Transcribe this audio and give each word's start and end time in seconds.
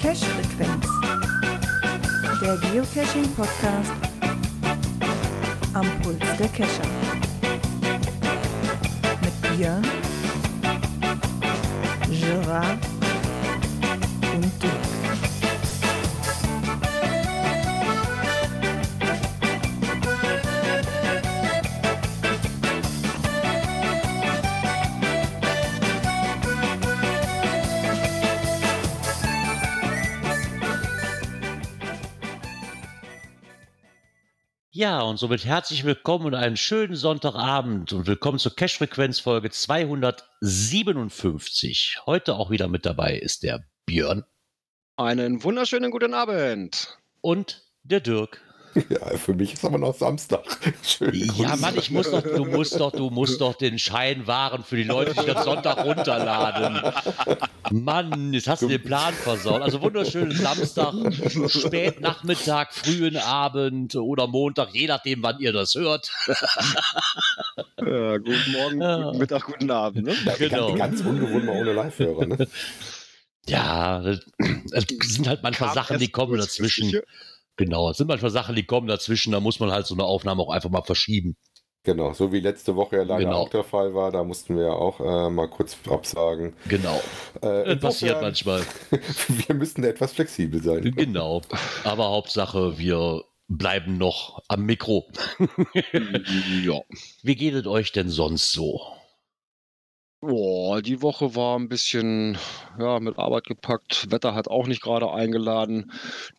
Cache-Frequenz. 0.00 0.86
Der 2.40 2.56
Geocaching-Podcast 2.56 3.92
am 5.74 5.86
Puls 6.02 6.18
der 6.38 6.48
Cacher. 6.48 6.88
Mit 9.20 9.56
Björn, 9.56 9.82
Gerard 12.08 12.97
Ja, 34.78 35.00
und 35.00 35.16
somit 35.16 35.44
herzlich 35.44 35.82
willkommen 35.82 36.26
und 36.26 36.36
einen 36.36 36.56
schönen 36.56 36.94
Sonntagabend 36.94 37.92
und 37.92 38.06
willkommen 38.06 38.38
zur 38.38 38.54
Cash-Frequenz-Folge 38.54 39.50
257. 39.50 42.02
Heute 42.06 42.36
auch 42.36 42.50
wieder 42.50 42.68
mit 42.68 42.86
dabei 42.86 43.18
ist 43.18 43.42
der 43.42 43.64
Björn 43.86 44.22
Einen 44.96 45.42
wunderschönen 45.42 45.90
guten 45.90 46.14
Abend. 46.14 46.96
und 47.20 47.64
der 47.82 47.98
Dirk. 47.98 48.40
Ja, 48.90 49.16
für 49.16 49.34
mich 49.34 49.54
ist 49.54 49.64
aber 49.64 49.78
noch 49.78 49.94
Samstag. 49.94 50.42
Schöne 50.82 51.16
Ja. 51.16 51.56
Mann, 51.56 51.76
ich 51.76 51.90
muss 51.90 52.10
doch, 52.10 52.22
du 52.22 52.44
musst 52.44 52.78
doch, 52.78 52.92
du 52.92 53.10
musst 53.10 53.40
doch 53.40 53.54
den 53.54 53.78
Schein 53.78 54.26
wahren 54.26 54.62
für 54.64 54.76
die 54.76 54.84
Leute, 54.84 55.14
die 55.14 55.26
das 55.26 55.44
Sonntag 55.44 55.84
runterladen. 55.84 56.80
Mann, 57.70 58.32
jetzt 58.32 58.48
hast 58.48 58.62
du 58.62 58.68
den 58.68 58.82
Plan 58.82 59.12
versaut. 59.14 59.62
Also 59.62 59.82
wunderschönen 59.82 60.32
Samstag, 60.32 60.94
spät 61.48 62.00
Nachmittag, 62.00 62.72
frühen 62.74 63.16
Abend 63.16 63.94
oder 63.96 64.26
Montag, 64.26 64.74
je 64.74 64.86
nachdem, 64.86 65.22
wann 65.22 65.38
ihr 65.40 65.52
das 65.52 65.74
hört. 65.74 66.10
Ja, 67.78 68.16
guten 68.18 68.52
Morgen, 68.52 68.80
Ja. 68.80 69.02
guten 69.04 69.18
Mittag, 69.18 69.44
guten 69.44 69.70
Abend. 69.70 70.06
Ne? 70.06 70.14
Ja, 70.24 70.34
genau. 70.36 70.68
Ganz, 70.74 70.98
ganz 70.98 71.00
ungewohnt 71.02 71.44
mal 71.44 71.56
ohne 71.60 71.72
Live-Hörer. 71.72 72.26
Ne? 72.26 72.48
Ja, 73.46 74.00
das 74.00 74.20
das 74.70 74.84
sind 75.00 75.26
halt 75.26 75.42
manchmal 75.42 75.68
Kam 75.70 75.74
Sachen, 75.74 75.98
die 75.98 76.08
kommen 76.08 76.38
dazwischen. 76.38 76.92
Genau, 77.58 77.90
es 77.90 77.98
sind 77.98 78.06
manchmal 78.06 78.30
Sachen, 78.30 78.54
die 78.54 78.64
kommen 78.64 78.86
dazwischen, 78.86 79.32
da 79.32 79.40
muss 79.40 79.60
man 79.60 79.70
halt 79.70 79.86
so 79.86 79.94
eine 79.94 80.04
Aufnahme 80.04 80.42
auch 80.42 80.50
einfach 80.50 80.70
mal 80.70 80.82
verschieben. 80.82 81.36
Genau, 81.84 82.12
so 82.12 82.32
wie 82.32 82.40
letzte 82.40 82.76
Woche 82.76 82.96
ja 82.96 83.02
leider 83.02 83.24
Genau. 83.24 83.36
auch 83.38 83.48
der 83.48 83.64
Fall 83.64 83.94
war. 83.94 84.10
Da 84.12 84.22
mussten 84.24 84.56
wir 84.56 84.64
ja 84.64 84.72
auch 84.72 85.00
äh, 85.00 85.30
mal 85.30 85.48
kurz 85.48 85.76
absagen. 85.88 86.54
Genau. 86.68 87.00
Äh, 87.40 87.64
Das 87.76 87.80
passiert 87.80 88.20
manchmal. 88.20 88.62
Wir 89.46 89.54
müssten 89.54 89.84
etwas 89.84 90.12
flexibel 90.12 90.62
sein. 90.62 90.92
Genau. 90.96 91.40
Aber 91.84 92.08
Hauptsache, 92.10 92.78
wir 92.78 93.22
bleiben 93.48 93.96
noch 93.96 94.42
am 94.48 94.64
Mikro. 94.66 95.06
Ja. 96.64 96.80
Wie 97.22 97.36
geht 97.36 97.54
es 97.54 97.66
euch 97.66 97.92
denn 97.92 98.08
sonst 98.10 98.52
so? 98.52 98.80
Boah, 100.20 100.82
die 100.82 101.00
Woche 101.00 101.36
war 101.36 101.56
ein 101.56 101.68
bisschen 101.68 102.36
ja, 102.76 102.98
mit 102.98 103.18
Arbeit 103.18 103.44
gepackt. 103.44 104.10
Wetter 104.10 104.34
hat 104.34 104.48
auch 104.48 104.66
nicht 104.66 104.82
gerade 104.82 105.12
eingeladen. 105.12 105.92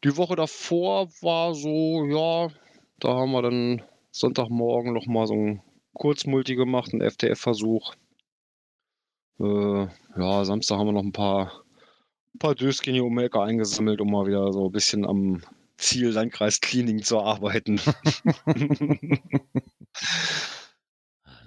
Die 0.03 0.17
Woche 0.17 0.35
davor 0.35 1.07
war 1.21 1.55
so, 1.55 2.05
ja, 2.05 2.49
da 2.99 3.15
haben 3.15 3.31
wir 3.31 3.41
dann 3.41 3.81
Sonntagmorgen 4.11 4.93
noch 4.93 5.05
mal 5.07 5.27
so 5.27 5.33
ein 5.33 5.61
Kurzmulti 5.93 6.55
gemacht, 6.55 6.91
einen 6.91 7.09
FTF-Versuch. 7.09 7.93
Äh, 9.39 9.87
ja, 10.17 10.43
Samstag 10.43 10.77
haben 10.77 10.87
wir 10.87 10.93
noch 10.93 11.03
ein 11.03 11.13
paar, 11.13 11.63
ein 12.35 12.39
paar 12.39 12.55
Döschen 12.55 12.93
hier 12.93 13.05
um 13.05 13.15
die 13.17 13.23
Ecke 13.23 13.41
eingesammelt, 13.41 14.01
um 14.01 14.11
mal 14.11 14.27
wieder 14.27 14.51
so 14.51 14.65
ein 14.65 14.71
bisschen 14.73 15.05
am 15.05 15.41
Ziel 15.77 16.09
Landkreis 16.09 16.59
Cleaning 16.59 17.01
zu 17.01 17.21
arbeiten. 17.21 17.79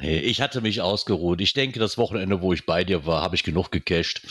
Nee, 0.03 0.19
ich 0.19 0.41
hatte 0.41 0.61
mich 0.61 0.81
ausgeruht. 0.81 1.41
Ich 1.41 1.53
denke, 1.53 1.79
das 1.79 1.97
Wochenende, 1.97 2.43
wo 2.43 2.53
ich 2.53 2.67
bei 2.67 2.85
dir 2.85 3.07
war, 3.07 3.23
habe 3.23 3.37
ich 3.37 3.45
genug 3.45 3.71
gecached. 3.71 4.23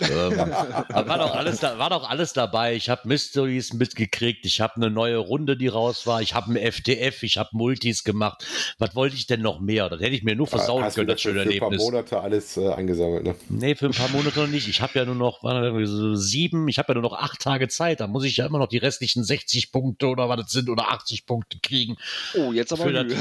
ähm, 0.00 0.36
da 0.36 0.86
war 1.06 1.18
doch 1.18 1.34
alles, 1.34 1.60
da, 1.60 1.78
war 1.78 1.90
doch 1.90 2.08
alles 2.08 2.32
dabei. 2.32 2.74
Ich 2.74 2.88
habe 2.88 3.06
Mysteries 3.06 3.72
mitgekriegt. 3.72 4.44
Ich 4.44 4.60
habe 4.60 4.76
eine 4.76 4.90
neue 4.90 5.18
Runde, 5.18 5.56
die 5.56 5.68
raus 5.68 6.06
war. 6.06 6.20
Ich 6.20 6.34
habe 6.34 6.52
ein 6.52 6.72
FTF. 6.72 7.22
Ich 7.22 7.38
habe 7.38 7.50
Multis 7.52 8.04
gemacht. 8.04 8.44
Was 8.78 8.94
wollte 8.94 9.16
ich 9.16 9.26
denn 9.26 9.40
noch 9.40 9.60
mehr? 9.60 9.88
Das 9.88 10.00
hätte 10.00 10.16
ich 10.16 10.22
mir 10.22 10.34
nur 10.34 10.46
versauen 10.46 10.84
Hast 10.84 10.96
können, 10.96 11.08
das 11.08 11.20
schöne 11.20 11.44
für 11.44 11.50
ein 11.50 11.58
paar 11.58 11.68
Erlebnis. 11.68 11.84
Monate 11.84 12.20
alles 12.20 12.56
äh, 12.56 12.68
eingesammelt. 12.68 13.24
Ne? 13.24 13.34
Nee, 13.48 13.74
für 13.76 13.86
ein 13.86 13.92
paar 13.92 14.08
Monate 14.08 14.40
noch 14.40 14.48
nicht. 14.48 14.68
Ich 14.68 14.80
habe 14.80 14.98
ja 14.98 15.04
nur 15.04 15.14
noch 15.14 15.42
so 15.84 16.14
sieben, 16.16 16.68
ich 16.68 16.78
habe 16.78 16.88
ja 16.88 16.94
nur 16.94 17.08
noch 17.08 17.16
acht 17.16 17.40
Tage 17.40 17.68
Zeit. 17.68 18.00
Da 18.00 18.06
muss 18.06 18.24
ich 18.24 18.36
ja 18.36 18.46
immer 18.46 18.58
noch 18.58 18.68
die 18.68 18.78
restlichen 18.78 19.22
60 19.22 19.70
Punkte 19.70 20.08
oder 20.08 20.28
was 20.28 20.40
das 20.40 20.50
sind 20.50 20.68
oder 20.68 20.90
80 20.90 21.26
Punkte 21.26 21.58
kriegen 21.62 21.96
Oh, 22.34 22.52
jetzt 22.52 22.72
aber 22.72 22.84
für 22.84 22.92
das, 22.92 23.12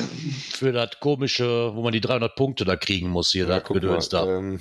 für 0.52 0.72
das 0.72 1.00
komische, 1.00 1.72
wo 1.76 1.82
man 1.82 1.94
die 1.94 1.99
300 2.02 2.36
Punkte 2.36 2.66
da 2.66 2.76
kriegen 2.76 3.10
muss 3.10 3.32
hier, 3.32 3.48
Ja, 3.48 3.60
das 3.60 4.10
da. 4.10 4.26
ähm, 4.26 4.60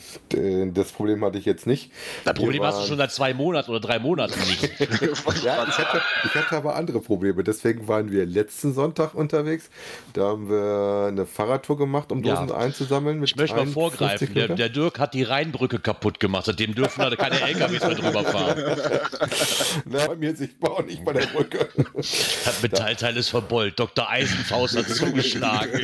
das 0.74 0.92
Problem 0.92 1.24
hatte 1.24 1.38
ich 1.38 1.44
jetzt 1.44 1.66
nicht. 1.66 1.90
Das 2.24 2.34
Problem 2.34 2.60
Wir 2.60 2.66
hast 2.66 2.74
du 2.76 2.80
waren- 2.80 2.88
schon 2.88 2.98
seit 2.98 3.12
zwei 3.12 3.34
Monaten 3.34 3.70
oder 3.70 3.80
drei 3.80 3.98
Monaten 3.98 4.38
nicht. 4.40 4.68
Ja, 5.44 5.66
ich 5.68 5.78
hatte, 5.78 6.02
ich 6.24 6.34
hatte 6.34 6.56
aber 6.56 6.74
andere 6.76 7.00
Probleme. 7.00 7.42
Deswegen 7.44 7.86
waren 7.88 8.10
wir 8.10 8.26
letzten 8.26 8.74
Sonntag 8.74 9.14
unterwegs. 9.14 9.70
Da 10.14 10.22
haben 10.28 10.48
wir 10.48 11.06
eine 11.08 11.26
Fahrradtour 11.26 11.76
gemacht, 11.78 12.10
um 12.12 12.22
Ja. 12.24 12.36
Dosen 12.40 12.52
einzusammeln. 12.56 13.20
Mit 13.20 13.30
Ich 13.30 13.36
möchte 13.36 13.56
mal 13.56 13.62
51 13.62 13.74
vorgreifen, 13.98 14.34
der, 14.34 14.48
der 14.48 14.68
Dirk 14.68 14.98
hat 14.98 15.14
die 15.14 15.22
Rheinbrücke 15.22 15.78
kaputt 15.78 16.18
gemacht, 16.20 16.46
seitdem 16.46 16.74
dürfen 16.74 17.00
da 17.00 17.14
keine 17.16 17.40
LKWs 17.40 17.80
mehr 17.82 17.94
drüber 17.94 18.24
fahren. 18.24 18.62
Na, 19.84 20.06
bei 20.06 20.16
mir 20.16 20.34
sichtbar 20.36 20.72
auch 20.72 20.84
nicht 20.84 21.04
bei 21.04 21.12
der 21.12 21.26
Brücke. 21.26 21.68
Das 21.94 22.62
Metallteil 22.62 23.16
ist 23.16 23.28
verbeult, 23.28 23.78
Dr. 23.78 24.08
Eisenfaust 24.08 24.76
hat 24.76 24.88
zugeschlagen. 24.88 25.80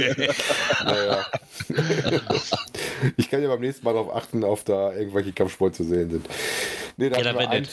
naja. 0.85 1.25
Ich 3.17 3.31
kann 3.31 3.43
ja 3.43 3.49
beim 3.49 3.61
nächsten 3.61 3.85
Mal 3.85 3.93
darauf 3.95 4.15
achten, 4.15 4.45
ob 4.45 4.65
da 4.65 4.93
irgendwelche 4.93 5.33
Kampfsport 5.33 5.75
zu 5.75 5.85
sehen 5.85 6.11
sind. 6.11 6.27
Nee, 6.97 7.11
da 7.11 7.19
Ja, 7.19 7.25
dann 7.25 7.35
wir 7.37 7.41
wenn 7.41 7.49
ein-. 7.51 7.69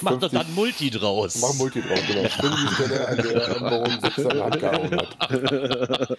Mach 0.00 0.18
doch 0.18 0.30
dann 0.30 0.52
Multi 0.54 0.90
draus. 0.90 1.36
Mach 1.40 1.54
Multi 1.54 1.80
drauf, 1.80 2.00
genau. 2.08 2.28
Stimmt 2.28 3.06
an 3.06 3.16
der 3.18 3.48
Änderung 3.56 3.98
seine 4.16 4.44
Hand 4.44 4.58
gehauen 4.60 4.96
hat. 4.96 6.18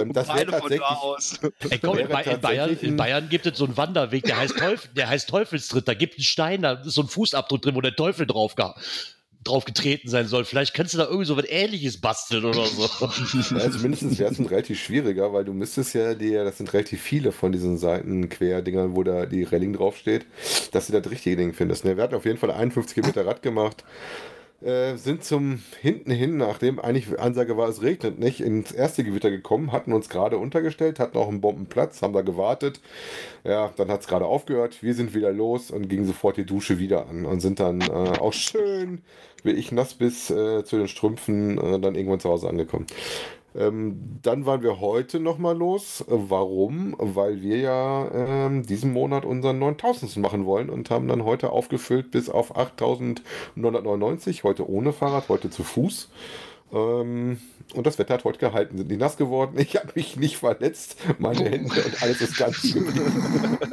ähm, 0.00 0.12
das 0.12 0.28
wäre 0.28 0.46
tatsächlich. 0.46 0.78
da 0.80 0.86
aus. 0.94 1.40
Ey, 1.70 1.78
komm, 1.80 1.98
in, 1.98 2.08
Ba- 2.08 2.20
in, 2.20 2.40
Bayern, 2.40 2.78
in 2.80 2.96
Bayern 2.96 3.28
gibt 3.28 3.46
es 3.46 3.58
so 3.58 3.64
einen 3.64 3.76
Wanderweg, 3.76 4.22
der 4.24 4.36
heißt, 4.36 4.56
Teufel, 4.58 4.90
der 4.94 5.08
heißt 5.08 5.28
Teufelstritt. 5.28 5.88
Da 5.88 5.94
gibt 5.94 6.14
es 6.14 6.18
einen 6.18 6.24
Stein, 6.24 6.62
da 6.62 6.72
ist 6.74 6.94
so 6.94 7.02
ein 7.02 7.08
Fußabdruck 7.08 7.62
drin, 7.62 7.74
wo 7.74 7.80
der 7.80 7.96
Teufel 7.96 8.26
drauf, 8.26 8.54
ge 8.54 8.66
drauf 9.44 9.64
getreten 9.64 10.08
sein 10.08 10.26
soll. 10.26 10.44
Vielleicht 10.44 10.74
kannst 10.74 10.92
du 10.94 10.98
da 10.98 11.04
irgendwie 11.04 11.24
so 11.24 11.36
was 11.36 11.46
ähnliches 11.48 12.00
basteln 12.00 12.44
oder 12.44 12.66
so. 12.66 12.88
Also 13.54 13.78
mindestens 13.78 14.18
wäre 14.18 14.32
es 14.32 14.38
relativ 14.50 14.82
schwieriger, 14.82 15.32
weil 15.32 15.44
du 15.44 15.52
müsstest 15.52 15.94
ja 15.94 16.14
dir, 16.14 16.44
das 16.44 16.58
sind 16.58 16.72
relativ 16.72 17.00
viele 17.00 17.32
von 17.32 17.52
diesen 17.52 17.78
Seitenquerdingern, 17.78 18.94
wo 18.94 19.02
da 19.02 19.26
die 19.26 19.44
Railing 19.44 19.72
draufsteht, 19.72 20.26
dass 20.72 20.88
du 20.88 20.92
das 20.92 21.10
richtige 21.10 21.36
Ding 21.36 21.52
findest. 21.54 21.84
Ne, 21.84 21.96
Wir 21.96 22.02
hatten 22.04 22.14
auf 22.14 22.26
jeden 22.26 22.38
Fall 22.38 22.50
51 22.50 22.94
Kilometer 22.94 23.26
Rad 23.26 23.42
gemacht. 23.42 23.84
Äh, 24.62 24.96
sind 24.96 25.24
zum 25.24 25.62
hinten 25.80 26.10
hin, 26.10 26.36
nachdem 26.36 26.78
eigentlich 26.78 27.18
Ansage 27.18 27.56
war, 27.56 27.68
es 27.70 27.80
regnet 27.80 28.18
nicht, 28.18 28.40
ins 28.40 28.72
erste 28.72 29.04
Gewitter 29.04 29.30
gekommen, 29.30 29.72
hatten 29.72 29.94
uns 29.94 30.10
gerade 30.10 30.36
untergestellt, 30.36 30.98
hatten 30.98 31.16
auch 31.16 31.28
einen 31.28 31.40
Bombenplatz, 31.40 32.02
haben 32.02 32.12
da 32.12 32.20
gewartet. 32.20 32.80
Ja, 33.42 33.72
dann 33.76 33.88
hat 33.88 34.02
es 34.02 34.06
gerade 34.06 34.26
aufgehört, 34.26 34.82
wir 34.82 34.92
sind 34.92 35.14
wieder 35.14 35.32
los 35.32 35.70
und 35.70 35.88
gingen 35.88 36.04
sofort 36.04 36.36
die 36.36 36.44
Dusche 36.44 36.78
wieder 36.78 37.08
an 37.08 37.24
und 37.24 37.40
sind 37.40 37.58
dann 37.58 37.80
äh, 37.80 38.18
auch 38.20 38.34
schön, 38.34 39.00
wie 39.44 39.52
ich 39.52 39.72
nass 39.72 39.94
bis 39.94 40.28
äh, 40.28 40.62
zu 40.62 40.76
den 40.76 40.88
Strümpfen, 40.88 41.56
äh, 41.56 41.80
dann 41.80 41.94
irgendwann 41.94 42.20
zu 42.20 42.28
Hause 42.28 42.50
angekommen. 42.50 42.86
Ähm, 43.54 44.18
dann 44.22 44.46
waren 44.46 44.62
wir 44.62 44.80
heute 44.80 45.20
nochmal 45.20 45.56
los. 45.56 46.04
Warum? 46.08 46.94
Weil 46.98 47.42
wir 47.42 47.58
ja 47.58 48.10
ähm, 48.12 48.64
diesen 48.64 48.92
Monat 48.92 49.24
unseren 49.24 49.58
9000 49.58 50.16
machen 50.18 50.46
wollen 50.46 50.70
und 50.70 50.90
haben 50.90 51.08
dann 51.08 51.24
heute 51.24 51.50
aufgefüllt 51.50 52.10
bis 52.10 52.28
auf 52.28 52.56
8999. 52.56 54.44
Heute 54.44 54.68
ohne 54.68 54.92
Fahrrad, 54.92 55.28
heute 55.28 55.50
zu 55.50 55.64
Fuß. 55.64 56.10
Ähm, 56.72 57.38
und 57.74 57.86
das 57.86 57.98
Wetter 57.98 58.14
hat 58.14 58.24
heute 58.24 58.38
gehalten, 58.38 58.78
sind 58.78 58.88
nicht 58.88 59.00
nass 59.00 59.16
geworden. 59.16 59.56
Ich 59.58 59.76
habe 59.76 59.88
mich 59.94 60.16
nicht 60.16 60.36
verletzt. 60.38 60.96
Meine 61.18 61.44
Hände 61.48 61.82
und 61.84 62.02
alles 62.02 62.20
ist 62.20 62.36
ganz 62.36 62.60
geblieben. 62.62 63.58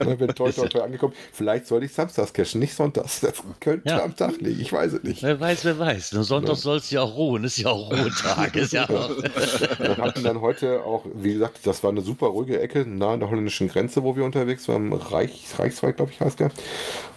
Ich 0.00 0.16
bin 0.18 0.28
toi, 0.34 0.50
toi, 0.50 0.66
toi 0.66 0.80
angekommen. 0.82 1.14
Vielleicht 1.32 1.66
sollte 1.66 1.86
ich 1.86 1.92
samstags 1.92 2.32
cashen, 2.32 2.58
nicht 2.60 2.74
sonntags. 2.74 3.20
Das 3.20 3.34
könnte 3.60 3.88
Ja. 3.88 4.02
am 4.02 4.16
Tag 4.16 4.40
liegen. 4.40 4.60
Ich 4.60 4.72
weiß 4.72 4.94
es 4.94 5.02
nicht. 5.02 5.22
Wer 5.22 5.38
weiß, 5.38 5.64
wer 5.64 5.78
weiß. 5.78 6.12
Nur 6.12 6.24
Sonntag 6.24 6.56
soll 6.56 6.78
es 6.78 6.90
ja 6.90 7.02
auch 7.02 7.16
ruhen. 7.16 7.44
Ist 7.44 7.58
ja 7.58 7.68
auch 7.70 7.90
Ruhetag. 7.92 8.56
Ist 8.56 8.72
ja 8.72 8.84
auch. 8.88 9.10
Wir 9.78 9.96
hatten 9.98 10.22
dann 10.24 10.40
heute 10.40 10.84
auch, 10.84 11.04
wie 11.14 11.34
gesagt, 11.34 11.60
das 11.64 11.82
war 11.82 11.90
eine 11.90 12.00
super 12.02 12.26
ruhige 12.28 12.60
Ecke 12.60 12.86
nahe 12.86 13.14
an 13.14 13.20
der 13.20 13.30
holländischen 13.30 13.68
Grenze, 13.68 14.02
wo 14.02 14.16
wir 14.16 14.24
unterwegs 14.24 14.68
waren. 14.68 14.92
Reich, 14.92 15.44
Reichswald, 15.58 15.96
glaube 15.96 16.12
ich, 16.12 16.20
heißt 16.20 16.40
der. 16.40 16.50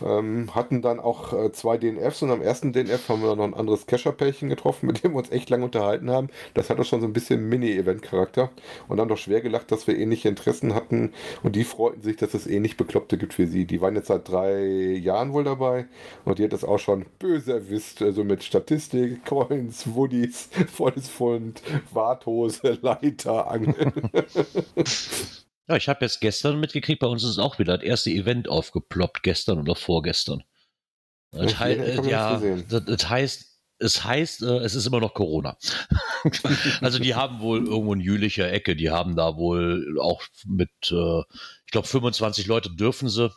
Ähm, 0.05 0.53
hatten 0.53 0.81
dann 0.81 0.99
auch 0.99 1.33
äh, 1.33 1.51
zwei 1.51 1.77
DNFs 1.77 2.21
und 2.21 2.31
am 2.31 2.41
ersten 2.41 2.73
DNF 2.73 3.07
haben 3.09 3.21
wir 3.23 3.35
noch 3.35 3.43
ein 3.45 3.53
anderes 3.53 3.85
Kescher-Pärchen 3.87 4.49
getroffen, 4.49 4.87
mit 4.87 5.03
dem 5.03 5.13
wir 5.13 5.22
uns 5.23 5.31
echt 5.31 5.49
lange 5.49 5.65
unterhalten 5.65 6.09
haben. 6.09 6.29
Das 6.53 6.69
hat 6.69 6.79
doch 6.79 6.85
schon 6.85 7.01
so 7.01 7.07
ein 7.07 7.13
bisschen 7.13 7.47
Mini-Event-Charakter. 7.49 8.51
Und 8.87 8.97
dann 8.97 9.07
doch 9.07 9.17
schwer 9.17 9.41
gelacht, 9.41 9.71
dass 9.71 9.87
wir 9.87 9.97
ähnliche 9.97 10.29
Interessen 10.29 10.73
hatten. 10.73 11.13
Und 11.41 11.55
die 11.55 11.63
freuten 11.63 12.01
sich, 12.01 12.17
dass 12.17 12.33
es 12.33 12.47
ähnlich 12.47 12.77
Bekloppte 12.77 13.17
gibt 13.17 13.33
für 13.33 13.47
sie. 13.47 13.65
Die 13.65 13.81
waren 13.81 13.95
jetzt 13.95 14.07
seit 14.07 14.27
drei 14.27 14.63
Jahren 14.63 15.33
wohl 15.33 15.43
dabei. 15.43 15.87
Und 16.25 16.39
die 16.39 16.43
hat 16.43 16.53
das 16.53 16.63
auch 16.63 16.79
schon 16.79 17.05
böse 17.19 17.53
erwischt. 17.53 18.01
Also 18.01 18.23
mit 18.23 18.43
Statistik, 18.43 19.25
Coins, 19.25 19.93
Woodies, 19.93 20.49
volles 20.71 21.09
Fund, 21.09 21.61
Warthose, 21.91 22.77
Leiter, 22.81 23.49
Angeln. 23.49 24.11
Ja, 25.69 25.77
ich 25.77 25.87
habe 25.87 26.03
jetzt 26.03 26.19
gestern 26.19 26.59
mitgekriegt, 26.59 26.99
bei 26.99 27.07
uns 27.07 27.23
ist 27.23 27.39
auch 27.39 27.57
wieder 27.57 27.77
das 27.77 27.85
erste 27.87 28.09
Event 28.09 28.49
aufgeploppt, 28.49 29.23
gestern 29.23 29.59
oder 29.59 29.75
vorgestern. 29.75 30.43
Das, 31.31 31.59
äh, 31.61 32.01
ja, 32.07 32.39
das, 32.69 32.85
das, 32.85 33.09
heißt, 33.09 33.52
es 33.83 34.03
heißt, 34.03 34.41
äh, 34.43 34.57
es 34.59 34.75
ist 34.75 34.87
immer 34.87 34.99
noch 34.99 35.13
Corona. 35.13 35.57
also 36.81 36.99
die 36.99 37.15
haben 37.15 37.41
wohl 37.41 37.65
irgendwo 37.67 37.93
in 37.93 37.99
jülicher 37.99 38.51
Ecke, 38.51 38.75
die 38.75 38.89
haben 38.89 39.15
da 39.15 39.37
wohl 39.37 39.97
auch 39.99 40.23
mit, 40.45 40.71
äh, 40.89 41.19
ich 41.65 41.71
glaube, 41.71 41.87
25 41.87 42.47
Leute 42.47 42.71
dürfen 42.71 43.09
sie 43.09 43.31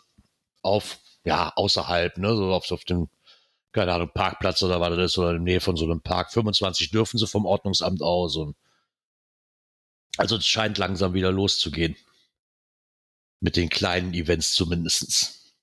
auf, 0.62 0.98
ja, 1.25 1.52
außerhalb, 1.56 2.16
ne, 2.19 2.37
so 2.37 2.52
auf, 2.52 2.70
auf 2.70 2.84
dem, 2.84 3.08
keine 3.72 3.93
Ahnung, 3.93 4.10
Parkplatz 4.14 4.62
oder 4.62 4.81
was 4.81 4.90
das 4.90 5.12
ist, 5.12 5.19
oder 5.19 5.31
in 5.31 5.37
der 5.37 5.43
Nähe 5.43 5.60
von 5.60 5.76
so 5.76 5.84
einem 5.84 6.00
Park. 6.00 6.32
25 6.32 6.90
dürfen 6.90 7.19
sie 7.19 7.26
vom 7.26 7.44
Ordnungsamt 7.44 8.02
aus 8.02 8.37
und 8.37 8.56
also 10.16 10.37
es 10.37 10.46
scheint 10.46 10.78
langsam 10.78 11.12
wieder 11.12 11.31
loszugehen. 11.31 11.96
Mit 13.40 13.56
den 13.56 13.69
kleinen 13.69 14.14
Events 14.14 14.54
zumindest. 14.54 15.54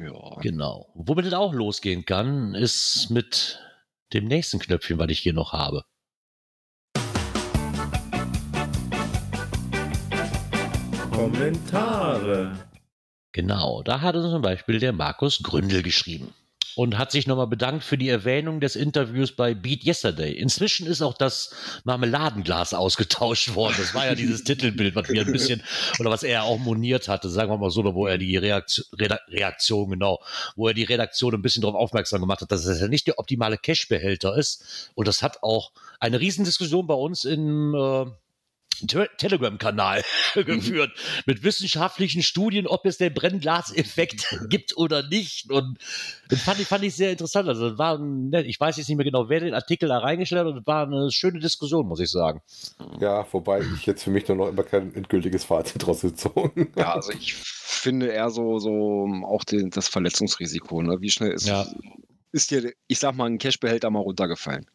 Ja. 0.00 0.36
Genau. 0.40 0.90
Womit 0.94 1.26
es 1.26 1.34
auch 1.34 1.52
losgehen 1.52 2.06
kann, 2.06 2.54
ist 2.54 3.10
mit 3.10 3.60
dem 4.12 4.26
nächsten 4.26 4.58
Knöpfchen, 4.58 4.98
was 4.98 5.10
ich 5.10 5.20
hier 5.20 5.32
noch 5.32 5.52
habe. 5.52 5.84
Kommentare. 11.10 12.56
Genau, 13.32 13.82
da 13.82 14.00
hat 14.00 14.14
uns 14.16 14.30
zum 14.30 14.42
Beispiel 14.42 14.78
der 14.78 14.92
Markus 14.92 15.42
Gründel 15.42 15.82
geschrieben 15.82 16.32
und 16.78 16.96
hat 16.96 17.10
sich 17.10 17.26
nochmal 17.26 17.48
bedankt 17.48 17.82
für 17.82 17.98
die 17.98 18.08
Erwähnung 18.08 18.60
des 18.60 18.76
Interviews 18.76 19.32
bei 19.32 19.52
Beat 19.52 19.84
Yesterday. 19.84 20.30
Inzwischen 20.30 20.86
ist 20.86 21.02
auch 21.02 21.14
das 21.14 21.50
Marmeladenglas 21.82 22.72
ausgetauscht 22.72 23.56
worden. 23.56 23.74
Das 23.78 23.94
war 23.94 24.06
ja 24.06 24.14
dieses 24.14 24.44
Titelbild, 24.44 24.94
was 24.94 25.08
mir 25.08 25.22
ein 25.22 25.32
bisschen, 25.32 25.60
oder 25.98 26.10
was 26.10 26.22
er 26.22 26.44
auch 26.44 26.60
moniert 26.60 27.08
hatte, 27.08 27.30
sagen 27.30 27.50
wir 27.50 27.58
mal 27.58 27.70
so, 27.70 27.82
wo 27.96 28.06
er 28.06 28.16
die 28.16 28.36
Reaktion, 28.36 28.86
Reaktion, 28.96 29.90
genau, 29.90 30.20
wo 30.54 30.68
er 30.68 30.74
die 30.74 30.84
Redaktion 30.84 31.34
ein 31.34 31.42
bisschen 31.42 31.62
darauf 31.62 31.74
aufmerksam 31.74 32.20
gemacht 32.20 32.42
hat, 32.42 32.52
dass 32.52 32.64
es 32.64 32.80
ja 32.80 32.86
nicht 32.86 33.08
der 33.08 33.18
optimale 33.18 33.58
Cash-Behälter 33.58 34.36
ist. 34.36 34.92
Und 34.94 35.08
das 35.08 35.20
hat 35.20 35.42
auch 35.42 35.72
eine 35.98 36.20
Riesendiskussion 36.20 36.86
bei 36.86 36.94
uns 36.94 37.24
in, 37.24 37.74
äh, 37.74 38.06
Telegram-Kanal 38.86 40.02
geführt 40.34 40.92
mit 41.26 41.42
wissenschaftlichen 41.42 42.22
Studien, 42.22 42.66
ob 42.66 42.86
es 42.86 42.98
den 42.98 43.12
Brennglaseffekt 43.12 44.38
gibt 44.48 44.76
oder 44.76 45.06
nicht. 45.06 45.50
Und 45.50 45.78
das 46.28 46.42
fand 46.42 46.60
ich, 46.60 46.68
fand 46.68 46.84
ich 46.84 46.94
sehr 46.94 47.10
interessant. 47.10 47.48
Also 47.48 47.70
das 47.70 47.78
war 47.78 47.98
ein, 47.98 48.32
ich 48.32 48.58
weiß 48.58 48.76
jetzt 48.76 48.88
nicht 48.88 48.96
mehr 48.96 49.04
genau, 49.04 49.28
wer 49.28 49.40
den 49.40 49.54
Artikel 49.54 49.88
da 49.88 49.98
reingestellt 49.98 50.40
hat 50.40 50.52
und 50.52 50.58
es 50.60 50.66
war 50.66 50.86
eine 50.86 51.10
schöne 51.10 51.40
Diskussion, 51.40 51.86
muss 51.86 52.00
ich 52.00 52.10
sagen. 52.10 52.40
Ja, 53.00 53.26
wobei 53.32 53.60
ich 53.60 53.86
jetzt 53.86 54.04
für 54.04 54.10
mich 54.10 54.28
noch 54.28 54.48
immer 54.48 54.62
kein 54.62 54.94
endgültiges 54.94 55.44
Fazit 55.44 55.84
draus 55.84 56.02
gezogen 56.02 56.72
Ja, 56.76 56.94
also 56.94 57.12
ich 57.12 57.34
finde 57.34 58.06
eher 58.08 58.30
so, 58.30 58.58
so 58.58 59.08
auch 59.24 59.44
den, 59.44 59.70
das 59.70 59.88
Verletzungsrisiko. 59.88 60.82
Ne? 60.82 61.00
Wie 61.00 61.10
schnell 61.10 61.32
ist, 61.32 61.46
ja. 61.46 61.66
ist 62.32 62.50
dir, 62.50 62.72
ich 62.86 62.98
sag 62.98 63.14
mal, 63.14 63.26
ein 63.26 63.38
Cashbehälter 63.38 63.90
mal 63.90 64.00
runtergefallen? 64.00 64.66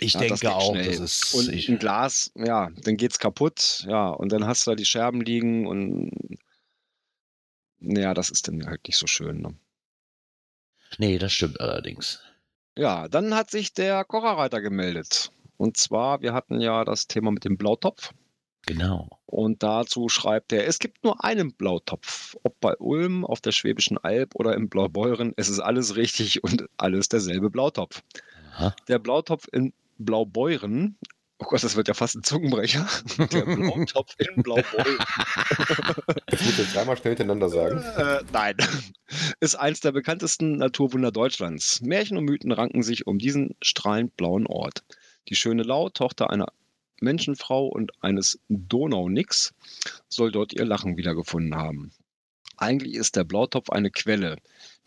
Ich 0.00 0.14
ja, 0.14 0.20
denke 0.20 0.54
auch, 0.54 0.72
schnell. 0.72 0.86
das 0.86 1.00
ist. 1.00 1.34
Und 1.34 1.52
ich, 1.52 1.68
ein 1.68 1.78
Glas, 1.78 2.30
ja, 2.34 2.70
dann 2.82 2.96
geht's 2.96 3.18
kaputt, 3.18 3.84
ja, 3.88 4.08
und 4.08 4.30
dann 4.30 4.46
hast 4.46 4.66
du 4.66 4.70
da 4.70 4.74
die 4.74 4.84
Scherben 4.84 5.20
liegen 5.20 5.66
und 5.66 6.10
ja, 7.80 8.14
das 8.14 8.30
ist 8.30 8.48
dann 8.48 8.66
halt 8.66 8.86
nicht 8.86 8.96
so 8.96 9.06
schön. 9.06 9.40
Ne? 9.40 9.54
Nee, 10.98 11.18
das 11.18 11.32
stimmt 11.32 11.60
allerdings. 11.60 12.20
Ja, 12.76 13.08
dann 13.08 13.34
hat 13.34 13.50
sich 13.50 13.72
der 13.72 14.04
Kocherreiter 14.04 14.60
gemeldet. 14.60 15.32
Und 15.56 15.76
zwar, 15.76 16.20
wir 16.20 16.34
hatten 16.34 16.60
ja 16.60 16.84
das 16.84 17.06
Thema 17.06 17.30
mit 17.30 17.44
dem 17.44 17.56
Blautopf. 17.56 18.12
Genau. 18.66 19.08
Und 19.26 19.62
dazu 19.62 20.08
schreibt 20.08 20.52
er, 20.52 20.66
es 20.66 20.78
gibt 20.78 21.04
nur 21.04 21.24
einen 21.24 21.54
Blautopf. 21.54 22.36
Ob 22.42 22.60
bei 22.60 22.76
Ulm, 22.76 23.24
auf 23.24 23.40
der 23.40 23.52
Schwäbischen 23.52 23.96
Alb 23.96 24.34
oder 24.34 24.54
im 24.54 24.68
Blaubeuren, 24.68 25.32
es 25.36 25.48
ist 25.48 25.60
alles 25.60 25.96
richtig 25.96 26.42
und 26.42 26.68
alles 26.76 27.08
derselbe 27.08 27.48
Blautopf. 27.48 28.02
Aha. 28.52 28.74
Der 28.88 28.98
Blautopf 28.98 29.46
in 29.52 29.72
Blaubeuren. 29.98 30.98
Oh 31.38 31.44
Gott, 31.44 31.62
das 31.62 31.76
wird 31.76 31.88
ja 31.88 31.94
fast 31.94 32.14
ein 32.14 32.22
Zungenbrecher. 32.22 32.88
Der 33.18 33.42
Blautopf 33.42 34.14
in 34.18 34.42
Blaubeuren. 34.42 34.98
Das 36.26 36.42
muss 36.42 36.58
ich 36.58 36.72
dreimal 36.72 36.96
schnell 36.96 37.14
hintereinander 37.14 37.50
sagen. 37.50 37.78
Äh, 37.78 38.22
nein. 38.32 38.56
Ist 39.40 39.54
eins 39.54 39.80
der 39.80 39.92
bekanntesten 39.92 40.56
Naturwunder 40.56 41.12
Deutschlands. 41.12 41.82
Märchen 41.82 42.16
und 42.16 42.24
Mythen 42.24 42.52
ranken 42.52 42.82
sich 42.82 43.06
um 43.06 43.18
diesen 43.18 43.54
strahlend 43.60 44.16
blauen 44.16 44.46
Ort. 44.46 44.82
Die 45.28 45.36
schöne 45.36 45.62
Lau, 45.62 45.90
Tochter 45.90 46.30
einer 46.30 46.46
Menschenfrau 47.00 47.66
und 47.66 47.92
eines 48.02 48.38
Donaunix, 48.48 49.52
soll 50.08 50.32
dort 50.32 50.54
ihr 50.54 50.64
Lachen 50.64 50.96
wiedergefunden 50.96 51.54
haben. 51.54 51.92
Eigentlich 52.56 52.94
ist 52.94 53.16
der 53.16 53.24
Blautopf 53.24 53.68
eine 53.70 53.90
Quelle, 53.90 54.36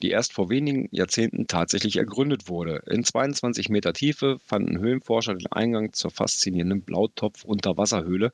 die 0.01 0.09
erst 0.09 0.33
vor 0.33 0.49
wenigen 0.49 0.87
Jahrzehnten 0.91 1.45
tatsächlich 1.45 1.97
ergründet 1.97 2.47
wurde. 2.47 2.81
In 2.87 3.03
22 3.03 3.69
Meter 3.69 3.93
Tiefe 3.93 4.39
fanden 4.39 4.79
Höhlenforscher 4.79 5.35
den 5.35 5.51
Eingang 5.51 5.93
zur 5.93 6.09
faszinierenden 6.09 6.81
Blautopf-Unterwasserhöhle, 6.81 8.31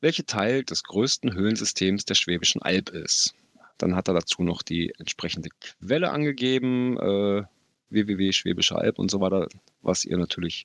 welche 0.00 0.26
Teil 0.26 0.62
des 0.62 0.82
größten 0.82 1.32
Höhlensystems 1.32 2.04
der 2.04 2.16
Schwäbischen 2.16 2.60
Alb 2.60 2.90
ist. 2.90 3.34
Dann 3.78 3.96
hat 3.96 4.08
er 4.08 4.14
dazu 4.14 4.42
noch 4.42 4.62
die 4.62 4.92
entsprechende 4.98 5.48
Quelle 5.60 6.10
angegeben, 6.10 6.98
äh, 6.98 7.44
www.schwäbische 7.88 8.76
Alb 8.76 8.98
und 8.98 9.10
so 9.10 9.20
weiter, 9.20 9.48
was 9.80 10.04
ihr 10.04 10.18
natürlich 10.18 10.64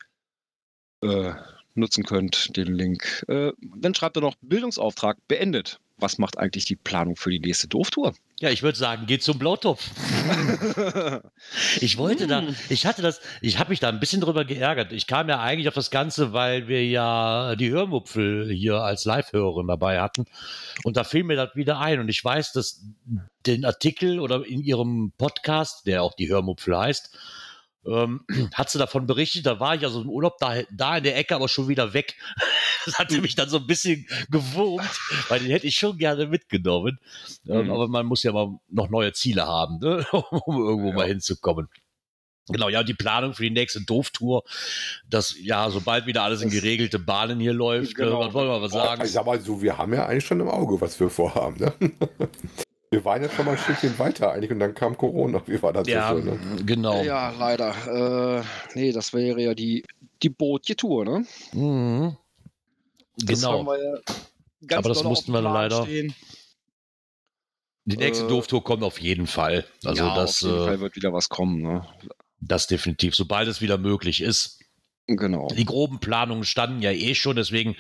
äh, 1.02 1.34
nutzen 1.76 2.04
könnt, 2.04 2.58
den 2.58 2.74
Link. 2.74 3.26
Äh, 3.30 3.54
dann 3.78 3.96
schreibt 3.96 4.18
er 4.18 4.22
noch 4.22 4.36
Bildungsauftrag 4.42 5.18
beendet 5.28 5.80
was 6.02 6.18
macht 6.18 6.38
eigentlich 6.38 6.66
die 6.66 6.76
Planung 6.76 7.16
für 7.16 7.30
die 7.30 7.40
nächste 7.40 7.68
Dorftour? 7.68 8.14
Ja, 8.40 8.50
ich 8.50 8.64
würde 8.64 8.78
sagen, 8.78 9.06
geht 9.06 9.22
zum 9.22 9.38
Blautopf. 9.38 9.88
ich 11.80 11.98
wollte 11.98 12.26
da, 12.26 12.42
hm. 12.42 12.56
ich 12.70 12.88
hatte 12.88 13.02
das, 13.02 13.22
ich 13.40 13.60
habe 13.60 13.70
mich 13.70 13.80
da 13.80 13.90
ein 13.90 14.00
bisschen 14.00 14.20
drüber 14.20 14.46
geärgert. 14.46 14.94
Ich 14.94 15.06
kam 15.06 15.30
ja 15.30 15.40
eigentlich 15.40 15.68
auf 15.68 15.76
das 15.76 15.92
Ganze, 15.92 16.34
weil 16.34 16.68
wir 16.68 16.84
ja 16.84 17.56
die 17.56 17.70
Hörmupfel 17.70 18.52
hier 18.52 18.82
als 18.82 19.06
Live-Hörerin 19.06 19.68
dabei 19.68 20.02
hatten. 20.02 20.26
Und 20.84 20.98
da 20.98 21.04
fiel 21.04 21.24
mir 21.24 21.36
das 21.36 21.56
wieder 21.56 21.80
ein. 21.80 22.00
Und 22.00 22.10
ich 22.10 22.24
weiß, 22.24 22.52
dass 22.54 22.82
den 23.46 23.64
Artikel 23.64 24.20
oder 24.20 24.44
in 24.46 24.62
ihrem 24.62 25.14
Podcast, 25.18 25.86
der 25.86 26.02
auch 26.02 26.16
die 26.16 26.30
Hörmupfel 26.30 26.78
heißt, 26.78 27.16
ähm, 27.86 28.26
hat 28.54 28.70
sie 28.70 28.80
davon 28.80 29.08
berichtet, 29.08 29.46
da 29.46 29.60
war 29.60 29.76
ich 29.76 29.84
also 29.84 30.02
im 30.02 30.10
Urlaub 30.10 30.38
da, 30.40 30.62
da 30.72 30.98
in 30.98 31.04
der 31.04 31.18
Ecke, 31.18 31.36
aber 31.36 31.48
schon 31.48 31.68
wieder 31.68 31.94
weg. 31.94 32.16
Das 32.86 32.98
hatte 32.98 33.22
mich 33.22 33.36
dann 33.36 33.50
so 33.50 33.58
ein 33.58 33.68
bisschen 33.68 34.08
gewurmt, 34.30 34.90
weil 35.30 35.40
den 35.40 35.50
hätte 35.50 35.68
ich 35.68 35.76
schon 35.76 35.98
gerne 35.98 36.28
mitgenommen. 36.28 37.00
Ähm, 37.48 37.66
mhm. 37.66 37.72
Aber 37.72 37.88
man 37.88 38.06
muss 38.06 38.24
ja 38.24 38.32
mal 38.32 38.58
noch 38.70 38.90
neue 38.90 39.14
Ziele 39.14 39.46
haben, 39.46 39.80
ne? 39.80 40.06
um 40.12 40.58
irgendwo 40.64 40.90
ja. 40.90 40.96
mal 40.96 41.08
hinzukommen. 41.08 41.68
Genau, 42.50 42.70
ja, 42.70 42.84
die 42.84 42.94
Planung 42.94 43.34
für 43.34 43.44
die 43.44 43.52
nächste 43.52 43.82
Doof-Tour, 43.82 44.44
dass 45.08 45.36
ja, 45.40 45.70
sobald 45.70 46.06
wieder 46.06 46.24
alles 46.24 46.42
in 46.42 46.50
geregelte 46.50 47.00
Bahnen 47.00 47.40
hier 47.40 47.54
läuft, 47.54 47.98
ne, 47.98 48.06
genau. 48.06 48.20
was 48.20 48.34
wollen 48.34 48.50
wir 48.50 48.60
mal 48.60 48.70
sagen? 48.70 49.04
Ich 49.06 49.12
sag 49.12 49.26
mal 49.26 49.40
so, 49.40 49.62
wir 49.62 49.78
haben 49.78 49.94
ja 49.94 50.06
eigentlich 50.06 50.26
schon 50.26 50.40
im 50.40 50.50
Auge, 50.50 50.82
was 50.82 51.00
wir 51.00 51.10
vorhaben, 51.10 51.58
ne? 51.60 51.74
Wir 52.94 53.06
waren 53.06 53.22
jetzt 53.22 53.36
schon 53.36 53.46
mal 53.46 53.54
ein 53.54 53.58
Stückchen 53.58 53.98
weiter 54.00 54.34
eigentlich 54.34 54.52
und 54.52 54.60
dann 54.60 54.74
kam 54.74 54.98
Corona. 54.98 55.42
Wie 55.46 55.64
war 55.64 55.72
das 55.72 55.88
ja, 55.88 56.14
so 56.14 56.20
ne? 56.20 56.38
genau. 56.66 57.02
Ja, 57.02 57.34
leider. 57.40 57.74
Äh, 57.88 58.44
nee, 58.76 58.92
das 58.92 59.14
wäre 59.14 59.42
ja 59.42 59.54
die, 59.54 59.86
die 60.22 60.28
Bootje-Tour, 60.28 61.06
ne? 61.06 61.26
Mhm. 61.54 62.18
Genau. 63.26 63.74
Ja 64.62 64.78
Aber 64.78 64.90
das 64.90 65.04
mussten 65.04 65.32
wir 65.32 65.42
leider. 65.42 65.84
Stehen. 65.84 66.14
Die 67.86 67.98
nächste 67.98 68.26
äh, 68.26 68.28
Dooftour 68.28 68.64
kommt 68.64 68.84
auf 68.84 69.02
jeden 69.02 69.28
Fall. 69.28 69.66
Also 69.84 70.04
ja, 70.04 70.16
das, 70.16 70.44
auf 70.44 70.50
jeden 70.50 70.64
äh, 70.64 70.66
Fall 70.68 70.80
wird 70.82 70.96
wieder 70.96 71.14
was 71.14 71.30
kommen. 71.30 71.62
Ne? 71.62 71.86
Das 72.40 72.68
definitiv, 72.68 73.16
sobald 73.16 73.48
es 73.48 73.62
wieder 73.62 73.78
möglich 73.78 74.22
ist. 74.22 74.60
Genau. 75.08 75.48
Die 75.48 75.66
groben 75.66 76.00
Planungen 76.00 76.44
standen 76.44 76.82
ja 76.82 76.92
eh 76.92 77.16
schon, 77.16 77.36
deswegen, 77.36 77.76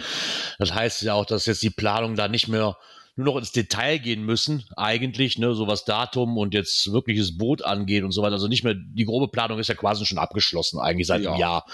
das 0.57 0.73
heißt 0.73 1.03
ja 1.03 1.13
auch, 1.13 1.25
dass 1.25 1.45
jetzt 1.45 1.61
die 1.63 1.69
Planung 1.69 2.15
da 2.15 2.27
nicht 2.27 2.47
mehr 2.47 2.77
nur 3.17 3.25
noch 3.25 3.37
ins 3.37 3.51
Detail 3.51 3.97
gehen 3.97 4.23
müssen, 4.25 4.63
eigentlich, 4.77 5.37
ne, 5.37 5.53
so 5.53 5.67
was 5.67 5.83
Datum 5.85 6.37
und 6.37 6.53
jetzt 6.53 6.91
wirkliches 6.91 7.37
Boot 7.37 7.63
angeht 7.63 8.03
und 8.03 8.11
so 8.11 8.21
weiter. 8.21 8.33
Also 8.33 8.47
nicht 8.47 8.63
mehr, 8.63 8.73
die 8.75 9.05
grobe 9.05 9.27
Planung 9.27 9.59
ist 9.59 9.67
ja 9.67 9.75
quasi 9.75 10.05
schon 10.05 10.17
abgeschlossen, 10.17 10.79
eigentlich 10.79 11.07
seit 11.07 11.21
Ja. 11.21 11.31
einem 11.31 11.39
Jahr. 11.39 11.65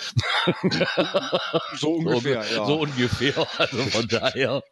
So 1.78 1.94
ungefähr, 1.94 2.44
so, 2.44 2.56
ja. 2.56 2.66
so 2.66 2.80
ungefähr. 2.82 3.48
Also 3.58 3.78
von 3.84 4.08
daher 4.08 4.64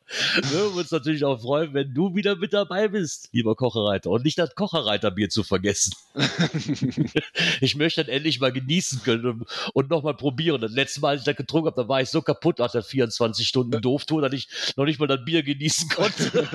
ne, 0.51 0.65
uns 0.75 0.91
natürlich 0.91 1.23
auch 1.23 1.39
freuen, 1.41 1.73
wenn 1.73 1.93
du 1.93 2.15
wieder 2.15 2.35
mit 2.35 2.53
dabei 2.53 2.87
bist, 2.87 3.29
lieber 3.31 3.55
Kochereiter. 3.55 4.09
Und 4.09 4.23
nicht 4.25 4.37
das 4.37 4.55
Kochereiterbier 4.55 5.29
zu 5.29 5.43
vergessen. 5.43 5.93
ich 7.61 7.75
möchte 7.75 8.03
das 8.03 8.13
endlich 8.13 8.39
mal 8.39 8.51
genießen 8.51 9.03
können 9.03 9.25
und, 9.25 9.47
und 9.73 9.89
nochmal 9.89 10.15
probieren. 10.15 10.61
Das 10.61 10.71
letzte 10.71 11.01
Mal, 11.01 11.09
als 11.09 11.21
ich 11.21 11.25
das 11.25 11.35
getrunken 11.35 11.67
habe, 11.67 11.81
da 11.83 11.87
war 11.87 12.01
ich 12.01 12.09
so 12.09 12.21
kaputt 12.21 12.59
nach 12.59 12.71
der 12.71 12.83
24 12.83 13.47
Stunden 13.47 13.81
Dooftour, 13.81 14.21
dass 14.21 14.33
ich 14.33 14.47
noch 14.75 14.85
nicht 14.85 14.99
mal 14.99 15.07
das 15.07 15.23
Bier 15.25 15.43
genießen 15.43 15.89
konnte. 15.89 16.47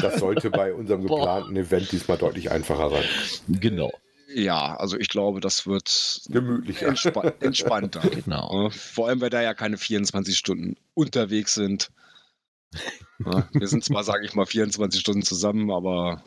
Das 0.00 0.18
sollte 0.20 0.50
bei 0.50 0.72
unserem 0.72 1.06
Boah. 1.06 1.18
geplanten 1.18 1.56
Event 1.56 1.92
diesmal 1.92 2.18
deutlich 2.18 2.50
einfacher 2.50 2.90
sein. 2.90 3.04
genau. 3.48 3.92
ja, 4.34 4.76
also 4.76 4.96
ich 4.98 5.08
glaube, 5.08 5.40
das 5.40 5.66
wird 5.66 6.22
Gemütlicher. 6.28 6.86
entspa 6.88 7.32
entspannter. 7.40 8.00
Genau. 8.24 8.70
Vor 8.70 9.08
allem, 9.08 9.20
weil 9.20 9.30
da 9.30 9.42
ja 9.42 9.54
keine 9.54 9.78
24 9.78 10.36
Stunden 10.36 10.76
unterwegs 10.94 11.54
sind. 11.54 11.90
Wir 13.52 13.68
sind 13.68 13.84
zwar, 13.84 14.04
sage 14.04 14.26
ich 14.26 14.34
mal, 14.34 14.46
24 14.46 15.00
Stunden 15.00 15.22
zusammen, 15.22 15.70
aber 15.70 16.22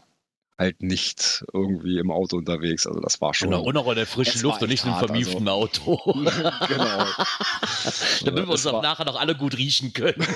halt 0.62 0.82
nicht 0.84 1.44
irgendwie 1.53 1.98
im 1.98 2.12
Auto 2.12 2.38
unterwegs. 2.38 2.86
Also 2.86 3.00
das 3.00 3.20
war 3.20 3.34
schon. 3.34 3.50
Genau. 3.50 3.63
Und 3.63 3.75
auch 3.77 3.89
in 3.89 3.96
der 3.96 4.06
frischen 4.06 4.41
Luft 4.41 4.62
und 4.62 4.70
nicht 4.70 4.86
echt 4.86 4.86
in 4.86 4.91
einem 4.91 5.00
hart, 5.01 5.08
vermieften 5.08 5.50
Auto. 5.50 6.00
genau. 6.13 7.06
Damit 8.25 8.46
wir 8.46 8.50
uns 8.50 8.68
auch 8.68 8.82
nachher 8.82 9.06
noch 9.06 9.20
alle 9.20 9.36
gut 9.36 9.58
riechen 9.58 9.94
können. 9.94 10.25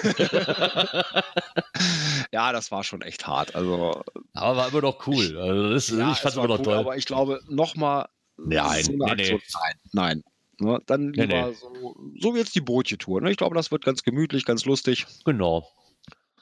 Ja, 2.32 2.52
das 2.52 2.72
war 2.72 2.84
schon 2.84 3.02
echt 3.02 3.28
hart. 3.28 3.56
Also 3.56 4.02
Aber 4.34 4.58
war 4.58 4.68
immer 4.68 4.82
noch 4.82 5.08
cool. 5.08 5.38
Also 5.38 5.70
das, 5.70 5.90
ja, 5.90 6.12
ich 6.12 6.18
fand 6.18 6.34
es 6.34 6.38
immer 6.38 6.48
noch 6.48 6.60
cool, 6.60 6.66
toll. 6.66 6.78
Aber 6.78 6.98
ich 6.98 7.06
glaube, 7.06 7.40
nochmal 7.48 8.08
Nein, 8.38 8.84
so 8.84 8.92
nee, 8.92 9.16
nee. 9.16 9.32
nein, 9.32 9.76
nein. 9.94 10.24
Ne, 10.60 10.80
dann 10.86 11.12
Nee, 11.12 11.24
lieber 11.24 11.48
nee. 11.48 11.54
So, 11.54 11.96
so 12.20 12.34
wie 12.34 12.40
jetzt 12.40 12.56
die 12.56 12.62
Bootje-Tour. 12.62 13.22
Ne? 13.22 13.32
Ich 13.32 13.38
glaube, 13.38 13.56
das 13.56 13.72
wird 13.72 13.86
ganz 13.86 14.04
gemütlich, 14.04 14.44
ganz 14.44 14.66
lustig. 14.66 15.06
Genau. 15.24 15.68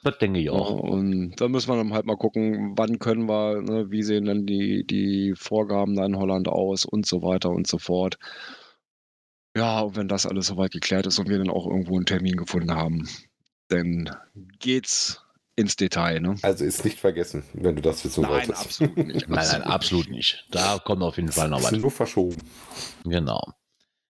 Das 0.04 0.18
denke 0.18 0.38
ich 0.38 0.46
Ja, 0.46 0.52
auch. 0.52 0.80
und 0.80 1.32
da 1.40 1.48
müssen 1.48 1.68
wir 1.70 1.76
dann 1.76 1.92
halt 1.94 2.04
mal 2.06 2.16
gucken, 2.16 2.74
wann 2.76 2.98
können 2.98 3.26
wir, 3.26 3.62
ne, 3.62 3.90
wie 3.90 4.02
sehen 4.02 4.26
dann 4.26 4.46
die, 4.46 4.86
die 4.86 5.34
Vorgaben 5.34 5.96
da 5.96 6.04
in 6.04 6.16
Holland 6.18 6.46
aus 6.46 6.84
und 6.84 7.06
so 7.06 7.22
weiter 7.22 7.50
und 7.50 7.66
so 7.66 7.78
fort. 7.78 8.18
Ja, 9.56 9.80
und 9.80 9.96
wenn 9.96 10.08
das 10.08 10.26
alles 10.26 10.46
soweit 10.48 10.72
geklärt 10.72 11.06
ist 11.06 11.18
und 11.18 11.28
wir 11.28 11.38
dann 11.38 11.50
auch 11.50 11.66
irgendwo 11.66 11.96
einen 11.96 12.06
Termin 12.06 12.36
gefunden 12.36 12.72
haben, 12.74 13.08
dann 13.68 14.10
geht's 14.58 15.24
ins 15.56 15.76
Detail. 15.76 16.20
Ne? 16.20 16.34
Also 16.42 16.64
ist 16.64 16.84
nicht 16.84 16.98
vergessen, 16.98 17.44
wenn 17.54 17.76
du 17.76 17.82
das 17.82 18.04
wissen 18.04 18.22
Nein, 18.22 18.30
wolltest. 18.32 18.60
absolut 18.60 18.96
nicht. 18.98 19.28
Nein, 19.28 19.46
nein, 19.52 19.62
absolut 19.62 20.10
nicht. 20.10 20.44
Da 20.50 20.78
kommt 20.84 21.02
auf 21.02 21.16
jeden 21.16 21.30
Fall 21.32 21.48
noch 21.48 21.62
was. 21.62 21.72
nur 21.72 21.90
verschoben. 21.90 22.36
Genau. 23.04 23.40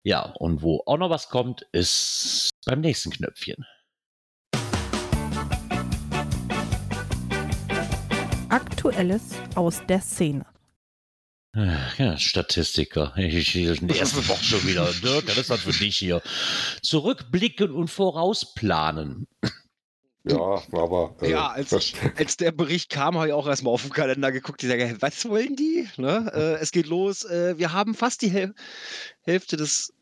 Ja, 0.03 0.33
und 0.39 0.61
wo 0.61 0.81
auch 0.85 0.97
noch 0.97 1.09
was 1.09 1.29
kommt, 1.29 1.63
ist 1.71 2.51
beim 2.65 2.81
nächsten 2.81 3.09
Knöpfchen. 3.11 3.65
Aktuelles 8.85 9.21
aus 9.53 9.83
der 9.87 10.01
Szene. 10.01 10.43
Ja, 11.53 12.17
Statistiker. 12.17 13.13
Ich, 13.17 13.55
ich, 13.55 13.79
die 13.79 13.95
erste 13.95 14.27
Woche 14.27 14.43
schon 14.43 14.65
wieder. 14.67 14.91
Dirk, 15.03 15.27
das 15.27 15.37
ist 15.37 15.49
was 15.51 15.59
für 15.59 15.71
dich 15.71 15.97
hier. 15.97 16.19
Zurückblicken 16.81 17.69
und 17.69 17.89
vorausplanen. 17.89 19.27
Ja, 20.23 20.63
aber. 20.71 21.15
äh, 21.21 21.29
Ja, 21.29 21.49
als, 21.49 21.93
als 22.15 22.37
der 22.37 22.51
Bericht 22.51 22.89
kam, 22.89 23.17
habe 23.17 23.27
ich 23.27 23.33
auch 23.33 23.47
erstmal 23.47 23.71
auf 23.71 23.83
den 23.83 23.91
Kalender 23.91 24.31
geguckt. 24.31 24.63
Ich 24.63 24.69
sage, 24.69 24.97
was 24.99 25.29
wollen 25.29 25.55
die? 25.55 25.87
Ne? 25.97 26.31
Äh, 26.33 26.53
es 26.59 26.71
geht 26.71 26.87
los. 26.87 27.23
Äh, 27.23 27.59
wir 27.59 27.73
haben 27.73 27.93
fast 27.93 28.23
die 28.23 28.29
Häl 28.29 28.55
Hälfte 29.21 29.57
des 29.57 29.93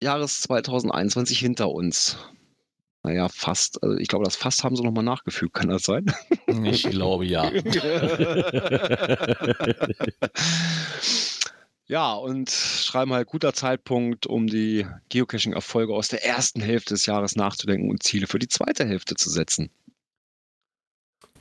Jahres 0.00 0.40
2021 0.42 1.36
hinter 1.36 1.68
uns. 1.70 2.16
Naja, 3.02 3.28
fast. 3.28 3.82
Also 3.82 3.96
ich 3.96 4.08
glaube, 4.08 4.24
das 4.24 4.36
fast 4.36 4.62
haben 4.62 4.76
sie 4.76 4.82
nochmal 4.82 5.04
nachgefügt. 5.04 5.54
Kann 5.54 5.68
das 5.68 5.84
sein? 5.84 6.04
Ich 6.64 6.82
glaube 6.82 7.24
ja. 7.24 7.50
ja, 11.86 12.12
und 12.12 12.50
schreiben 12.50 13.12
halt 13.12 13.28
guter 13.28 13.54
Zeitpunkt, 13.54 14.26
um 14.26 14.46
die 14.46 14.86
Geocaching-Erfolge 15.08 15.94
aus 15.94 16.08
der 16.08 16.24
ersten 16.24 16.60
Hälfte 16.60 16.92
des 16.94 17.06
Jahres 17.06 17.36
nachzudenken 17.36 17.88
und 17.88 18.02
Ziele 18.02 18.26
für 18.26 18.38
die 18.38 18.48
zweite 18.48 18.86
Hälfte 18.86 19.14
zu 19.14 19.30
setzen. 19.30 19.70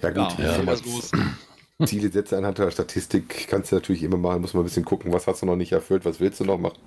Ja, 0.02 0.12
gut, 0.12 0.40
Ja, 0.40 0.62
ich 0.62 1.49
Ziele 1.86 2.10
setzen 2.10 2.36
anhand 2.36 2.58
der 2.58 2.72
Statistik 2.72 3.48
kannst 3.48 3.72
du 3.72 3.76
natürlich 3.78 4.04
immer 4.04 4.18
machen, 4.18 4.42
muss 4.42 4.54
man 4.54 4.64
ein 4.64 4.66
bisschen 4.66 4.84
gucken, 4.84 5.14
was 5.14 5.28
hast 5.28 5.42
du 5.42 5.46
noch 5.46 5.56
nicht 5.56 5.72
erfüllt, 5.72 6.04
was 6.04 6.20
willst 6.20 6.42
du 6.42 6.44
noch 6.44 6.58
machen 6.58 6.78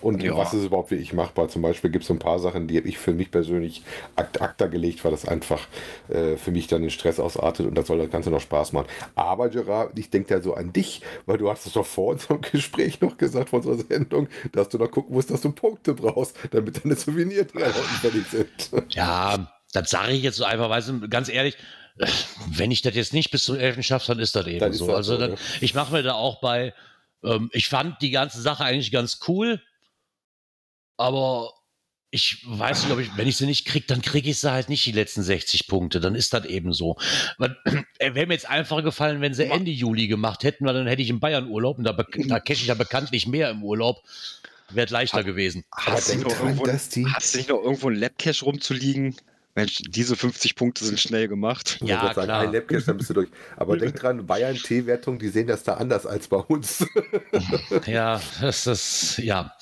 und 0.00 0.22
Ja. 0.22 0.36
was 0.36 0.54
ist 0.54 0.64
überhaupt 0.64 0.90
wirklich 0.90 1.12
machbar. 1.12 1.48
Zum 1.48 1.60
Beispiel 1.60 1.90
gibt 1.90 2.04
es 2.04 2.08
so 2.08 2.14
ein 2.14 2.18
paar 2.18 2.38
Sachen, 2.38 2.66
die 2.66 2.78
habe 2.78 2.88
ich 2.88 2.96
für 2.96 3.12
mich 3.12 3.30
persönlich 3.30 3.82
ad 4.16 4.40
acta 4.40 4.66
gelegt, 4.66 5.04
weil 5.04 5.10
das 5.10 5.28
einfach 5.28 5.66
äh, 6.08 6.36
für 6.36 6.50
mich 6.50 6.66
dann 6.66 6.80
den 6.80 6.90
Stress 6.90 7.20
ausartet 7.20 7.66
und 7.66 7.74
das 7.74 7.86
soll 7.88 7.98
das 7.98 8.10
Ganze 8.10 8.30
noch 8.30 8.40
Spaß 8.40 8.72
machen. 8.72 8.86
Aber 9.14 9.50
Gerard, 9.50 9.98
ich 9.98 10.08
denke 10.08 10.32
ja 10.32 10.40
so 10.40 10.54
an 10.54 10.72
dich, 10.72 11.02
weil 11.26 11.36
du 11.36 11.50
hast 11.50 11.66
es 11.66 11.74
doch 11.74 11.84
vor 11.86 12.12
unserem 12.12 12.40
Gespräch 12.40 13.02
noch 13.02 13.18
gesagt, 13.18 13.50
vor 13.50 13.58
unserer 13.58 13.76
Sendung, 13.86 14.28
dass 14.52 14.70
du 14.70 14.78
noch 14.78 14.90
gucken 14.90 15.14
musst, 15.14 15.30
dass 15.30 15.42
du 15.42 15.52
Punkte 15.52 15.92
brauchst, 15.92 16.36
damit 16.52 16.82
deine 16.84 16.96
unten 17.66 17.96
fertig 18.00 18.26
sind. 18.28 18.84
Ja, 18.94 19.52
das 19.74 19.90
sage 19.90 20.12
ich 20.12 20.22
jetzt 20.22 20.36
so 20.36 20.44
einfach, 20.44 20.70
weißt 20.70 20.88
du, 20.88 21.08
ganz 21.08 21.28
ehrlich, 21.28 21.56
wenn 22.48 22.70
ich 22.70 22.82
das 22.82 22.94
jetzt 22.94 23.12
nicht 23.12 23.30
bis 23.30 23.44
zum 23.44 23.56
11. 23.56 23.84
schaffe, 23.84 24.06
dann 24.08 24.18
ist 24.18 24.34
das 24.36 24.46
eben 24.46 24.58
Dann 24.60 24.72
so. 24.72 24.86
das 24.86 24.96
Also 24.96 25.14
so, 25.14 25.18
dann, 25.20 25.30
ne? 25.32 25.36
ich 25.60 25.74
mache 25.74 25.92
mir 25.92 26.02
da 26.02 26.14
auch 26.14 26.40
bei, 26.40 26.74
ähm, 27.24 27.50
ich 27.52 27.68
fand 27.68 28.00
die 28.02 28.10
ganze 28.10 28.40
Sache 28.40 28.64
eigentlich 28.64 28.90
ganz 28.92 29.20
cool, 29.28 29.60
aber 30.96 31.52
ich 32.10 32.42
weiß 32.46 32.84
nicht, 32.84 32.92
ob 32.92 32.98
ich, 33.00 33.14
wenn 33.16 33.28
ich 33.28 33.36
sie 33.36 33.44
nicht 33.46 33.66
kriege, 33.66 33.86
dann 33.86 34.00
kriege 34.00 34.30
ich 34.30 34.38
sie 34.40 34.50
halt 34.50 34.70
nicht 34.70 34.84
die 34.86 34.92
letzten 34.92 35.22
60 35.22 35.66
Punkte. 35.66 36.00
Dann 36.00 36.14
ist 36.14 36.32
das 36.32 36.46
eben 36.46 36.72
so. 36.72 36.96
Äh, 38.00 38.14
Wäre 38.14 38.28
mir 38.28 38.34
jetzt 38.34 38.48
einfacher 38.48 38.82
gefallen, 38.82 39.20
wenn 39.20 39.34
sie 39.34 39.44
Ende 39.46 39.72
Juli 39.72 40.06
gemacht 40.06 40.44
hätten, 40.44 40.64
weil 40.64 40.74
dann 40.74 40.86
hätte 40.86 41.02
ich 41.02 41.10
in 41.10 41.18
Bayern 41.18 41.48
Urlaub 41.48 41.78
und 41.78 41.84
da, 41.84 41.90
be- 41.90 42.06
da 42.28 42.38
cache 42.38 42.52
ich 42.52 42.66
ja 42.68 42.74
bekanntlich 42.74 43.26
mehr 43.26 43.50
im 43.50 43.64
Urlaub. 43.64 44.02
Wäre 44.70 44.86
leichter 44.92 45.18
Hat- 45.18 45.26
gewesen. 45.26 45.64
Hast 45.72 46.14
du, 46.14 46.20
dran, 46.20 46.30
irgendwo, 46.58 46.68
hast 46.68 46.94
du 46.94 47.00
nicht 47.38 47.48
noch 47.48 47.60
irgendwo 47.60 47.88
ein 47.90 47.96
Labcache 47.96 48.44
rumzuliegen? 48.44 49.16
Mensch, 49.58 49.82
diese 49.88 50.14
50 50.14 50.54
Punkte 50.54 50.84
sind 50.84 51.00
schnell 51.00 51.26
gemacht. 51.26 51.78
Ich 51.82 51.88
Ja, 51.88 52.00
wollte 52.02 52.14
sagen, 52.14 52.26
klar. 52.28 52.40
ein 52.42 52.52
Labcache, 52.52 52.82
dann 52.86 52.96
bist 52.96 53.10
du 53.10 53.14
durch. 53.14 53.28
Aber 53.56 53.76
denk 53.78 53.96
dran, 53.96 54.24
Bayern 54.24 54.54
T-Wertung, 54.56 55.18
die 55.18 55.28
sehen 55.28 55.48
das 55.48 55.64
da 55.64 55.74
anders 55.74 56.06
als 56.06 56.28
bei 56.28 56.36
uns. 56.36 56.86
Ja, 57.86 58.20
das 58.40 58.66
ist, 58.66 59.18
ja. 59.18 59.52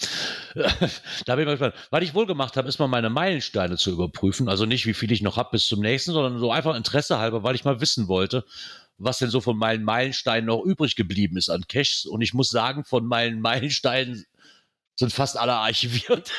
da 0.55 1.35
bin 1.37 1.41
ich 1.41 1.47
mal 1.47 1.53
gespannt. 1.53 1.75
Was 1.91 2.03
ich 2.03 2.15
wohl 2.15 2.27
gemacht 2.27 2.57
habe, 2.57 2.69
ist 2.69 2.79
mal 2.79 2.89
meine 2.89 3.11
Meilensteine 3.11 3.77
zu 3.77 3.91
überprüfen. 3.93 4.49
Also 4.49 4.67
nicht, 4.67 4.87
wie 4.87 4.95
viel 4.95 5.13
ich 5.13 5.23
noch 5.23 5.37
habe 5.37 5.51
bis 5.53 5.67
zum 5.67 5.81
nächsten, 5.81 6.13
sondern 6.13 6.39
so 6.39 6.51
einfach 6.51 6.75
Interesse 6.75 7.19
halber, 7.19 7.43
weil 7.43 7.55
ich 7.55 7.65
mal 7.65 7.81
wissen 7.81 8.09
wollte, 8.09 8.45
was 8.99 9.19
denn 9.19 9.31
so 9.31 9.41
von 9.41 9.57
meinen 9.57 9.85
Meilensteinen 9.85 10.47
noch 10.47 10.63
übrig 10.63 10.97
geblieben 10.97 11.37
ist 11.37 11.49
an 11.49 11.65
Caches. 11.69 12.07
Und 12.07 12.21
ich 12.21 12.35
muss 12.35 12.51
sagen, 12.51 12.85
von 12.85 13.07
meinen 13.07 13.41
Meilensteinen 13.41 14.25
sind 14.97 15.13
fast 15.13 15.39
alle 15.39 15.55
archiviert. 15.55 16.31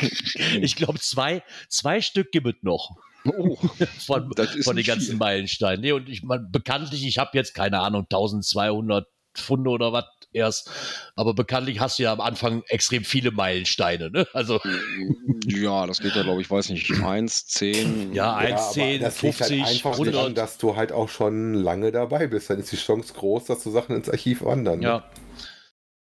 ich 0.60 0.76
glaube, 0.76 0.98
zwei, 0.98 1.42
zwei 1.68 2.00
Stück 2.00 2.32
gibt 2.32 2.46
es 2.46 2.62
noch 2.62 2.96
Oh, 3.24 3.56
von, 4.06 4.30
von 4.62 4.76
den 4.76 4.84
ganzen 4.84 5.06
viel. 5.06 5.16
Meilensteinen. 5.16 5.80
Nee, 5.80 5.92
und 5.92 6.08
ich 6.08 6.22
mein, 6.22 6.50
bekanntlich, 6.50 7.06
ich 7.06 7.18
habe 7.18 7.30
jetzt 7.34 7.54
keine 7.54 7.80
Ahnung, 7.80 8.02
1200 8.04 9.06
Pfunde 9.34 9.70
oder 9.70 9.92
was 9.92 10.04
erst, 10.32 10.70
aber 11.14 11.32
bekanntlich 11.34 11.80
hast 11.80 11.98
du 11.98 12.02
ja 12.02 12.12
am 12.12 12.20
Anfang 12.20 12.62
extrem 12.66 13.04
viele 13.04 13.30
Meilensteine, 13.30 14.10
ne? 14.10 14.26
Also 14.32 14.60
ja, 15.46 15.86
das 15.86 16.00
geht 16.00 16.14
ja, 16.14 16.22
glaube 16.22 16.40
ich, 16.42 16.50
weiß 16.50 16.68
nicht, 16.70 16.90
1, 17.02 17.46
10. 17.46 18.12
ja, 18.12 18.34
1, 18.34 18.52
aber 18.52 18.70
10, 18.72 19.00
das 19.00 19.22
liegt 19.22 19.36
50, 19.36 19.62
halt 19.62 19.74
einfach 19.74 19.92
100. 19.92 20.14
daran, 20.14 20.34
dass 20.34 20.58
du 20.58 20.76
halt 20.76 20.92
auch 20.92 21.08
schon 21.08 21.54
lange 21.54 21.92
dabei 21.92 22.26
bist. 22.26 22.50
Dann 22.50 22.58
ist 22.58 22.72
die 22.72 22.76
Chance 22.76 23.14
groß, 23.14 23.46
dass 23.46 23.62
du 23.62 23.70
Sachen 23.70 23.96
ins 23.96 24.08
Archiv 24.08 24.42
wandern. 24.44 24.80
ne? 24.80 25.02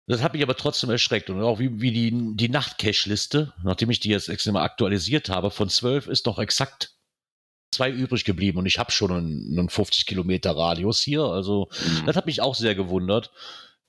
Das 0.06 0.22
hat 0.22 0.34
mich 0.34 0.42
aber 0.42 0.56
trotzdem 0.56 0.90
erschreckt. 0.90 1.30
Und 1.30 1.42
auch 1.42 1.58
wie, 1.58 1.80
wie 1.80 1.90
die, 1.90 2.36
die 2.36 2.48
Nacht-Cache-Liste, 2.48 3.54
nachdem 3.62 3.90
ich 3.90 4.00
die 4.00 4.10
jetzt 4.10 4.28
extra 4.28 4.52
mal 4.52 4.62
aktualisiert 4.62 5.30
habe, 5.30 5.50
von 5.50 5.68
12 5.70 6.08
ist 6.08 6.26
noch 6.26 6.38
exakt 6.38 6.94
zwei 7.72 7.90
übrig 7.90 8.24
geblieben. 8.24 8.58
Und 8.58 8.66
ich 8.66 8.78
habe 8.78 8.92
schon 8.92 9.10
einen, 9.10 9.58
einen 9.58 9.68
50 9.68 10.06
Kilometer 10.06 10.56
Radius 10.56 11.00
hier. 11.00 11.22
Also 11.24 11.68
Mhm. 11.84 12.06
Das 12.06 12.16
hat 12.16 12.26
mich 12.26 12.40
auch 12.42 12.54
sehr 12.54 12.74
gewundert. 12.74 13.30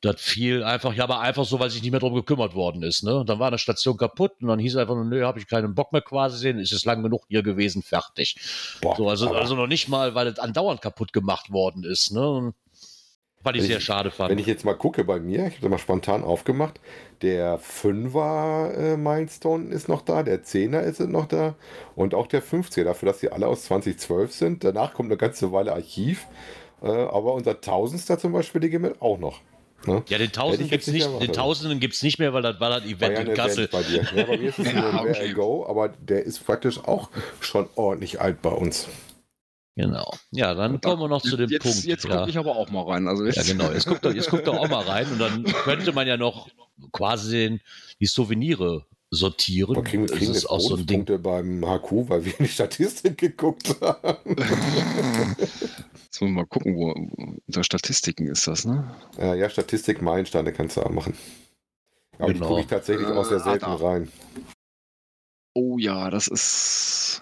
Das 0.01 0.21
fiel 0.21 0.63
einfach, 0.63 0.93
ja, 0.93 1.03
aber 1.05 1.21
einfach 1.21 1.45
so, 1.45 1.59
weil 1.59 1.69
sich 1.69 1.81
nicht 1.81 1.91
mehr 1.91 1.99
drum 1.99 2.13
gekümmert 2.13 2.53
worden 2.53 2.83
ist. 2.83 3.03
Ne? 3.03 3.23
Dann 3.25 3.39
war 3.39 3.47
eine 3.47 3.57
Station 3.57 3.97
kaputt 3.97 4.33
und 4.41 4.47
dann 4.49 4.59
hieß 4.59 4.73
es 4.73 4.77
einfach 4.77 4.93
nur, 4.93 5.05
nö, 5.05 5.23
habe 5.23 5.39
ich 5.39 5.47
keinen 5.47 5.73
Bock 5.73 5.93
mehr 5.93 6.01
quasi 6.01 6.37
sehen, 6.37 6.59
ist 6.59 6.73
es 6.73 6.85
lang 6.85 7.01
genug 7.01 7.23
hier 7.27 7.41
gewesen, 7.43 7.81
fertig. 7.81 8.35
Boah, 8.81 8.95
So, 8.95 9.09
also, 9.09 9.33
also 9.33 9.55
noch 9.55 9.67
nicht 9.67 9.87
mal, 9.87 10.13
weil 10.13 10.27
es 10.27 10.37
andauernd 10.37 10.81
kaputt 10.81 11.11
gemacht 11.11 11.49
worden 11.51 11.83
ist. 11.83 12.11
Ne? 12.11 12.27
Und 12.27 12.55
Was 13.45 13.53
ich 13.55 13.61
Wenn 13.61 13.67
sehr 13.67 13.77
ich- 13.77 13.83
schade 13.83 14.11
fand. 14.11 14.31
Wenn 14.31 14.39
ich 14.39 14.47
jetzt 14.47 14.65
mal 14.65 14.73
gucke 14.73 15.03
bei 15.03 15.19
mir, 15.19 15.39
ich 15.47 15.53
habe 15.53 15.61
das 15.61 15.69
mal 15.69 15.77
spontan 15.77 16.23
aufgemacht, 16.23 16.79
der 17.21 17.59
5er 17.59 18.71
äh, 18.73 18.97
Milestone 18.97 19.69
ist 19.73 19.87
noch 19.87 20.01
da, 20.01 20.23
der 20.23 20.43
10er 20.43 20.81
ist 20.81 20.99
noch 20.99 21.27
da 21.27 21.55
und 21.95 22.13
auch 22.13 22.27
der 22.27 22.41
50er, 22.43 22.83
dafür, 22.83 23.07
dass 23.07 23.19
sie 23.19 23.31
alle 23.31 23.47
aus 23.47 23.63
2012 23.65 24.33
sind. 24.33 24.63
Danach 24.63 24.93
kommt 24.93 25.09
eine 25.09 25.17
ganze 25.17 25.51
Weile 25.51 25.73
Archiv, 25.73 26.25
äh, 26.81 26.87
aber 26.87 27.33
unser 27.33 27.61
Tausendster 27.61 28.17
zum 28.17 28.33
Beispiel, 28.33 28.61
die 28.61 28.69
gehen 28.69 28.85
auch 28.99 29.19
noch. 29.19 29.39
Ne? 29.85 30.01
ja, 30.07 30.17
den 30.17 30.31
Tausenden 30.31 30.67
gibt's 30.69 30.87
jetzt 30.87 30.93
nicht 30.95 31.21
den 31.21 31.31
Tausenden 31.33 31.79
gibt's 31.79 32.01
nicht 32.01 32.17
mehr, 32.17 32.33
weil 32.33 32.41
das 32.41 32.59
war 32.59 32.69
das 32.71 32.85
Event 32.89 33.13
ja 33.13 33.19
in 33.19 33.33
Kassel. 33.35 33.67
Bei 33.67 33.83
dir. 33.83 34.03
Ja, 34.15 34.23
bei 34.23 34.37
mir 34.37 34.49
ist 34.49 34.57
es 34.57 34.73
nur 34.73 34.83
ein 35.05 35.33
Go, 35.35 35.63
aber 35.67 35.89
der 35.89 36.23
ist 36.23 36.43
praktisch 36.43 36.79
auch 36.83 37.09
schon 37.39 37.67
ordentlich 37.75 38.19
alt 38.19 38.41
bei 38.41 38.49
uns. 38.49 38.87
Genau. 39.75 40.09
Ja, 40.31 40.53
dann 40.53 40.79
kommen 40.79 41.01
wir 41.01 41.09
noch 41.09 41.21
zu 41.21 41.35
dem 41.35 41.49
jetzt, 41.49 41.63
Punkt. 41.63 41.83
Jetzt 41.83 42.05
ja. 42.05 42.17
gucke 42.17 42.29
ich 42.29 42.37
aber 42.37 42.55
auch 42.55 42.69
mal 42.69 42.83
rein. 42.83 43.07
Also 43.07 43.25
Ja, 43.25 43.31
jetzt, 43.31 43.47
genau. 43.47 43.71
Jetzt 43.71 43.85
guckt, 43.87 44.05
doch, 44.05 44.13
jetzt 44.13 44.29
guckt 44.29 44.47
doch 44.47 44.57
auch 44.57 44.69
mal 44.69 44.83
rein 44.83 45.07
und 45.11 45.19
dann 45.19 45.43
könnte 45.43 45.91
man 45.91 46.07
ja 46.07 46.15
noch 46.15 46.47
quasi 46.93 47.31
den, 47.31 47.61
die 47.99 48.05
Souvenire 48.05 48.85
sortieren. 49.11 49.75
Wir 49.75 49.83
kriegen, 49.83 50.07
das 50.07 50.17
kriegen 50.17 50.31
ist 50.31 50.43
jetzt 50.43 50.49
auch 50.49 50.59
so 50.59 50.75
ein 50.77 50.85
Ding. 50.85 51.05
Beim 51.21 51.61
HQ, 51.65 52.09
weil 52.09 52.25
wir 52.25 52.39
in 52.39 52.45
die 52.45 52.51
Statistik 52.51 53.17
geguckt 53.17 53.75
haben. 53.81 54.35
Jetzt 55.37 56.21
müssen 56.21 56.35
wir 56.35 56.41
mal 56.43 56.47
gucken, 56.47 56.75
wo 56.77 56.91
unter 57.45 57.63
Statistiken 57.65 58.27
ist 58.27 58.47
das, 58.47 58.63
ne? 58.63 58.89
Äh, 59.17 59.37
ja, 59.37 59.49
Statistik, 59.49 60.01
Meilensteine 60.01 60.53
kannst 60.53 60.77
du 60.77 60.81
auch 60.81 60.89
machen. 60.89 61.17
Aber 62.17 62.27
die 62.27 62.35
Genau. 62.35 62.47
gucke 62.47 62.61
ich 62.61 62.67
tatsächlich 62.67 63.07
auch 63.07 63.25
sehr 63.25 63.37
Äh, 63.37 63.43
selten 63.43 63.65
ah, 63.65 63.75
rein. 63.75 64.11
Oh 65.53 65.77
ja, 65.77 66.09
das 66.09 66.27
ist. 66.27 67.21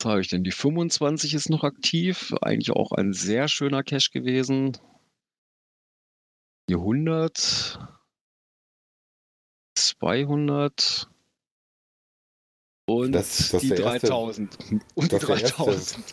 Was 0.00 0.10
habe 0.10 0.20
ich 0.20 0.28
denn? 0.28 0.44
Die 0.44 0.52
25 0.52 1.34
ist 1.34 1.50
noch 1.50 1.64
aktiv. 1.64 2.32
Eigentlich 2.40 2.70
auch 2.70 2.92
ein 2.92 3.12
sehr 3.12 3.48
schöner 3.48 3.82
Cache 3.82 4.10
gewesen. 4.12 4.78
Die 6.68 6.76
100. 6.76 7.78
200. 9.76 11.08
Und 12.88 13.12
Das- 13.12 13.50
das 13.50 13.62
die 13.62 13.68
der 13.68 13.78
erste- 13.80 14.06
3000. 14.06 14.58
Und 14.94 15.10
die 15.12 15.16
das 15.18 15.26
der 15.26 15.28
erste- 15.40 15.56
3000. 15.56 16.04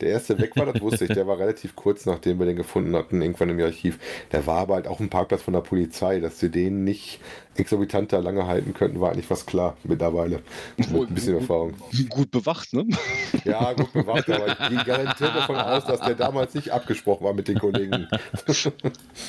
Der 0.00 0.10
erste 0.10 0.38
weg 0.38 0.56
war, 0.56 0.66
das 0.66 0.80
wusste 0.80 1.04
ich. 1.04 1.12
Der 1.12 1.26
war 1.26 1.38
relativ 1.38 1.74
kurz, 1.76 2.06
nachdem 2.06 2.38
wir 2.38 2.46
den 2.46 2.56
gefunden 2.56 2.94
hatten, 2.96 3.20
irgendwann 3.20 3.50
im 3.50 3.60
Archiv. 3.60 3.98
Der 4.32 4.46
war 4.46 4.58
aber 4.58 4.74
halt 4.74 4.86
auch 4.86 5.00
ein 5.00 5.10
Parkplatz 5.10 5.42
von 5.42 5.54
der 5.54 5.60
Polizei. 5.60 6.20
Dass 6.20 6.38
sie 6.38 6.50
den 6.50 6.84
nicht 6.84 7.20
exorbitant 7.56 8.12
da 8.12 8.18
lange 8.18 8.46
halten 8.46 8.74
könnten, 8.74 9.00
war 9.00 9.12
eigentlich 9.12 9.30
was 9.30 9.46
klar 9.46 9.76
mittlerweile. 9.84 10.42
Mit 10.76 10.90
ein 10.90 11.14
bisschen 11.14 11.34
Erfahrung. 11.34 11.74
Gut 12.08 12.30
bewacht, 12.30 12.72
ne? 12.72 12.86
Ja, 13.44 13.72
gut 13.72 13.92
bewacht, 13.92 14.28
aber 14.30 14.48
ich 14.48 14.68
gehe 14.68 14.84
garantiert 14.84 15.34
davon 15.34 15.56
aus, 15.56 15.84
dass 15.84 16.00
der 16.00 16.14
damals 16.14 16.54
nicht 16.54 16.70
abgesprochen 16.70 17.24
war 17.24 17.34
mit 17.34 17.48
den 17.48 17.58
Kollegen. 17.58 18.08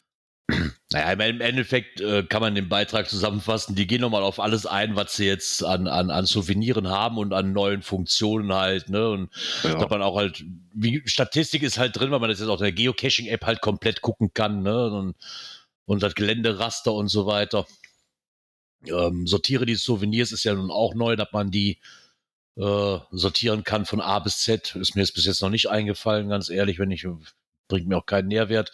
Naja, 0.92 1.12
im- 1.24 1.40
Endeffekt 1.42 2.02
äh, 2.02 2.24
kann 2.24 2.42
man 2.42 2.56
den 2.56 2.68
Beitrag 2.68 3.08
zusammenfassen. 3.10 3.76
Die 3.76 3.86
gehen 3.86 4.02
nochmal 4.02 4.24
auf 4.24 4.40
alles 4.40 4.66
ein, 4.66 4.96
was 4.96 5.16
sie 5.16 5.26
jetzt 5.26 5.64
an, 5.64 5.88
an, 5.88 6.10
an 6.10 6.26
Souveniren 6.26 6.88
haben 6.88 7.20
und 7.20 7.32
an 7.32 7.54
neuen 7.54 7.84
Funktionen 7.84 8.52
halt. 8.54 8.90
Ne? 8.90 9.08
Und 9.08 9.30
Ja. 9.64 9.76
dass 9.78 9.90
man 9.90 10.02
auch 10.02 10.16
halt, 10.16 10.44
wie 10.74 11.04
Statistik 11.06 11.62
ist 11.62 11.78
halt 11.78 11.96
drin, 11.96 12.10
weil 12.10 12.20
man 12.20 12.30
das 12.30 12.40
jetzt 12.40 12.50
auch 12.50 12.58
in 12.60 12.64
der 12.64 12.72
Geocaching-App 12.72 13.46
halt 13.46 13.62
komplett 13.62 14.02
gucken 14.02 14.34
kann. 14.34 14.64
Ne? 14.64 14.90
Und, 14.92 15.16
und 15.86 16.02
das 16.02 16.16
Geländeraster 16.16 16.92
und 16.94 17.08
so 17.10 17.28
weiter. 17.28 17.68
Ähm, 18.88 19.28
sortiere 19.28 19.68
die 19.68 19.76
Souvenirs 19.76 20.32
ist 20.32 20.44
ja 20.44 20.56
nun 20.56 20.72
auch 20.72 20.96
neu, 20.96 21.16
dass 21.16 21.32
man 21.34 21.52
die 21.52 21.78
äh, 22.56 22.98
sortieren 23.12 23.64
kann 23.64 23.86
von 23.86 24.02
A 24.02 24.18
bis 24.18 24.40
Z. 24.40 24.76
Ist 24.76 24.96
mir 24.96 25.02
jetzt 25.04 25.14
bis 25.14 25.26
jetzt 25.26 25.42
noch 25.44 25.50
nicht 25.52 25.70
eingefallen, 25.70 26.30
ganz 26.30 26.50
ehrlich, 26.50 26.80
wenn 26.80 26.90
ich 26.90 27.06
bringt 27.70 27.88
mir 27.88 27.96
auch 27.98 28.06
keinen 28.06 28.28
Nährwert. 28.28 28.74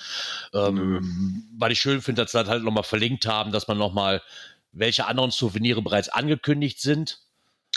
Ähm, 0.56 1.46
weil 1.60 1.72
ich 1.72 1.80
schön 1.80 2.02
finde, 2.02 2.24
dass 2.24 2.32
sie 2.32 2.40
das 2.40 2.48
halt 2.50 2.64
nochmal 2.64 2.84
verlinkt 2.84 3.28
haben, 3.28 3.52
dass 3.52 3.68
man 3.68 3.78
nochmal, 3.78 4.24
welche 4.72 5.06
anderen 5.06 5.30
Souvenire 5.30 5.84
bereits 5.84 6.10
angekündigt 6.10 6.82
sind, 6.82 7.20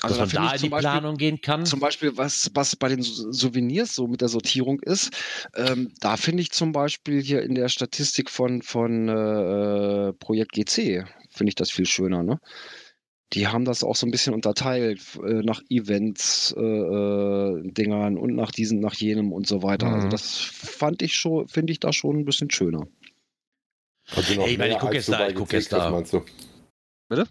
Also 0.01 0.17
dass 0.17 0.19
man 0.19 0.29
finde 0.31 0.49
da 0.49 0.55
in 0.55 0.63
die 0.63 0.69
Beispiel- 0.71 0.91
Planung 0.91 1.17
gehen 1.17 1.41
kann. 1.41 1.67
Zum 1.67 1.81
Beispiel, 1.81 2.17
was, 2.17 2.51
was 2.55 2.75
bei 2.77 2.89
den 2.89 3.03
Sou- 3.03 3.33
Souvenirs 3.33 3.95
so 3.95 4.07
mit 4.07 4.21
der 4.21 4.29
Sortierung 4.29 4.81
ist, 4.81 5.11
ähm, 5.55 5.93
da 6.01 6.17
finde 6.17 6.41
ich 6.43 6.53
zum 6.53 6.73
Beispiel 6.73 7.21
hier 7.23 7.43
in 7.43 7.55
der 7.55 7.69
Statistik 7.69 8.31
von, 8.31 8.63
von 8.63 9.09
äh, 9.09 10.13
Projekt 10.15 10.53
GC, 10.53 11.05
finde 11.31 11.51
ich 11.51 11.55
das 11.57 11.71
viel 11.71 11.87
schöner, 11.87 12.23
ne? 12.23 12.41
Die 13.35 13.47
haben 13.47 13.65
das 13.67 13.85
auch 13.85 13.95
so 13.97 14.07
ein 14.07 14.11
bisschen 14.11 14.33
unterteilt 14.33 15.01
äh, 15.23 15.43
nach 15.43 15.61
Events, 15.69 16.55
äh, 16.57 16.61
äh, 16.61 17.63
Dingern 17.73 18.17
und 18.17 18.35
nach 18.35 18.51
diesen, 18.51 18.81
nach 18.81 18.95
jenem 18.95 19.33
und 19.33 19.47
so 19.47 19.63
weiter. 19.63 19.89
Also 19.93 20.07
Mhm. 20.07 20.11
das 20.11 20.39
fand 20.39 21.03
ich 21.03 21.15
schon, 21.15 21.47
finde 21.49 21.73
ich 21.73 21.81
da 21.81 21.93
schon 21.93 22.17
ein 22.21 22.25
bisschen 22.25 22.51
schöner. 22.51 22.87
Also 24.17 24.41
Ey, 24.43 24.53
ich 24.53 24.59
meine, 24.59 24.69
mehr 24.71 24.77
ich 24.77 24.79
guck 24.79 24.89
als 24.89 24.95
jetzt 24.97 25.09
da, 25.13 25.19
bei 25.19 25.29
ich 25.29 25.35
guck 25.35 25.49
GC, 25.49 25.55
jetzt 25.55 25.73
da. 25.73 25.91
meinst 25.91 26.13
du? 26.15 26.23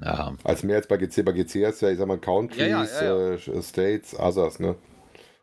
ja, 0.03 0.35
Als 0.43 0.63
mehr 0.63 0.75
als 0.75 0.87
bei 0.87 0.97
GC. 0.97 1.23
Bei 1.23 1.31
GC 1.31 1.55
ist 1.67 1.81
ja, 1.81 1.89
ich 1.89 1.97
sag 1.97 2.07
mal, 2.07 2.19
Countries, 2.19 2.59
Ja, 2.59 2.83
ja, 2.85 3.03
ja, 3.03 3.33
Äh, 3.35 3.61
States, 3.63 4.17
Others, 4.19 4.59
ne? 4.59 4.75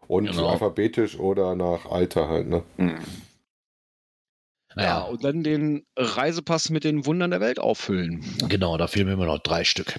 Und 0.07 0.27
Genau. 0.31 0.49
alphabetisch 0.49 1.19
oder 1.19 1.57
nach 1.57 1.87
Alter 1.87 2.29
halt, 2.29 2.49
ne? 2.49 2.63
Ja, 2.79 2.99
naja, 4.77 5.01
und 5.03 5.25
dann 5.25 5.43
den 5.43 5.87
Reisepass 5.97 6.71
mit 6.71 6.85
den 6.85 7.07
Wundern 7.07 7.31
der 7.31 7.41
Welt 7.41 7.59
auffüllen. 7.59 8.25
genau, 8.49 8.77
da 8.77 8.87
fehlen 8.87 9.07
mir 9.07 9.13
immer 9.15 9.27
noch 9.27 9.39
drei 9.39 9.65
Stück. 9.65 9.99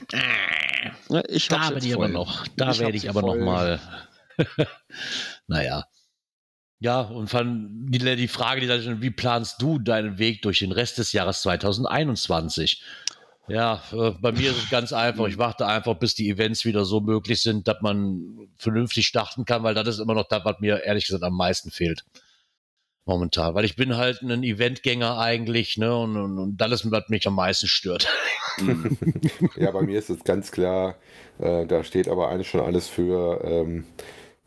Ja, 1.09 1.23
ich 1.27 1.47
Da 1.47 1.69
bin 1.69 1.83
ich 1.83 1.93
aber 1.93 2.05
voll. 2.05 2.13
noch, 2.13 2.47
da 2.55 2.71
Ich 2.71 2.79
werde 2.79 2.97
ich 2.97 3.09
aber 3.09 3.21
noch 3.21 3.35
voll. 3.35 3.43
mal. 3.43 3.79
naja. 5.47 5.85
Ja, 6.79 7.01
und 7.01 7.29
von 7.29 7.69
die, 7.89 7.99
die 7.99 8.27
Frage, 8.27 8.61
die 8.61 8.67
da 8.67 8.79
schon, 8.81 9.01
wie 9.01 9.09
planst 9.09 9.61
du 9.61 9.79
deinen 9.79 10.17
Weg 10.19 10.41
durch 10.41 10.59
den 10.59 10.71
Rest 10.71 10.97
des 10.97 11.13
Jahres 11.13 11.41
2021? 11.41 12.83
Ja, 13.47 13.81
äh, 13.91 14.11
bei 14.19 14.31
mir 14.31 14.51
ist 14.51 14.57
es 14.63 14.69
ganz 14.69 14.91
einfach. 14.91 15.27
Ich 15.27 15.37
warte 15.37 15.67
einfach, 15.67 15.95
bis 15.95 16.15
die 16.15 16.29
Events 16.29 16.65
wieder 16.65 16.83
so 16.83 16.99
möglich 16.99 17.41
sind, 17.41 17.67
dass 17.67 17.81
man 17.81 18.49
vernünftig 18.57 19.07
starten 19.07 19.45
kann, 19.45 19.63
weil 19.63 19.73
das 19.75 19.87
ist 19.87 19.99
immer 19.99 20.15
noch 20.15 20.27
das, 20.27 20.43
was 20.43 20.59
mir 20.59 20.83
ehrlich 20.83 21.05
gesagt 21.05 21.23
am 21.23 21.35
meisten 21.37 21.71
fehlt. 21.71 22.03
Momentan. 23.05 23.53
Weil 23.53 23.65
ich 23.65 23.75
bin 23.75 23.97
halt 23.97 24.21
ein 24.21 24.43
Eventgänger 24.43 25.19
eigentlich, 25.19 25.77
ne? 25.77 25.95
Und, 25.95 26.17
und, 26.17 26.39
und 26.39 26.57
das 26.57 26.71
ist, 26.71 26.91
was 26.91 27.07
mich 27.09 27.27
am 27.27 27.35
meisten 27.35 27.67
stört. 27.67 28.07
Ja, 29.57 29.71
bei 29.71 29.81
mir 29.81 29.99
ist 29.99 30.09
es 30.09 30.23
ganz 30.23 30.49
klar, 30.49 30.95
äh, 31.39 31.65
da 31.65 31.83
steht 31.83 32.07
aber 32.07 32.29
eigentlich 32.29 32.49
schon 32.49 32.61
alles 32.61 32.87
für 32.87 33.41
ähm, 33.43 33.83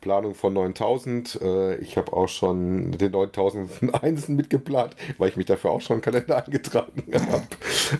Planung 0.00 0.34
von 0.34 0.54
9000. 0.54 1.40
Äh, 1.42 1.76
ich 1.76 1.96
habe 1.96 2.12
auch 2.12 2.28
schon 2.28 2.92
den 2.92 3.12
9001 3.12 4.28
mitgeplant, 4.28 4.96
weil 5.18 5.28
ich 5.28 5.36
mich 5.36 5.46
dafür 5.46 5.72
auch 5.72 5.80
schon 5.80 5.94
einen 5.94 6.02
Kalender 6.02 6.36
eingetragen 6.44 7.04
habe. 7.12 7.46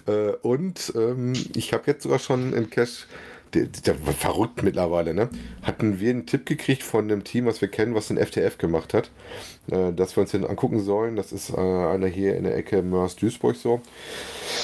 Äh, 0.06 0.36
und 0.46 0.92
ähm, 0.96 1.34
ich 1.54 1.72
habe 1.72 1.84
jetzt 1.86 2.04
sogar 2.04 2.18
schon 2.18 2.54
einen 2.54 2.70
Cash. 2.70 3.06
Der, 3.54 3.66
der 3.66 4.06
war 4.06 4.12
verrückt 4.12 4.62
mittlerweile, 4.62 5.14
ne? 5.14 5.28
Hatten 5.62 6.00
wir 6.00 6.10
einen 6.10 6.26
Tipp 6.26 6.46
gekriegt 6.46 6.82
von 6.82 7.04
einem 7.04 7.24
Team, 7.24 7.46
was 7.46 7.60
wir 7.60 7.68
kennen, 7.68 7.94
was 7.94 8.08
den 8.08 8.18
FTF 8.18 8.58
gemacht 8.58 8.94
hat, 8.94 9.10
äh, 9.70 9.92
dass 9.92 10.16
wir 10.16 10.22
uns 10.22 10.32
den 10.32 10.44
angucken 10.44 10.80
sollen. 10.80 11.16
Das 11.16 11.32
ist 11.32 11.50
äh, 11.50 11.56
einer 11.56 12.06
hier 12.06 12.36
in 12.36 12.44
der 12.44 12.56
Ecke 12.56 12.82
Mörs-Duisburg 12.82 13.56
so. 13.56 13.80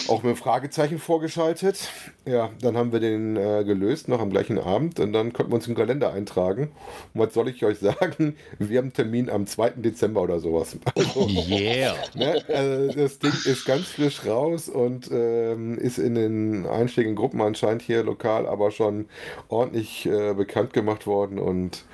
Auch 0.09 0.23
mit 0.23 0.31
einem 0.31 0.37
Fragezeichen 0.37 0.99
vorgeschaltet. 0.99 1.89
Ja, 2.27 2.51
dann 2.61 2.77
haben 2.77 2.93
wir 2.93 3.01
den 3.01 3.37
äh, 3.37 3.65
gelöst, 3.65 4.09
noch 4.09 4.21
am 4.21 4.31
gleichen 4.31 4.59
Abend. 4.59 4.99
Und 5.01 5.13
dann 5.13 5.33
konnten 5.33 5.53
wir 5.53 5.57
uns 5.57 5.67
im 5.69 5.75
Kalender 5.75 6.13
eintragen. 6.13 6.71
Und 7.13 7.21
was 7.21 7.35
soll 7.35 7.49
ich 7.49 7.65
euch 7.65 7.79
sagen? 7.81 8.37
Wir 8.59 8.79
haben 8.79 8.87
einen 8.87 8.93
Termin 8.93 9.31
am 9.31 9.47
2. 9.47 9.71
Dezember 9.77 10.23
oder 10.23 10.41
sowas. 10.41 10.77
Also, 10.95 11.29
Yeah. 11.29 11.95
ne, 12.15 12.43
also 12.49 12.93
das 12.93 13.19
Ding 13.19 13.33
ist 13.45 13.65
ganz 13.65 13.87
frisch 13.89 14.25
raus 14.27 14.69
und 14.69 15.11
ähm, 15.13 15.79
ist 15.79 15.99
in 15.99 16.15
den 16.15 16.67
einschlägigen 16.67 17.17
Gruppen 17.17 17.41
anscheinend 17.41 17.83
hier 17.83 18.03
lokal 18.03 18.47
aber 18.47 18.71
schon 18.75 19.07
ordentlich 19.49 20.07
äh, 20.07 20.35
bekannt 20.35 20.73
gemacht 20.73 21.07
worden. 21.07 21.39
Und 21.39 21.85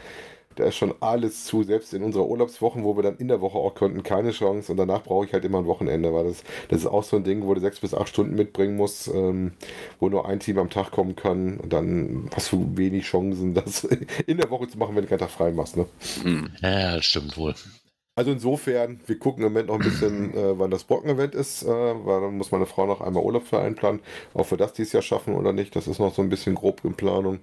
da 0.57 0.64
ist 0.66 0.77
schon 0.77 0.95
alles 1.01 1.45
zu, 1.45 1.62
selbst 1.62 1.95
in 1.95 2.03
unserer 2.03 2.27
Urlaubswochen, 2.27 2.85
wo 2.85 2.97
wir 2.97 3.03
dann 3.03 3.16
in 3.16 3.29
der 3.29 3.40
Woche 3.40 3.57
auch 3.57 3.75
konnten, 3.75 4.03
keine 4.03 4.33
Chance. 4.33 4.73
Und 4.73 4.79
danach 4.79 5.03
brauche 5.03 5.25
ich 5.25 5.33
halt 5.33 5.45
immer 5.45 5.59
ein 5.59 5.66
Wochenende, 5.66 6.12
weil 6.12 6.25
das, 6.25 6.45
das 6.69 6.81
ist 6.81 6.87
auch 6.87 7.05
so 7.05 7.16
ein 7.16 7.25
Ding, 7.25 7.47
wo 7.47 7.55
du 7.55 7.61
sechs 7.61 7.81
bis 7.81 7.95
acht 7.95 8.09
Stunden 8.09 8.35
mitbringen 8.35 8.77
musst, 8.77 9.09
ähm, 9.09 9.53
wo 10.01 10.09
nur 10.09 10.29
ein 10.29 10.40
Team 10.40 10.59
am 10.59 10.71
Tag 10.71 10.90
kommen 10.90 11.16
kann. 11.16 11.59
Und 11.59 11.73
dann 11.73 12.29
hast 12.35 12.53
du 12.53 12.77
wenig 12.77 13.05
Chancen, 13.05 13.55
das 13.55 13.85
in 14.27 14.38
der 14.38 14.51
Woche 14.51 14.69
zu 14.69 14.79
machen, 14.79 14.97
wenn 14.97 15.03
du 15.03 15.09
keinen 15.09 15.21
Tag 15.21 15.31
frei 15.31 15.53
machst. 15.53 15.77
Ne? 15.77 15.87
Ja, 16.62 16.97
das 16.97 17.05
stimmt 17.05 17.37
wohl. 17.37 17.55
Also 18.20 18.33
insofern, 18.33 19.00
wir 19.06 19.18
gucken 19.18 19.42
im 19.42 19.50
Moment 19.50 19.68
noch 19.68 19.76
ein 19.76 19.80
bisschen, 19.80 20.35
äh, 20.37 20.59
wann 20.59 20.70
das 20.70 20.85
Brocken-Event 20.85 21.35
ist, 21.35 21.62
äh, 21.62 21.66
weil 21.68 22.20
dann 22.20 22.37
muss 22.37 22.50
meine 22.52 22.66
Frau 22.66 22.85
noch 22.85 23.00
einmal 23.00 23.22
Urlaub 23.22 23.46
für 23.46 23.59
einplanen, 23.61 24.02
ob 24.35 24.50
wir 24.50 24.59
das 24.59 24.74
dieses 24.74 24.92
Jahr 24.92 25.02
schaffen 25.02 25.35
oder 25.37 25.54
nicht. 25.54 25.74
Das 25.74 25.87
ist 25.88 25.98
noch 25.98 26.14
so 26.14 26.20
ein 26.20 26.28
bisschen 26.28 26.54
grob 26.54 26.85
in 26.85 26.94
Planung. 26.94 27.40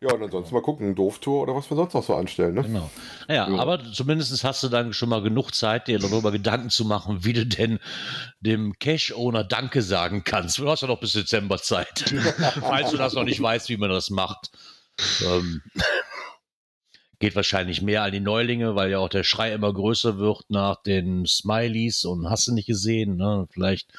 Ja, 0.00 0.12
und 0.14 0.22
ansonsten 0.22 0.54
mal 0.54 0.60
gucken, 0.62 0.94
Doftour 0.94 1.42
oder 1.42 1.56
was 1.56 1.68
wir 1.70 1.76
sonst 1.76 1.94
noch 1.94 2.04
so 2.04 2.14
anstellen. 2.14 2.54
Ne? 2.54 2.62
Genau. 2.62 2.88
Ja, 3.28 3.48
Ja. 3.48 3.58
aber 3.58 3.82
zumindest 3.92 4.44
hast 4.44 4.62
du 4.62 4.68
dann 4.68 4.92
schon 4.92 5.08
mal 5.08 5.22
genug 5.22 5.52
Zeit, 5.56 5.88
dir 5.88 5.98
darüber 5.98 6.30
Gedanken 6.30 6.70
zu 6.70 6.84
machen, 6.84 7.24
wie 7.24 7.32
du 7.32 7.44
denn 7.44 7.80
dem 8.38 8.74
Cash-Owner 8.78 9.42
Danke 9.42 9.82
sagen 9.82 10.22
kannst. 10.24 10.56
Du 10.58 10.68
hast 10.70 10.82
ja 10.82 10.86
noch 10.86 11.00
bis 11.00 11.14
Dezember 11.14 11.58
Zeit, 11.58 12.14
falls 12.60 12.92
du 12.92 12.96
das 12.96 13.14
noch 13.14 13.24
nicht 13.24 13.42
weißt, 13.42 13.68
wie 13.70 13.76
man 13.76 13.90
das 13.90 14.10
macht. 14.10 14.52
Ähm, 15.24 15.62
geht 17.22 17.36
wahrscheinlich 17.36 17.82
mehr 17.82 18.02
an 18.02 18.10
die 18.10 18.18
Neulinge, 18.18 18.74
weil 18.74 18.90
ja 18.90 18.98
auch 18.98 19.08
der 19.08 19.22
Schrei 19.22 19.52
immer 19.52 19.72
größer 19.72 20.18
wird 20.18 20.50
nach 20.50 20.82
den 20.82 21.24
Smileys 21.24 22.04
und 22.04 22.28
hast 22.28 22.48
du 22.48 22.52
nicht 22.52 22.66
gesehen. 22.66 23.16
Ne? 23.16 23.46
Vielleicht 23.48 23.92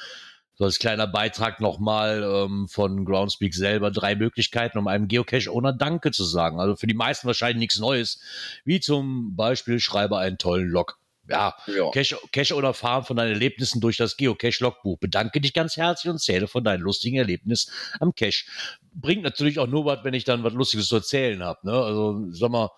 so 0.56 0.66
als 0.66 0.78
kleiner 0.78 1.08
Beitrag 1.08 1.62
nochmal 1.62 2.22
ähm, 2.22 2.68
von 2.68 3.06
Groundspeak 3.06 3.54
selber 3.56 3.92
drei 3.92 4.16
Möglichkeiten, 4.16 4.78
um 4.78 4.88
einem 4.88 5.08
Geocache-Owner 5.08 5.72
Danke 5.72 6.12
zu 6.12 6.26
sagen. 6.26 6.60
Also 6.60 6.76
für 6.76 6.86
die 6.86 6.94
meisten 6.94 7.26
wahrscheinlich 7.26 7.60
nichts 7.60 7.80
Neues, 7.80 8.20
wie 8.66 8.82
zum 8.82 9.38
Beispiel 9.38 9.80
schreibe 9.80 10.18
einen 10.18 10.38
tollen 10.38 10.68
Log. 10.68 11.00
Ja, 11.30 11.56
Ja. 11.68 11.92
Cache, 11.92 12.18
Cache 12.34 12.56
oder 12.56 12.74
fahren 12.74 13.06
von 13.06 13.16
deinen 13.16 13.32
Erlebnissen 13.32 13.80
durch 13.80 13.96
das 13.96 14.18
Geocache-Logbuch. 14.18 15.00
Bedanke 15.00 15.40
dich 15.40 15.54
ganz 15.54 15.78
herzlich 15.78 16.12
und 16.12 16.20
zähle 16.20 16.50
von 16.50 16.66
deinem 16.66 16.82
lustigen 16.82 17.16
Erlebnis 17.16 17.72
am 18.02 18.14
Cache. 18.14 18.44
Bringt 18.94 19.24
natürlich 19.24 19.60
auch 19.60 19.68
nur 19.68 19.86
was, 19.86 20.04
wenn 20.04 20.14
ich 20.14 20.26
dann 20.26 20.44
was 20.44 20.52
Lustiges 20.52 20.90
zu 20.90 20.98
erzählen 20.98 21.42
habe. 21.42 21.66
Ne? 21.66 21.72
Also, 21.72 22.26
sag 22.32 22.52
mal, 22.52 22.70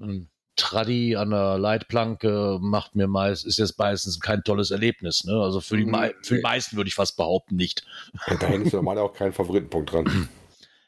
ein 0.00 0.28
Traddy 0.56 1.16
an 1.16 1.30
der 1.30 1.58
Leitplanke 1.58 2.58
macht 2.60 2.94
mir 2.94 3.08
meist, 3.08 3.44
ist 3.44 3.58
jetzt 3.58 3.76
meistens 3.78 4.20
kein 4.20 4.44
tolles 4.44 4.70
Erlebnis. 4.70 5.24
Ne? 5.24 5.32
Also 5.34 5.60
für 5.60 5.76
die, 5.76 5.84
mei- 5.84 6.14
für 6.22 6.36
die 6.36 6.42
meisten 6.42 6.76
würde 6.76 6.86
ich 6.88 6.94
fast 6.94 7.16
behaupten, 7.16 7.56
nicht. 7.56 7.84
Ja, 8.28 8.36
da 8.36 8.46
hängt 8.46 8.72
normal 8.72 8.98
auch 8.98 9.12
kein 9.12 9.32
Favoritenpunkt 9.32 9.92
dran. 9.92 10.28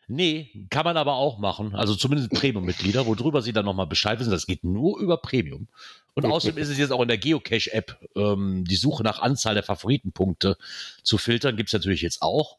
Nee, 0.09 0.69
kann 0.71 0.85
man 0.85 0.97
aber 0.97 1.14
auch 1.16 1.38
machen. 1.38 1.75
Also 1.75 1.97
zumindest 1.97 2.31
Premium-Mitglieder, 2.31 3.07
worüber 3.07 3.42
sie 3.42 3.53
dann 3.53 3.64
nochmal 3.64 3.88
Bescheid 3.88 4.21
wissen. 4.21 4.31
Das 4.31 4.47
geht 4.47 4.62
nur 4.62 5.01
über 5.01 5.16
Premium. 5.16 5.66
Und 6.14 6.27
außerdem 6.27 6.59
ist 6.59 6.69
es 6.69 6.79
jetzt 6.79 6.92
auch 6.92 7.03
in 7.03 7.09
der 7.09 7.19
Geocache-App, 7.19 7.99
ähm, 8.14 8.64
die 8.64 8.77
Suche 8.77 9.03
nach 9.03 9.19
Anzahl 9.19 9.55
der 9.55 9.64
Favoritenpunkte 9.64 10.59
zu 11.03 11.19
filtern, 11.19 11.57
gibt 11.57 11.71
es 11.71 11.73
natürlich 11.73 12.03
jetzt 12.03 12.23
auch. 12.23 12.59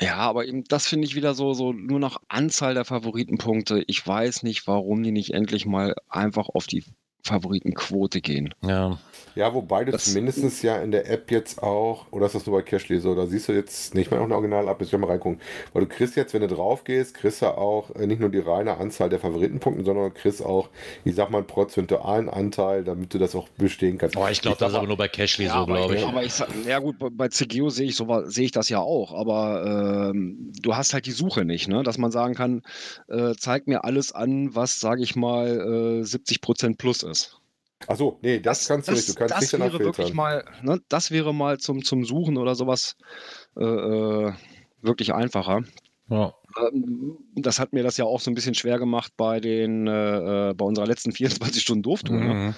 Ja, 0.00 0.16
aber 0.16 0.46
eben 0.46 0.64
das 0.64 0.86
finde 0.86 1.06
ich 1.06 1.14
wieder 1.14 1.34
so, 1.34 1.52
so 1.54 1.72
nur 1.72 1.98
nach 2.00 2.18
Anzahl 2.28 2.74
der 2.74 2.84
Favoritenpunkte. 2.84 3.82
Ich 3.86 4.04
weiß 4.06 4.42
nicht, 4.42 4.66
warum 4.66 5.02
die 5.02 5.12
nicht 5.12 5.32
endlich 5.34 5.66
mal 5.66 5.94
einfach 6.08 6.48
auf 6.48 6.66
die 6.66 6.84
Favoritenquote 7.24 8.20
gehen. 8.20 8.54
Ja. 8.62 8.98
Ja, 9.34 9.52
wobei 9.52 9.84
du 9.84 9.90
Das- 9.90 10.04
zumindest 10.04 10.62
ja 10.62 10.76
in 10.80 10.92
der 10.92 11.10
App 11.10 11.30
jetzt 11.32 11.60
auch, 11.60 12.06
oder 12.12 12.26
ist 12.26 12.36
das 12.36 12.46
nur 12.46 12.56
bei 12.56 12.62
Cashly 12.62 13.00
so, 13.00 13.16
da 13.16 13.26
siehst 13.26 13.48
du 13.48 13.52
jetzt 13.52 13.92
nicht 13.94 14.10
mal 14.12 14.20
auch 14.20 14.24
eine 14.24 14.34
Original-App, 14.36 14.80
jetzt 14.80 14.92
mal 14.92 15.08
reingucken. 15.10 15.40
Weil 15.72 15.82
du 15.82 15.88
kriegst 15.88 16.14
jetzt, 16.14 16.34
wenn 16.34 16.42
du 16.42 16.46
drauf 16.48 16.84
gehst, 16.84 17.14
kriegst 17.14 17.42
du 17.42 17.46
auch 17.46 17.90
äh, 17.96 18.06
nicht 18.06 18.20
nur 18.20 18.28
die 18.28 18.38
reine 18.38 18.76
Anzahl 18.76 19.08
der 19.08 19.18
Favoritenpunkte, 19.18 19.82
sondern 19.84 20.14
kriegst 20.14 20.44
auch, 20.44 20.68
ich 21.04 21.16
sag 21.16 21.30
mal, 21.30 21.38
einen 21.38 21.48
prozentualen 21.48 22.28
Anteil, 22.28 22.84
damit 22.84 23.12
du 23.12 23.18
das 23.18 23.34
auch 23.34 23.48
bestehen 23.58 23.98
kannst. 23.98 24.16
Aber 24.16 24.30
ich 24.30 24.40
glaube, 24.40 24.56
das 24.60 24.70
ist 24.70 24.78
aber 24.78 24.86
nur 24.86 24.96
bei 24.96 25.08
Cashly 25.08 25.46
so, 25.46 25.52
aber, 25.52 25.74
glaube 25.78 25.96
ich. 25.96 26.06
aber 26.06 26.22
ich 26.22 26.32
sag, 26.32 26.48
ja 26.66 26.78
gut, 26.78 26.96
bei- 26.98 27.28
CGO 27.28 27.70
sehe 27.70 27.86
ich 27.88 27.96
so 27.96 28.06
sehe 28.26 28.44
ich 28.44 28.52
das 28.52 28.68
ja 28.68 28.78
auch, 28.78 29.12
aber 29.12 30.10
ähm, 30.14 30.52
du 30.62 30.76
hast 30.76 30.94
halt 30.94 31.06
die 31.06 31.10
Suche 31.10 31.44
nicht, 31.44 31.66
ne? 31.66 31.82
dass 31.82 31.98
man 31.98 32.12
sagen 32.12 32.34
kann, 32.34 32.62
äh, 33.08 33.32
zeig 33.36 33.66
mir 33.66 33.82
alles 33.84 34.12
an, 34.12 34.54
was, 34.54 34.78
sage 34.78 35.02
ich 35.02 35.16
mal, 35.16 36.00
äh, 36.02 36.04
70 36.04 36.40
Prozent 36.40 36.78
plus 36.78 37.02
ist. 37.02 37.13
Achso, 37.86 38.18
nee, 38.22 38.40
das, 38.40 38.66
kannst 38.68 38.88
du 38.88 38.92
nicht. 38.92 39.08
Du 39.08 39.14
kannst 39.14 39.34
das 39.34 39.40
nicht 39.42 39.52
danach 39.52 39.66
wäre 39.66 39.78
wirklich 39.80 39.96
filtern. 40.08 40.16
mal, 40.16 40.44
ne, 40.62 40.80
das 40.88 41.10
wäre 41.10 41.34
mal 41.34 41.58
zum, 41.58 41.82
zum 41.84 42.04
Suchen 42.04 42.36
oder 42.38 42.54
sowas 42.54 42.96
äh, 43.56 43.64
äh, 43.64 44.32
wirklich 44.80 45.12
einfacher. 45.12 45.62
Ja. 46.08 46.34
Ähm, 46.60 47.18
Das 47.34 47.58
hat 47.58 47.72
mir 47.72 47.82
das 47.82 47.96
ja 47.96 48.04
auch 48.04 48.20
so 48.20 48.30
ein 48.30 48.34
bisschen 48.34 48.54
schwer 48.54 48.78
gemacht 48.78 49.12
bei 49.16 49.40
den 49.40 49.86
äh, 49.86 50.50
äh, 50.50 50.54
bei 50.54 50.64
unserer 50.64 50.86
letzten 50.86 51.12
24 51.12 51.62
Stunden 51.62 51.82
Durftour. 51.82 52.16
Ne? 52.16 52.34
Mhm. 52.34 52.54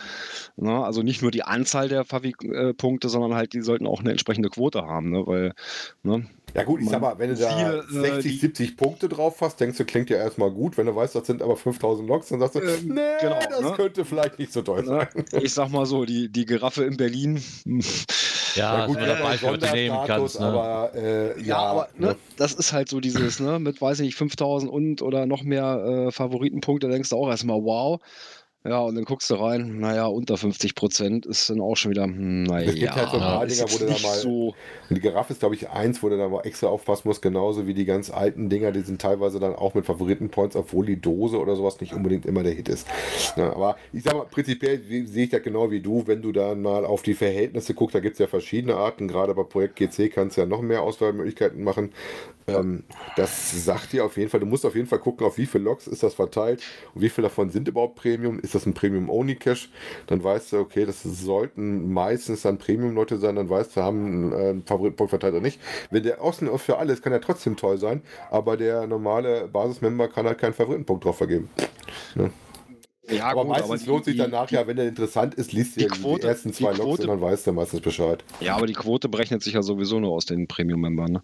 Na, 0.56 0.84
also 0.84 1.02
nicht 1.02 1.22
nur 1.22 1.30
die 1.30 1.42
Anzahl 1.42 1.88
der 1.88 2.04
Favi-Punkte, 2.04 3.08
sondern 3.08 3.34
halt, 3.34 3.52
die 3.52 3.62
sollten 3.62 3.86
auch 3.86 4.00
eine 4.00 4.10
entsprechende 4.10 4.48
Quote 4.48 4.82
haben, 4.82 5.10
ne? 5.10 5.26
weil 5.26 5.54
ne? 6.02 6.26
Ja 6.56 6.64
gut, 6.64 6.80
ich 6.80 6.88
sag 6.88 7.02
mal, 7.02 7.18
wenn 7.18 7.28
du 7.34 7.36
da 7.36 7.84
Viele, 7.90 8.06
äh, 8.06 8.12
60, 8.12 8.32
die- 8.32 8.38
70 8.38 8.76
Punkte 8.78 9.08
drauf 9.10 9.40
hast, 9.42 9.60
denkst 9.60 9.76
du, 9.76 9.84
klingt 9.84 10.08
ja 10.08 10.16
erstmal 10.16 10.50
gut. 10.50 10.78
Wenn 10.78 10.86
du 10.86 10.96
weißt, 10.96 11.14
das 11.14 11.26
sind 11.26 11.42
aber 11.42 11.54
5000 11.56 12.08
Loks, 12.08 12.28
dann 12.28 12.40
sagst 12.40 12.54
du, 12.54 12.60
Ähm, 12.60 12.94
nee, 12.94 13.00
genau, 13.20 13.38
das 13.50 13.60
ne? 13.60 13.72
könnte 13.76 14.06
vielleicht 14.06 14.38
nicht 14.38 14.54
so 14.54 14.62
toll 14.62 14.82
ne? 14.82 15.06
sein. 15.12 15.24
ich 15.42 15.52
sag 15.52 15.68
mal 15.70 15.84
so, 15.84 16.06
die, 16.06 16.30
die 16.30 16.46
Giraffe 16.46 16.84
in 16.84 16.96
Berlin, 16.96 17.42
Ja, 18.54 18.78
Ja, 18.78 18.86
gut, 18.86 18.96
äh, 18.96 19.06
dabei 19.06 19.36
du 19.36 19.66
nehmen 19.74 19.98
kannst. 20.06 20.40
Ne? 20.40 20.46
aber 20.46 20.94
äh, 20.94 21.38
ja, 21.40 21.46
ja, 21.46 21.58
aber 21.58 21.88
ne, 21.98 22.06
ne? 22.06 22.16
das 22.38 22.54
ist 22.54 22.72
halt 22.72 22.88
so 22.88 23.00
dieses, 23.00 23.38
ne, 23.38 23.58
mit, 23.58 23.82
weiß 23.82 24.00
ich 24.00 24.06
nicht, 24.06 24.16
5000 24.16 24.72
und 24.72 25.02
oder 25.02 25.26
noch 25.26 25.42
mehr 25.42 26.06
äh, 26.08 26.10
Favoritenpunkte, 26.12 26.88
denkst 26.88 27.10
du 27.10 27.16
auch 27.16 27.28
erstmal, 27.28 27.62
wow. 27.62 28.00
Ja, 28.68 28.80
und 28.80 28.94
dann 28.96 29.04
guckst 29.04 29.30
du 29.30 29.34
rein, 29.34 29.78
naja, 29.78 30.06
unter 30.06 30.36
50 30.36 30.74
Prozent 30.74 31.26
ist 31.26 31.48
dann 31.50 31.60
auch 31.60 31.76
schon 31.76 31.90
wieder, 31.92 32.04
hm, 32.04 32.42
naja, 32.44 32.68
Es 32.68 32.74
gibt 32.74 32.96
halt 32.96 33.10
so 33.10 33.16
ein 33.16 33.22
paar 33.22 33.46
Dinger, 33.46 33.64
wo 33.70 33.78
du 33.78 33.86
da 33.86 33.92
mal- 34.02 34.18
so, 34.18 34.54
Und 34.88 34.96
die 34.96 35.00
Giraffe 35.00 35.32
ist, 35.32 35.40
glaube 35.40 35.54
ich, 35.54 35.68
eins, 35.70 36.02
wo 36.02 36.08
du 36.08 36.16
da 36.16 36.28
mal 36.28 36.40
extra 36.42 36.66
aufpassen 36.68 37.08
musst, 37.08 37.22
genauso 37.22 37.66
wie 37.66 37.74
die 37.74 37.84
ganz 37.84 38.10
alten 38.10 38.48
Dinger, 38.48 38.72
die 38.72 38.80
sind 38.80 39.00
teilweise 39.00 39.38
dann 39.40 39.54
auch 39.54 39.74
mit 39.74 39.86
Favoritenpoints, 39.86 40.56
obwohl 40.56 40.86
die 40.86 41.00
Dose 41.00 41.38
oder 41.38 41.54
sowas 41.56 41.80
nicht 41.80 41.92
unbedingt 41.92 42.26
immer 42.26 42.42
der 42.42 42.52
Hit 42.54 42.68
ist. 42.68 42.86
Ja, 43.36 43.52
aber 43.52 43.76
ich 43.92 44.02
sag 44.02 44.14
mal, 44.14 44.26
prinzipiell 44.26 44.80
sehe 45.06 45.24
ich 45.24 45.30
das 45.30 45.42
genau 45.42 45.70
wie 45.70 45.80
du, 45.80 46.06
wenn 46.06 46.22
du 46.22 46.32
dann 46.32 46.62
mal 46.62 46.84
auf 46.84 47.02
die 47.02 47.14
Verhältnisse 47.14 47.74
guckst, 47.74 47.94
da 47.94 48.00
gibt 48.00 48.14
es 48.14 48.18
ja 48.18 48.26
verschiedene 48.26 48.74
Arten, 48.76 49.06
gerade 49.08 49.34
bei 49.34 49.42
Projekt 49.44 49.76
GC 49.76 50.08
kannst 50.10 50.36
du 50.36 50.40
ja 50.40 50.46
noch 50.46 50.62
mehr 50.62 50.82
Auswahlmöglichkeiten 50.82 51.62
machen. 51.62 51.92
Ähm, 52.48 52.84
das 53.16 53.64
sagt 53.64 53.92
dir 53.92 54.04
auf 54.04 54.16
jeden 54.16 54.30
Fall, 54.30 54.40
du 54.40 54.46
musst 54.46 54.64
auf 54.64 54.74
jeden 54.74 54.86
Fall 54.86 55.00
gucken, 55.00 55.26
auf 55.26 55.36
wie 55.36 55.46
viele 55.46 55.64
Logs 55.64 55.86
ist 55.86 56.02
das 56.02 56.14
verteilt 56.14 56.62
und 56.94 57.02
wie 57.02 57.08
viele 57.08 57.26
davon 57.28 57.50
sind 57.50 57.66
überhaupt 57.68 57.96
Premium. 57.96 58.38
Ist 58.38 58.54
das 58.56 58.66
ein 58.66 58.74
Premium-Only-Cache? 58.74 59.68
Dann 60.08 60.24
weißt 60.24 60.52
du, 60.52 60.58
okay, 60.58 60.84
das 60.86 61.02
sollten 61.02 61.92
meistens 61.92 62.42
dann 62.42 62.58
Premium-Leute 62.58 63.18
sein, 63.18 63.36
dann 63.36 63.48
weißt 63.48 63.76
du, 63.76 63.82
haben 63.82 64.32
äh, 64.32 64.36
einen 64.50 64.62
Favoritenpunkt 64.64 65.10
verteilt 65.10 65.34
oder 65.34 65.42
nicht. 65.42 65.60
Wenn 65.90 66.02
der 66.02 66.20
Außen 66.22 66.48
für 66.58 66.78
alles 66.78 67.02
kann 67.02 67.12
er 67.12 67.20
trotzdem 67.20 67.56
toll 67.56 67.78
sein, 67.78 68.02
aber 68.30 68.56
der 68.56 68.86
normale 68.86 69.46
Basismember 69.48 70.08
kann 70.08 70.26
halt 70.26 70.38
keinen 70.38 70.54
Favoritenpunkt 70.54 71.04
drauf 71.04 71.18
vergeben. 71.18 71.48
ja, 73.08 73.26
aber 73.26 73.42
gut, 73.44 73.50
meistens 73.56 73.82
die- 73.82 73.88
lohnt 73.88 74.04
sich 74.04 74.14
die- 74.14 74.18
danach 74.18 74.50
ja, 74.50 74.66
wenn 74.66 74.76
der 74.76 74.88
interessant 74.88 75.34
ist, 75.34 75.52
liest 75.52 75.76
die 75.76 75.82
ihr 75.82 75.88
die, 75.90 76.00
Quote- 76.00 76.26
ersten 76.26 76.48
die 76.48 76.54
zwei 76.54 76.70
Logs 76.72 76.80
Quote- 76.80 77.02
und 77.02 77.08
dann 77.08 77.20
weiß 77.20 77.44
der 77.44 77.52
meistens 77.52 77.80
Bescheid. 77.80 78.24
Ja, 78.40 78.56
aber 78.56 78.66
die 78.66 78.72
Quote 78.72 79.08
berechnet 79.08 79.42
sich 79.42 79.54
ja 79.54 79.62
sowieso 79.62 80.00
nur 80.00 80.12
aus 80.12 80.24
den 80.26 80.48
Premium-Membern. 80.48 81.12
Ne? 81.12 81.22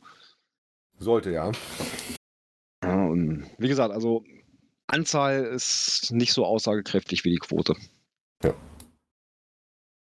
Sollte 0.99 1.31
ja. 1.33 1.51
Ja, 2.85 3.05
und 3.07 3.45
wie 3.59 3.69
gesagt, 3.69 3.93
also 3.93 4.23
Anzahl 4.87 5.45
ist 5.45 6.11
nicht 6.13 6.33
so 6.33 6.45
aussagekräftig 6.45 7.25
wie 7.25 7.31
die 7.31 7.37
Quote. 7.39 7.75
Ja. 8.43 8.55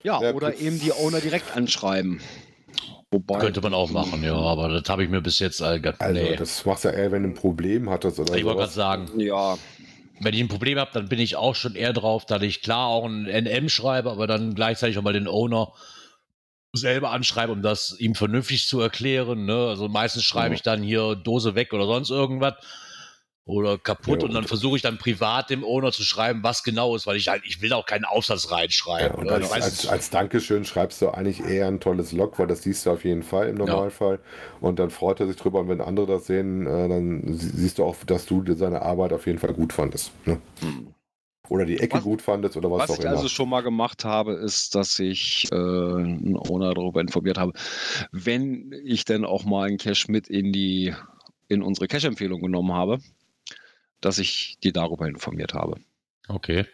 Ja, 0.03 0.23
Ja, 0.23 0.33
oder 0.33 0.53
gut. 0.53 0.61
eben 0.61 0.81
die 0.81 0.93
Owner 0.93 1.21
direkt 1.21 1.55
anschreiben. 1.55 2.21
Wobei. 3.11 3.41
Könnte 3.41 3.61
man 3.61 3.75
auch 3.75 3.91
machen, 3.91 4.23
ja, 4.23 4.35
aber 4.37 4.69
das 4.69 4.89
habe 4.89 5.03
ich 5.03 5.11
mir 5.11 5.21
bis 5.21 5.41
jetzt 5.41 5.61
äh, 5.61 5.81
gar- 5.81 5.95
Also 5.99 6.21
nee. 6.23 6.37
das 6.37 6.65
machst 6.65 6.85
du 6.85 6.89
ja 6.89 6.95
eher, 6.95 7.13
wenn 7.13 7.25
du 7.25 7.29
ein 7.31 7.35
Problem 7.35 7.91
hattest 7.91 8.19
oder 8.21 8.35
Ich 8.37 8.45
wollte 8.45 8.61
gerade 8.61 8.73
sagen, 8.73 9.21
Ja, 9.21 9.59
wenn 10.21 10.33
ich 10.35 10.41
ein 10.41 10.49
Problem 10.49 10.79
habe, 10.79 10.91
dann 10.95 11.09
bin 11.09 11.19
ich 11.19 11.35
auch 11.37 11.55
schon 11.57 11.75
eher 11.75 11.93
drauf, 11.93 12.25
dass 12.25 12.41
ich 12.43 12.63
klar 12.63 12.87
auch 12.87 13.05
ein 13.05 13.27
NM 13.27 13.69
schreibe, 13.69 14.11
aber 14.13 14.27
dann 14.29 14.55
gleichzeitig 14.55 14.97
auch 14.97 15.03
mal 15.03 15.13
den 15.13 15.27
Owner 15.27 15.73
selber 16.73 17.11
anschreibe, 17.11 17.51
um 17.53 17.63
das 17.63 17.97
ihm 17.99 18.15
vernünftig 18.15 18.69
zu 18.69 18.81
erklären. 18.81 19.45
Ne? 19.45 19.67
Also 19.67 19.89
meistens 19.89 20.23
schreibe 20.23 20.51
Ja. 20.51 20.55
ich 20.55 20.63
dann 20.63 20.83
hier 20.83 21.17
Dose 21.17 21.57
weg 21.57 21.73
oder 21.73 21.87
sonst 21.87 22.11
irgendwas 22.11 22.55
oder 23.47 23.79
kaputt 23.79 24.21
Ja, 24.21 24.27
und 24.29 24.35
dann 24.35 24.43
und- 24.45 24.49
versuche 24.49 24.77
ich 24.77 24.83
dann 24.83 24.99
privat 24.99 25.51
dem 25.51 25.65
Owner 25.65 25.91
zu 25.93 26.03
schreiben, 26.05 26.41
was 26.43 26.63
genau 26.63 26.95
ist, 26.95 27.07
weil 27.07 27.17
ich 27.17 27.29
halt, 27.29 27.43
ich 27.45 27.61
will 27.63 27.73
auch 27.73 27.87
keinen 27.87 28.05
Aufsatz 28.05 28.45
Ja, 28.49 28.57
reinschreiben. 28.57 29.19
und 29.19 29.25
ne? 29.27 29.33
als, 29.33 29.47
Ich 29.47 29.53
als, 29.63 29.87
als 29.89 30.11
Dankeschön 30.11 30.65
schreibst 30.65 31.03
du 31.03 31.09
eigentlich 31.09 31.41
eher 31.41 31.67
ein 31.67 31.81
tolles 31.81 32.13
Log, 32.13 32.39
weil 32.39 32.47
das 32.47 32.63
siehst 32.63 32.87
du 32.87 32.91
auf 32.91 33.05
jeden 33.05 33.23
Fall 33.25 33.49
im 33.49 33.57
Normalfall. 33.57 34.21
Und 34.61 34.79
dann 34.79 34.91
freut 34.91 35.19
er 35.21 35.27
sich 35.27 35.37
drüber. 35.37 35.61
Und 35.61 35.69
wenn 35.69 35.81
andere 35.81 36.07
das 36.07 36.27
sehen, 36.27 36.67
äh, 36.67 36.89
dann 36.89 37.35
sie- 37.35 37.49
siehst 37.51 37.79
du 37.79 37.85
auch, 37.85 37.97
dass 38.07 38.27
du 38.27 38.45
seine 38.55 38.83
Arbeit 38.83 39.13
auf 39.13 39.27
jeden 39.27 39.39
Fall 39.39 39.53
gut 39.55 39.73
fandest. 39.73 40.13
Ne? 40.27 40.41
Oder 41.49 41.65
die 41.67 41.81
Ecke 41.81 41.97
Was- 41.97 42.05
gut 42.05 42.23
fandest 42.23 42.57
oder 42.57 42.71
was, 42.71 42.83
was 42.83 42.91
auch 42.91 42.99
ich 42.99 43.05
immer. 43.05 43.17
also 43.17 43.29
schon 43.29 43.49
mal 43.49 43.63
gemacht 43.63 44.05
habe, 44.05 44.35
ist, 44.35 44.77
dass 44.77 44.97
ich 45.01 45.49
äh, 45.51 45.57
einen 45.57 46.37
Owner 46.37 46.73
darüber 46.75 47.01
informiert 47.01 47.39
habe, 47.39 47.53
wenn 48.13 48.73
ich 48.85 49.05
denn 49.05 49.25
auch 49.25 49.45
mal 49.45 49.67
einen 49.67 49.79
Cache 49.79 50.13
mit 50.13 50.29
in 50.29 50.53
die 50.53 50.95
in 51.49 51.63
unsere 51.63 51.89
Cache-Empfehlung 51.89 52.41
genommen 52.43 52.73
habe, 52.73 52.99
dass 54.01 54.19
ich 54.19 54.57
die 54.63 54.73
darüber 54.73 55.07
informiert 55.07 55.55
habe. 55.55 55.77
Okay. 56.29 56.65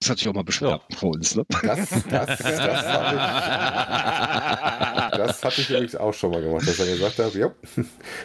Das 0.00 0.06
ist 0.06 0.10
natürlich 0.10 0.28
auch 0.28 0.34
mal 0.34 0.44
beschwert 0.44 0.82
für 0.96 1.06
uns, 1.06 1.34
ne? 1.34 1.44
das, 1.60 1.90
das, 1.90 2.04
das, 2.08 2.86
habe 2.86 3.16
ich, 3.16 3.22
das 5.18 5.42
hatte 5.42 5.60
ich 5.60 5.70
übrigens 5.70 5.96
auch 5.96 6.14
schon 6.14 6.30
mal 6.30 6.40
gemacht, 6.40 6.68
dass 6.68 6.78
er 6.78 6.86
gesagt 6.86 7.18
hat, 7.18 7.34
ja, 7.34 7.50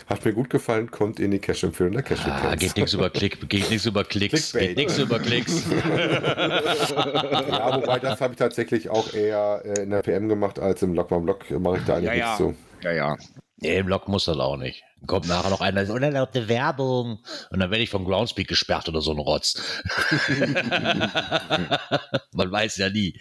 hat 0.08 0.24
mir 0.24 0.34
gut 0.34 0.52
gefallen, 0.52 0.92
kommt 0.92 1.20
in 1.20 1.32
die 1.32 1.40
Cache-Empfehlung 1.40 1.94
der 1.94 2.04
cache 2.04 2.32
Ah, 2.32 2.54
geht 2.56 2.76
nichts 2.76 2.94
über 2.94 3.10
Klick, 3.10 3.50
geht 3.50 3.72
nichts 3.72 3.88
über 3.88 4.04
Klicks, 4.04 4.52
Clickbait. 4.52 4.68
geht 4.70 4.78
nichts 4.78 5.00
über 5.00 5.20
Klicks. 5.20 5.66
Ja, 5.72 7.76
wobei 7.76 8.00
das 8.00 8.22
habe 8.22 8.34
ich 8.34 8.40
tatsächlich 8.40 8.90
auch 8.90 9.12
eher 9.14 9.62
äh, 9.66 9.82
in 9.84 9.90
der 9.90 10.02
PM 10.04 10.30
gemacht 10.30 10.60
als 10.60 10.82
im 10.84 10.94
Log. 10.94 11.10
Beim 11.10 11.24
Blog 11.26 11.50
mache 11.52 11.78
ich 11.78 11.84
da 11.86 11.96
eigentlich 11.96 12.08
Ja, 12.10 12.14
ja. 12.16 12.26
nichts 12.26 12.38
zu. 12.38 12.56
Ja, 12.84 12.92
ja. 12.92 13.16
Nee, 13.58 13.78
im 13.78 13.88
Log 13.88 14.08
muss 14.08 14.26
das 14.26 14.38
auch 14.38 14.58
nicht. 14.58 14.84
Kommt 15.06 15.28
nachher 15.28 15.50
noch 15.50 15.62
einer, 15.62 15.90
unerlaubte 15.90 16.48
Werbung. 16.48 17.20
Und 17.50 17.60
dann 17.60 17.72
werde 17.72 17.84
ich 17.84 17.90
vom 17.90 18.06
Groundspeak 18.06 18.48
gesperrt 18.48 18.88
oder 18.88 19.02
so 19.02 19.12
ein 19.12 19.20
Rotz. 19.20 19.56
Man 22.32 22.52
weiß 22.52 22.78
ja 22.78 22.90
nie. 22.90 23.20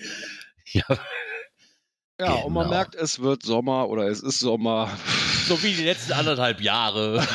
Ja, 0.72 0.84
Ja, 2.22 2.34
genau. 2.34 2.46
und 2.46 2.52
man 2.52 2.64
genau. 2.64 2.76
merkt, 2.76 2.94
es 2.94 3.20
wird 3.20 3.42
Sommer 3.42 3.88
oder 3.88 4.06
es 4.06 4.22
ist 4.22 4.38
Sommer. 4.38 4.88
So 5.44 5.60
wie 5.64 5.72
die 5.72 5.82
letzten 5.82 6.12
anderthalb 6.12 6.60
Jahre. 6.60 7.20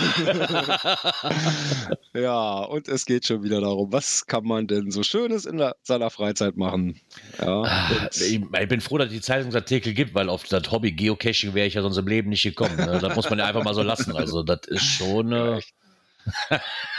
ja, 2.13 2.60
und 2.60 2.88
es 2.88 3.06
geht 3.06 3.26
schon 3.26 3.43
wieder 3.43 3.60
darum, 3.60 3.91
was 3.91 4.26
kann 4.26 4.45
man 4.45 4.65
denn 4.65 4.91
so 4.91 5.04
Schönes 5.04 5.45
in 5.45 5.58
der, 5.58 5.76
seiner 5.84 6.10
Freizeit 6.10 6.56
machen? 6.56 7.02
Ja, 7.38 7.63
ah, 7.63 8.10
ich, 8.10 8.41
ich, 8.41 8.67
bin 8.69 8.80
froh, 8.80 8.97
dass 8.97 9.08
es 9.08 9.13
die 9.13 9.19
Zeitungsartikel 9.19 9.93
gibt, 9.93 10.15
weil 10.15 10.30
auf 10.30 10.45
das 10.45 10.71
Hobby 10.71 10.93
Geocaching 10.93 11.54
wäre 11.54 11.67
ich 11.67 11.73
ja 11.73 11.82
sonst 11.82 11.97
im 11.97 12.08
Leben 12.08 12.30
nicht 12.30 12.43
gekommen. 12.43 12.78
Ne? 12.78 12.97
Das 13.02 13.13
muss 13.13 13.30
man 13.30 13.39
ja 13.39 13.45
einfach 13.45 13.65
mal 13.65 13.73
so 13.73 13.84
lassen. 13.84 14.15
Also, 14.15 14.41
das 14.41 14.62
ist 14.67 14.86
schon. 14.86 15.34
Äh, 15.34 15.60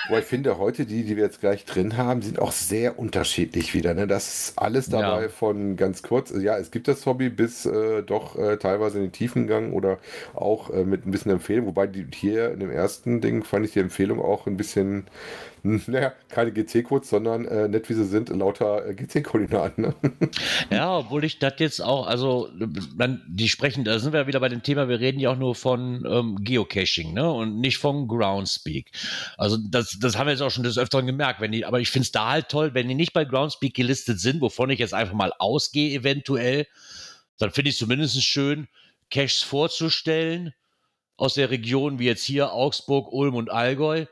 Wo 0.09 0.17
ich 0.17 0.25
finde, 0.25 0.59
heute 0.59 0.87
die, 0.87 1.05
die 1.05 1.17
wir 1.17 1.25
jetzt 1.25 1.41
gleich 1.41 1.65
drin 1.65 1.97
haben, 1.97 2.23
sind 2.23 2.39
auch 2.39 2.53
sehr 2.53 2.99
unterschiedlich 2.99 3.75
wieder. 3.75 3.93
Ne? 3.95 4.07
Das 4.07 4.29
ist 4.29 4.59
alles 4.59 4.89
dabei 4.89 5.23
ja. 5.23 5.29
von 5.29 5.77
ganz 5.77 6.03
kurz, 6.03 6.33
ja, 6.39 6.57
es 6.57 6.71
gibt 6.71 6.89
das 6.89 7.05
Hobby 7.05 7.29
bis 7.29 7.67
äh, 7.67 8.03
doch 8.03 8.39
äh, 8.39 8.57
teilweise 8.57 8.99
in 8.99 9.05
den 9.05 9.13
Tiefengang 9.13 9.73
oder 9.73 9.99
auch 10.35 10.71
äh, 10.71 10.85
mit 10.85 11.07
ein 11.07 11.11
bisschen 11.11 11.31
Empfehlung. 11.33 11.67
Wobei 11.67 11.87
die, 11.87 12.07
hier 12.15 12.53
in 12.53 12.61
dem 12.61 12.71
ersten 12.71 13.21
Ding 13.21 13.45
fand 13.45 13.67
ich 13.67 13.73
die 13.73 13.81
Empfehlung 13.81 14.21
auch 14.21 14.47
ein 14.47 14.57
bisschen 14.57 15.07
naja, 15.87 16.13
keine 16.29 16.53
GC-Codes, 16.53 17.11
sondern 17.11 17.45
äh, 17.47 17.69
nett 17.69 17.89
wie 17.89 17.95
sie 17.95 18.05
sind, 18.05 18.29
lauter 18.31 18.87
äh, 18.87 18.95
GC-Koordinaten. 18.95 19.83
Ne? 19.83 19.95
Ja, 20.71 20.99
obwohl 20.99 21.25
ich 21.25 21.39
das 21.39 21.55
jetzt 21.59 21.81
auch, 21.81 22.07
also 22.07 22.49
man, 22.97 23.23
die 23.29 23.49
sprechen, 23.49 23.85
da 23.85 23.99
sind 23.99 24.13
wir 24.13 24.27
wieder 24.27 24.41
bei 24.41 24.49
dem 24.49 24.63
Thema, 24.63 24.89
wir 24.89 25.01
reden 25.01 25.19
ja 25.19 25.31
auch 25.31 25.37
nur 25.37 25.55
von 25.55 26.05
ähm, 26.09 26.37
Geocaching, 26.43 27.15
ne? 27.15 27.31
Und 27.31 27.61
nicht 27.61 27.79
von 27.79 28.07
Groundspeak. 28.09 28.91
Also 29.37 29.57
das, 29.71 29.99
das 30.01 30.17
haben 30.17 30.27
wir 30.27 30.33
jetzt 30.33 30.43
auch 30.43 30.51
schon 30.51 30.65
des 30.65 30.79
Öfteren 30.79 31.07
gemerkt, 31.07 31.41
wenn 31.41 31.53
die, 31.53 31.65
aber 31.65 31.81
ich 31.81 31.91
finde 31.91 32.05
es 32.05 32.13
da 32.13 32.31
halt 32.31 32.49
toll, 32.49 32.75
wenn 32.75 32.89
die 32.89 32.95
nicht 32.95 33.13
bei 33.13 33.25
Groundspeak 33.25 33.75
gelistet 33.75 34.21
sind, 34.21 34.41
wovon 34.41 34.71
ich 34.71 34.79
jetzt 34.79 34.95
einfach 34.95 35.15
mal 35.15 35.33
ausgehe, 35.39 35.99
eventuell, 35.99 36.67
dann 37.39 37.51
finde 37.51 37.71
ich 37.71 37.77
es 37.77 37.79
zumindest 37.79 38.23
schön, 38.23 38.69
Caches 39.11 39.43
vorzustellen 39.43 40.53
aus 41.17 41.35
der 41.35 41.51
Region 41.51 41.99
wie 41.99 42.07
jetzt 42.07 42.25
hier 42.25 42.53
Augsburg, 42.53 43.13
Ulm 43.13 43.35
und 43.35 43.51
Allgäu 43.51 44.07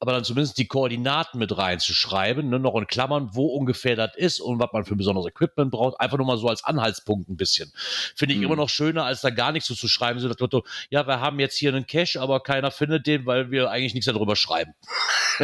aber 0.00 0.12
dann 0.12 0.24
zumindest 0.24 0.58
die 0.58 0.66
Koordinaten 0.66 1.38
mit 1.38 1.56
reinzuschreiben, 1.56 2.48
ne, 2.48 2.60
noch 2.60 2.76
in 2.76 2.86
Klammern, 2.86 3.30
wo 3.32 3.46
ungefähr 3.46 3.96
das 3.96 4.16
ist 4.16 4.40
und 4.40 4.60
was 4.60 4.72
man 4.72 4.84
für 4.84 4.94
besonderes 4.94 5.26
Equipment 5.26 5.72
braucht, 5.72 6.00
einfach 6.00 6.18
nur 6.18 6.26
mal 6.26 6.38
so 6.38 6.48
als 6.48 6.62
Anhaltspunkt 6.62 7.28
ein 7.28 7.36
bisschen. 7.36 7.72
Finde 8.14 8.34
ich 8.34 8.38
mhm. 8.38 8.46
immer 8.46 8.56
noch 8.56 8.68
schöner, 8.68 9.04
als 9.04 9.22
da 9.22 9.30
gar 9.30 9.50
nichts 9.50 9.68
so 9.68 9.74
zu 9.74 9.88
schreiben, 9.88 10.20
so 10.20 10.28
das 10.28 10.38
Motto, 10.38 10.64
ja, 10.90 11.06
wir 11.06 11.20
haben 11.20 11.40
jetzt 11.40 11.56
hier 11.56 11.74
einen 11.74 11.86
Cache, 11.86 12.20
aber 12.20 12.40
keiner 12.40 12.70
findet 12.70 13.06
den, 13.06 13.26
weil 13.26 13.50
wir 13.50 13.70
eigentlich 13.70 13.94
nichts 13.94 14.06
darüber 14.06 14.36
schreiben. 14.36 14.74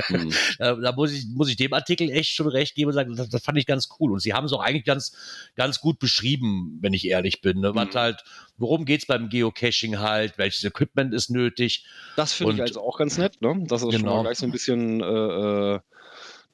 Mhm. 0.09 0.33
da, 0.59 0.75
da 0.75 0.93
muss, 0.93 1.11
ich, 1.11 1.27
muss 1.27 1.49
ich 1.49 1.57
dem 1.57 1.73
Artikel 1.73 2.11
echt 2.11 2.31
schon 2.35 2.49
recht 2.49 2.77
geben 2.77 2.89
und 2.89 2.95
sagen, 2.95 3.17
das, 3.17 3.29
das 3.29 3.43
fand 3.43 3.59
ich 3.59 3.67
ganz 3.67 3.89
cool. 3.99 4.13
Und 4.13 4.21
sie 4.21 4.35
haben 4.35 4.45
es 4.45 4.53
auch 4.53 4.63
eigentlich 4.63 4.85
ganz, 4.85 5.17
ganz 5.57 5.81
gut 5.81 5.99
beschrieben, 5.99 6.79
wenn 6.81 6.93
ich 6.93 7.07
ehrlich 7.09 7.41
bin. 7.41 7.61
Ne? 7.61 7.75
Was 7.75 7.89
mhm. 7.89 7.99
halt, 7.99 8.25
worum 8.57 8.85
geht 8.85 9.01
es 9.01 9.07
beim 9.07 9.29
Geocaching 9.29 9.99
halt, 9.99 10.39
welches 10.39 10.63
Equipment 10.63 11.13
ist 11.13 11.31
nötig. 11.31 11.85
Das 12.17 12.33
finde 12.33 12.55
ich 12.55 12.61
also 12.61 12.83
auch 12.83 12.99
ganz 12.99 13.19
nett, 13.19 13.41
ne? 13.43 13.65
dass 13.67 13.81
sie 13.81 13.89
genau. 13.89 13.99
schon 13.99 14.05
mal 14.05 14.11
genau. 14.11 14.23
gleich 14.23 14.39
so 14.39 14.44
ein 14.45 14.53
bisschen 14.53 15.01
äh, 15.01 15.75
äh, 15.75 15.81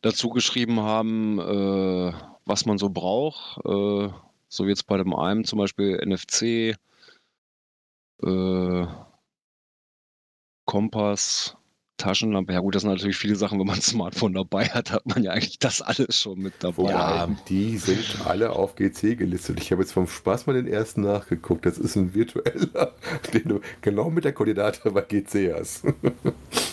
dazu 0.03 0.31
geschrieben 0.31 0.81
haben, 0.81 1.39
äh, 1.39 2.13
was 2.45 2.67
man 2.67 2.79
so 2.79 2.89
braucht. 2.89 3.59
Äh, 3.65 4.13
so 4.49 4.67
jetzt 4.67 4.87
bei 4.87 4.97
dem 4.97 5.15
einen 5.15 5.45
zum 5.45 5.59
Beispiel 5.59 6.01
NFC, 6.05 6.77
äh, 8.23 8.87
Kompass, 10.65 11.57
Taschenlampe. 12.01 12.53
Ja 12.53 12.61
gut, 12.61 12.75
das 12.75 12.83
sind 12.83 12.91
natürlich 12.91 13.17
viele 13.17 13.37
Sachen, 13.37 13.59
wenn 13.59 13.67
man 13.67 13.77
ein 13.77 13.83
Smartphone 13.83 14.33
dabei 14.33 14.67
hat, 14.67 14.91
hat 14.91 15.07
man 15.07 15.23
ja 15.23 15.33
eigentlich 15.33 15.59
das 15.59 15.83
alles 15.83 16.19
schon 16.19 16.39
mit 16.41 16.55
dabei. 16.61 16.91
Ja, 16.91 17.29
die 17.49 17.77
sind 17.77 18.27
alle 18.27 18.51
auf 18.51 18.75
GC 18.75 19.17
gelistet. 19.17 19.61
Ich 19.61 19.71
habe 19.71 19.83
jetzt 19.83 19.93
vom 19.93 20.07
Spaß 20.07 20.47
mal 20.47 20.55
den 20.55 20.67
ersten 20.67 21.03
nachgeguckt. 21.03 21.67
Das 21.67 21.79
ist 21.79 21.97
ein 21.97 22.15
virtueller, 22.15 22.95
den 23.33 23.49
du 23.49 23.61
genau 23.83 24.11
mit 24.11 24.25
der 24.25 24.33
Koordinate 24.33 24.91
bei 24.91 25.03
GC 25.03 25.53
hast. 25.55 25.85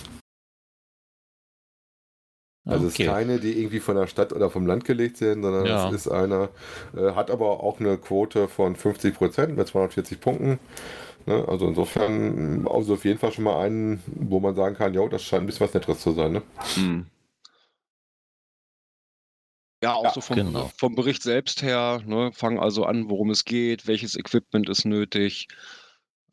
Also 2.67 2.87
okay. 2.87 2.93
es 2.93 2.99
ist 2.99 3.05
keine, 3.05 3.39
die 3.39 3.59
irgendwie 3.59 3.79
von 3.79 3.95
der 3.95 4.07
Stadt 4.07 4.33
oder 4.33 4.49
vom 4.49 4.67
Land 4.67 4.83
gelegt 4.85 5.17
sind, 5.17 5.41
sondern 5.41 5.65
ja. 5.65 5.87
es 5.87 5.95
ist 5.95 6.07
einer, 6.07 6.49
äh, 6.95 7.13
hat 7.13 7.31
aber 7.31 7.63
auch 7.63 7.79
eine 7.79 7.97
Quote 7.97 8.47
von 8.47 8.75
50 8.75 9.15
Prozent 9.15 9.55
mit 9.57 9.67
240 9.67 10.19
Punkten. 10.19 10.59
Ne? 11.25 11.45
Also 11.47 11.67
insofern, 11.67 12.67
also 12.67 12.95
auf 12.95 13.05
jeden 13.05 13.19
Fall 13.19 13.31
schon 13.31 13.45
mal 13.45 13.59
einen, 13.61 14.03
wo 14.05 14.39
man 14.39 14.55
sagen 14.55 14.75
kann, 14.75 14.93
ja, 14.93 15.07
das 15.07 15.23
scheint 15.23 15.43
ein 15.43 15.45
bisschen 15.45 15.65
was 15.65 15.73
Netteres 15.73 15.99
zu 15.99 16.11
sein. 16.11 16.31
Ne? 16.33 16.41
Mhm. 16.75 17.05
Ja, 19.83 19.93
auch 19.93 20.05
ja, 20.05 20.11
so 20.11 20.21
vom, 20.21 20.35
genau. 20.35 20.71
vom, 20.75 20.95
Bericht 20.95 21.21
selbst 21.21 21.61
her, 21.61 22.01
ne, 22.05 22.31
fangen 22.33 22.57
also 22.57 22.83
an, 22.85 23.09
worum 23.09 23.29
es 23.29 23.45
geht, 23.45 23.85
welches 23.85 24.17
Equipment 24.17 24.69
ist 24.69 24.85
nötig, 24.85 25.49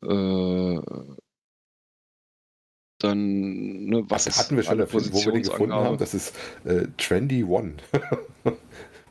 äh, 0.01 0.79
dann, 2.99 3.85
ne, 3.85 4.03
was 4.07 4.25
das 4.25 4.37
hatten 4.37 4.55
wir 4.55 4.63
schon, 4.63 4.77
dafür, 4.77 5.01
wo 5.11 5.25
wir 5.25 5.31
den 5.33 5.43
gefunden 5.43 5.73
haben, 5.73 5.97
das 5.97 6.13
ist 6.13 6.35
äh, 6.63 6.87
Trendy 6.97 7.43
One. 7.43 7.75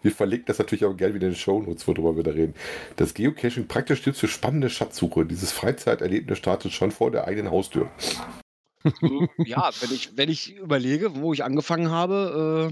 Wir 0.02 0.12
verlegen 0.12 0.44
das 0.46 0.58
natürlich 0.58 0.84
auch 0.84 0.94
gerne 0.94 1.14
wieder 1.14 1.28
in 1.28 1.32
den 1.32 1.38
Shownotes, 1.38 1.88
worüber 1.88 2.14
wir 2.14 2.22
da 2.22 2.32
reden. 2.32 2.52
Das 2.96 3.14
Geocaching 3.14 3.66
praktisch 3.66 4.00
stützt 4.00 4.20
für 4.20 4.28
spannende 4.28 4.68
Schatzsuche. 4.68 5.24
Dieses 5.24 5.50
Freizeiterlebnis 5.50 6.36
startet 6.36 6.72
schon 6.72 6.90
vor 6.90 7.10
der 7.10 7.26
eigenen 7.26 7.50
Haustür. 7.50 7.90
ja, 9.38 9.70
wenn 9.80 9.94
ich, 9.94 10.14
wenn 10.14 10.28
ich 10.28 10.56
überlege, 10.56 11.16
wo 11.16 11.32
ich 11.32 11.42
angefangen 11.42 11.90
habe, 11.90 12.70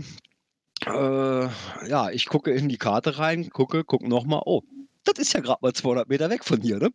äh, 0.85 0.90
äh, 0.90 1.48
ja, 1.88 2.11
ich 2.11 2.27
gucke 2.27 2.51
in 2.51 2.68
die 2.68 2.77
Karte 2.77 3.18
rein, 3.18 3.48
gucke, 3.48 3.83
gucke 3.83 4.07
nochmal, 4.07 4.42
oh, 4.44 4.61
das 5.05 5.18
ist 5.18 5.33
ja 5.33 5.40
gerade 5.40 5.61
mal 5.62 5.72
200 5.72 6.11
Meter 6.11 6.29
weg 6.29 6.44
von 6.44 6.61
hier, 6.61 6.79
ne? 6.79 6.90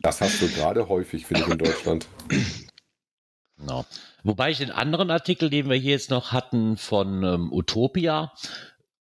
Das 0.00 0.22
hast 0.22 0.40
du 0.40 0.48
gerade 0.48 0.88
häufig, 0.88 1.26
finde 1.26 1.42
ich, 1.42 1.48
in 1.48 1.58
Deutschland. 1.58 2.08
Genau. 3.58 3.84
Wobei 4.22 4.50
ich 4.50 4.58
den 4.58 4.70
anderen 4.70 5.10
Artikel, 5.10 5.50
den 5.50 5.68
wir 5.68 5.76
hier 5.76 5.92
jetzt 5.92 6.10
noch 6.10 6.32
hatten 6.32 6.76
von 6.76 7.22
ähm, 7.24 7.52
Utopia, 7.52 8.32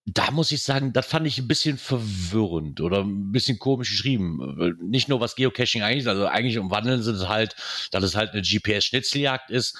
da 0.05 0.29
muss 0.31 0.51
ich 0.51 0.61
sagen, 0.61 0.93
das 0.93 1.07
fand 1.07 1.25
ich 1.25 1.39
ein 1.39 1.47
bisschen 1.47 1.77
verwirrend 1.77 2.79
oder 2.79 2.99
ein 2.99 3.31
bisschen 3.31 3.57
komisch 3.57 3.89
geschrieben. 3.89 4.75
Nicht 4.81 5.09
nur 5.09 5.19
was 5.19 5.35
Geocaching 5.35 5.81
eigentlich, 5.81 6.07
also 6.07 6.27
eigentlich 6.27 6.59
umwandeln 6.59 7.01
sie 7.01 7.11
es 7.11 7.27
halt, 7.27 7.55
dass 7.91 8.03
es 8.03 8.15
halt 8.15 8.31
eine 8.31 8.43
GPS-Schnitzeljagd 8.43 9.49
ist 9.49 9.77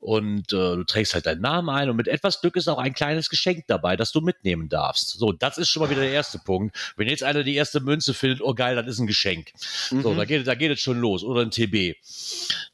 und 0.00 0.52
äh, 0.52 0.76
du 0.76 0.84
trägst 0.84 1.14
halt 1.14 1.26
deinen 1.26 1.40
Namen 1.40 1.68
ein 1.70 1.90
und 1.90 1.96
mit 1.96 2.08
etwas 2.08 2.40
Glück 2.40 2.56
ist 2.56 2.68
auch 2.68 2.78
ein 2.78 2.92
kleines 2.92 3.28
Geschenk 3.28 3.64
dabei, 3.66 3.96
das 3.96 4.10
du 4.12 4.20
mitnehmen 4.20 4.68
darfst. 4.68 5.10
So, 5.10 5.32
das 5.32 5.58
ist 5.58 5.68
schon 5.68 5.82
mal 5.82 5.90
wieder 5.90 6.02
der 6.02 6.12
erste 6.12 6.38
Punkt. 6.38 6.76
Wenn 6.96 7.08
jetzt 7.08 7.22
einer 7.22 7.44
die 7.44 7.54
erste 7.54 7.80
Münze 7.80 8.14
findet, 8.14 8.40
oh 8.40 8.54
geil, 8.54 8.76
das 8.76 8.86
ist 8.86 8.98
ein 8.98 9.06
Geschenk. 9.06 9.52
Mhm. 9.90 10.02
So, 10.02 10.14
da 10.14 10.24
geht, 10.24 10.46
da 10.46 10.54
geht 10.54 10.72
es 10.72 10.80
schon 10.80 10.98
los 10.98 11.22
oder 11.22 11.42
ein 11.42 11.50
TB. 11.50 11.96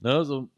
Ne, 0.00 0.24
so, 0.24 0.48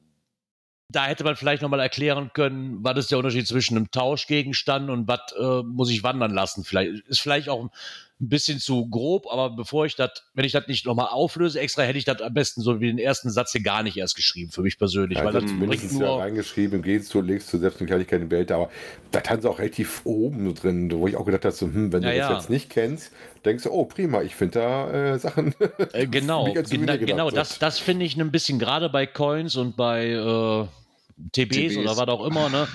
da 0.89 1.07
hätte 1.07 1.25
man 1.25 1.37
vielleicht 1.37 1.63
nochmal 1.63 1.81
erklären 1.81 2.31
können, 2.33 2.79
was 2.83 2.99
ist 2.99 3.11
der 3.11 3.19
Unterschied 3.19 3.47
zwischen 3.47 3.77
einem 3.77 3.91
Tauschgegenstand 3.91 4.89
und 4.89 5.09
was 5.09 5.33
äh, 5.39 5.63
muss 5.63 5.91
ich 5.91 6.03
wandern 6.03 6.33
lassen. 6.33 6.65
Vielleicht 6.65 7.07
ist 7.09 7.21
vielleicht 7.21 7.49
auch 7.49 7.71
ein 8.19 8.29
bisschen 8.31 8.59
zu 8.59 8.89
grob, 8.89 9.27
aber 9.31 9.51
bevor 9.51 9.85
ich 9.85 9.95
das, 9.95 10.11
wenn 10.33 10.45
ich 10.45 10.53
das 10.53 10.67
nicht 10.69 10.87
nochmal 10.87 11.09
auflöse, 11.11 11.61
extra 11.61 11.83
hätte 11.83 11.99
ich 11.99 12.07
das 12.07 12.23
am 12.23 12.33
besten 12.33 12.63
so 12.63 12.81
wie 12.81 12.87
den 12.87 12.99
ersten 12.99 13.31
Satz 13.31 13.53
hier 13.53 13.63
gar 13.63 13.83
nicht 13.83 13.99
erst 13.99 14.17
geschrieben, 14.17 14.51
für 14.51 14.63
mich 14.63 14.79
persönlich. 14.79 15.19
Ja, 15.19 15.25
weil 15.25 15.35
das 15.35 15.45
bringt 15.45 15.93
nur. 15.93 16.03
Ja 16.03 16.17
reingeschrieben, 16.17 16.81
gehst 16.81 17.13
du, 17.13 17.21
legst 17.21 17.53
du 17.53 17.59
selbst 17.59 17.79
eine 17.81 17.89
Kleinigkeit 17.89 18.23
in 18.23 18.31
Welt, 18.31 18.51
aber 18.53 18.71
da 19.11 19.23
haben 19.23 19.43
sie 19.43 19.51
auch 19.51 19.59
relativ 19.59 20.01
oben 20.05 20.55
drin, 20.55 20.91
wo 20.93 21.07
ich 21.07 21.17
auch 21.17 21.27
gedacht 21.27 21.45
habe, 21.45 21.55
so, 21.55 21.67
hm, 21.67 21.93
wenn 21.93 22.03
du 22.03 22.09
ja, 22.09 22.17
das 22.17 22.31
ja. 22.31 22.37
jetzt 22.39 22.51
nicht 22.51 22.71
kennst, 22.71 23.13
denkst 23.45 23.65
du, 23.65 23.71
oh 23.71 23.85
prima, 23.85 24.23
ich 24.23 24.35
finde 24.35 24.61
da 24.61 24.91
äh, 24.91 25.19
Sachen. 25.19 25.55
Äh, 25.93 26.07
genau, 26.11 26.53
gena 26.53 26.97
genau, 26.97 27.31
das, 27.31 27.59
das 27.59 27.79
finde 27.79 28.07
ich 28.07 28.17
ein 28.17 28.33
bisschen 28.33 28.59
gerade 28.59 28.89
bei 28.89 29.07
Coins 29.07 29.57
und 29.57 29.77
bei 29.77 30.09
äh, 30.13 30.67
TBs, 31.33 31.75
TBs, 31.75 31.77
oder 31.79 31.97
was 31.97 32.09
auch 32.09 32.25
immer, 32.27 32.49
ne? 32.49 32.69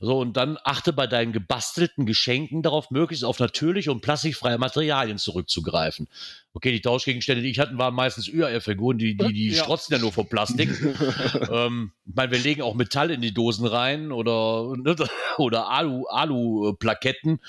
So, 0.00 0.18
und 0.18 0.36
dann 0.36 0.58
achte 0.64 0.92
bei 0.92 1.06
deinen 1.06 1.32
gebastelten 1.32 2.06
Geschenken 2.06 2.62
darauf, 2.62 2.90
möglichst 2.90 3.24
auf 3.24 3.38
natürliche 3.38 3.92
und 3.92 4.00
plastikfreie 4.00 4.58
Materialien 4.58 5.18
zurückzugreifen. 5.18 6.08
Okay, 6.54 6.72
die 6.72 6.80
Tauschgegenstände, 6.80 7.42
die 7.42 7.50
ich 7.50 7.58
hatte, 7.58 7.76
waren 7.76 7.94
meistens 7.94 8.28
ÜRF-Figuren, 8.28 8.98
die, 8.98 9.16
die, 9.16 9.32
die 9.32 9.48
ja. 9.50 9.62
strotzen 9.62 9.94
ja 9.94 10.00
nur 10.00 10.12
vor 10.12 10.28
Plastik. 10.28 10.70
ähm, 11.50 11.92
ich 12.06 12.14
meine, 12.14 12.32
wir 12.32 12.38
legen 12.38 12.62
auch 12.62 12.74
Metall 12.74 13.10
in 13.10 13.20
die 13.20 13.34
Dosen 13.34 13.66
rein 13.66 14.10
oder, 14.10 14.74
ne, 14.76 14.96
oder 15.38 15.68
Alu, 15.68 16.06
Alu-Plaketten 16.06 17.40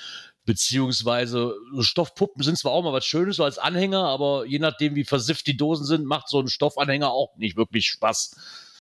beziehungsweise 0.46 1.56
Stoffpuppen 1.80 2.44
sind 2.44 2.58
zwar 2.58 2.74
auch 2.74 2.84
mal 2.84 2.94
was 2.94 3.06
Schönes 3.06 3.38
so 3.38 3.46
als 3.46 3.58
Anhänger, 3.58 4.04
aber 4.04 4.46
je 4.46 4.60
nachdem, 4.60 4.96
wie 4.96 5.06
versifft 5.06 5.48
die 5.48 5.58
Dosen 5.58 5.86
sind, 5.86 6.06
macht 6.06 6.28
so 6.28 6.40
ein 6.40 6.50
Stoffanhänger 6.50 7.12
auch 7.12 7.36
nicht 7.38 7.56
wirklich 7.56 7.88
Spaß. 7.88 8.36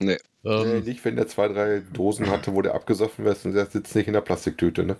Nee. 0.04 0.18
Ähm, 0.44 0.80
nee, 0.80 0.90
nicht, 0.90 1.04
wenn 1.04 1.16
der 1.16 1.28
zwei, 1.28 1.48
drei 1.48 1.82
Dosen 1.92 2.28
hatte, 2.30 2.54
wo 2.54 2.62
der 2.62 2.74
abgesoffen 2.74 3.24
wird 3.24 3.44
und 3.44 3.54
der 3.54 3.66
sitzt 3.66 3.94
nicht 3.94 4.08
in 4.08 4.12
der 4.12 4.20
Plastiktüte, 4.20 4.84
ne? 4.84 4.96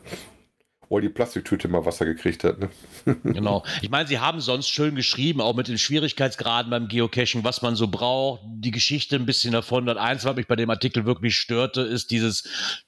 Oder 0.89 1.03
die 1.03 1.09
Plastiktüte 1.09 1.69
mal 1.69 1.87
Wasser 1.87 2.05
gekriegt 2.05 2.45
hat, 2.45 2.59
ne? 2.59 2.69
genau. 3.25 3.65
Ich 3.81 3.89
meine, 3.89 4.07
sie 4.07 4.19
haben 4.19 4.41
sonst 4.41 4.69
schön 4.69 4.95
geschrieben, 4.95 5.41
auch 5.41 5.57
mit 5.57 5.67
den 5.67 5.79
Schwierigkeitsgraden 5.79 6.71
beim 6.71 6.87
Geocaching, 6.87 7.45
was 7.45 7.63
man 7.63 7.77
so 7.77 7.89
braucht, 7.89 8.43
die 8.45 8.71
Geschichte 8.71 9.17
ein 9.17 9.25
bisschen 9.25 9.53
davon. 9.53 9.87
Das 9.87 9.97
Eins, 9.97 10.25
was 10.27 10.37
mich 10.37 10.47
bei 10.47 10.55
dem 10.55 10.69
Artikel 10.69 11.07
wirklich 11.07 11.35
störte, 11.37 11.81
ist 11.81 12.11
dieses, 12.11 12.45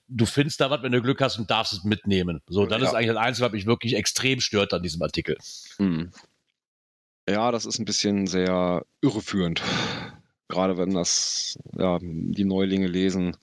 du 0.07 0.27
findest 0.27 0.61
da 0.61 0.71
was, 0.71 0.83
wenn 0.83 0.93
du 0.93 1.01
Glück 1.01 1.21
hast 1.23 1.39
und 1.39 1.51
darfst 1.51 1.73
es 1.73 1.83
mitnehmen. 1.83 2.43
So, 2.47 2.67
das 2.67 2.83
ja. 2.83 2.89
ist 2.89 2.95
eigentlich 2.95 3.09
das 3.09 3.17
Einzige, 3.17 3.47
was 3.47 3.53
mich 3.53 3.67
wirklich 3.67 3.95
extrem 3.95 4.41
stört 4.41 4.75
an 4.75 4.83
diesem 4.83 5.01
Artikel. 5.01 5.39
Mhm. 5.79 6.11
Ja, 7.29 7.51
das 7.53 7.65
ist 7.65 7.79
ein 7.79 7.87
bisschen 7.87 8.27
sehr 8.27 8.85
irreführend. 9.01 9.63
Gerade 10.55 10.77
wenn 10.77 10.95
das 10.95 11.59
ja, 11.77 11.99
die 12.01 12.45
Neulinge 12.45 12.87
lesen. 12.87 13.37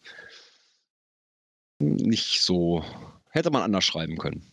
Nicht 1.80 2.42
so. 2.42 2.86
Hätte 3.32 3.52
man 3.52 3.64
anders 3.64 3.84
schreiben 3.84 4.18
können. 4.18 4.50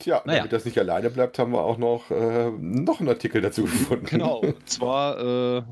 Tja, 0.00 0.20
Naja. 0.24 0.38
damit 0.38 0.52
das 0.52 0.64
nicht 0.64 0.76
alleine 0.76 1.10
bleibt, 1.10 1.38
haben 1.38 1.52
wir 1.52 1.62
auch 1.62 1.78
noch, 1.78 2.10
äh, 2.10 2.50
noch 2.50 2.98
einen 2.98 3.08
Artikel 3.08 3.40
dazu 3.40 3.62
gefunden. 3.64 4.06
Genau. 4.06 4.38
Und 4.40 4.68
zwar 4.68 5.58
äh, 5.58 5.62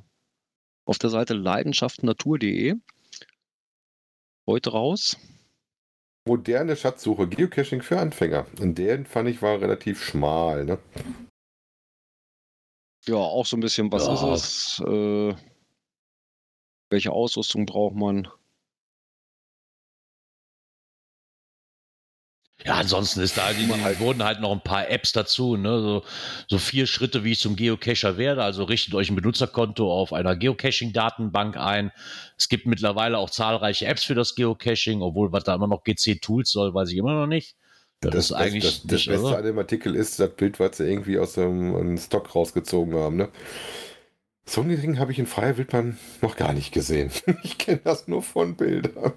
auf 0.85 0.99
der 0.99 1.11
Seite 1.11 1.35
leidenschaftnatur.de. 1.35 2.75
Heute 4.46 4.70
raus. 4.70 5.16
Moderne 6.29 6.77
Schatzsuche, 6.77 7.27
Geocaching 7.27 7.83
für 7.83 7.99
Anfänger. 7.99 8.46
Und 8.61 8.79
den 8.79 9.05
fand 9.05 9.29
ich 9.29 9.42
war 9.42 9.61
relativ 9.61 10.01
schmal. 10.05 10.64
Ne? 10.64 10.79
Ja, 13.09 13.16
auch 13.16 13.47
so 13.47 13.57
ein 13.57 13.61
bisschen, 13.61 13.90
was 13.92 14.07
Ja. 14.07 14.14
ist 14.35 14.79
es? 14.79 14.81
Äh, 14.87 15.35
welche 16.90 17.12
Ausrüstung 17.12 17.66
braucht 17.66 17.95
man? 17.95 18.29
Ja, 22.64 22.75
ansonsten 22.77 23.21
ist 23.21 23.37
da, 23.37 23.53
die, 23.53 23.69
halt- 23.83 24.01
wurden 24.01 24.25
halt 24.25 24.40
noch 24.40 24.51
ein 24.51 24.62
paar 24.62 24.88
Apps 24.90 25.12
dazu, 25.12 25.57
ne? 25.57 25.79
so, 25.81 26.05
so 26.49 26.59
vier 26.59 26.87
Schritte, 26.87 27.23
wie 27.23 27.33
ich 27.33 27.38
zum 27.38 27.55
Geocacher 27.55 28.16
werde. 28.16 28.42
Also 28.42 28.64
richtet 28.64 28.95
euch 28.95 29.09
ein 29.11 29.14
Benutzerkonto 29.14 29.92
auf 29.92 30.12
einer 30.12 30.35
Geocaching-Datenbank 30.35 31.57
ein. 31.59 31.92
Es 32.38 32.49
gibt 32.49 32.66
mittlerweile 32.66 33.19
auch 33.19 33.31
zahlreiche 33.31 33.87
Apps 33.87 34.05
für 34.05 34.14
das 34.14 34.35
Geocaching, 34.35 35.03
obwohl 35.03 35.31
was 35.33 35.45
da 35.45 35.55
immer 35.55 35.69
noch 35.69 35.85
GC-Tools 35.85 36.51
soll, 36.51 36.75
weiß 36.75 36.90
ich 36.90 36.97
immer 36.97 37.14
noch 37.14 37.27
nicht. 37.27 37.57
Das, 38.01 38.15
ist 38.27 38.33
eigentlich 38.33 38.65
das, 38.65 38.83
das, 38.83 38.93
nicht, 38.93 39.09
Beste 39.09 39.27
oder? 39.27 39.39
an 39.39 39.45
dem 39.45 39.59
Artikel 39.59 39.97
ist 39.97 40.21
das 40.21 40.31
Bild, 40.31 40.61
was 40.61 40.77
sie 40.77 40.85
irgendwie 40.85 41.19
aus 41.19 41.35
dem 41.35 41.75
einem 41.75 41.99
Stock 41.99 42.35
rausgezogen 42.35 42.95
haben. 42.95 43.17
Ne? 43.17 43.29
So 44.45 44.61
ein 44.61 44.69
Ding 44.69 44.99
habe 44.99 45.13
ich 45.13 45.19
in 45.19 45.27
freier 45.27 45.57
Wildbahn 45.57 45.99
noch 46.23 46.37
gar 46.37 46.53
nicht 46.53 46.73
gesehen. 46.73 47.11
Ich 47.43 47.59
kenne 47.59 47.81
das 47.83 48.07
nur 48.07 48.23
von 48.23 48.55
Bildern. 48.57 49.13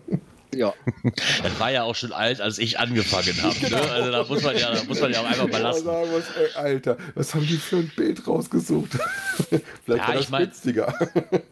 Ja, 0.56 0.74
Das 1.44 1.60
war 1.60 1.72
ja 1.72 1.84
auch 1.84 1.96
schon 1.96 2.12
alt, 2.12 2.42
als 2.42 2.58
ich 2.58 2.80
angefangen 2.80 3.36
habe. 3.44 3.70
Ne? 3.70 3.82
Also 3.92 4.12
da 4.12 4.24
muss 4.24 4.42
man 4.44 4.58
ja, 4.58 4.74
da 4.74 4.84
muss 4.86 5.00
man 5.00 5.12
ja 5.14 5.22
auch 5.22 5.26
einfach 5.26 5.48
mal 5.48 5.62
lassen. 5.62 5.86
sagen 5.86 6.12
muss, 6.12 6.24
ey, 6.38 6.56
Alter, 6.56 6.98
was 7.16 7.36
haben 7.36 7.46
die 7.46 7.58
für 7.58 7.78
ein 7.78 7.92
Bild 7.96 8.26
rausgesucht? 8.28 8.92
Vielleicht 9.38 9.64
Ja, 9.88 10.08
war 10.08 10.14
das 10.16 10.24
ich 10.26 10.30
mein- 10.30 10.44
günstiger. 10.46 10.94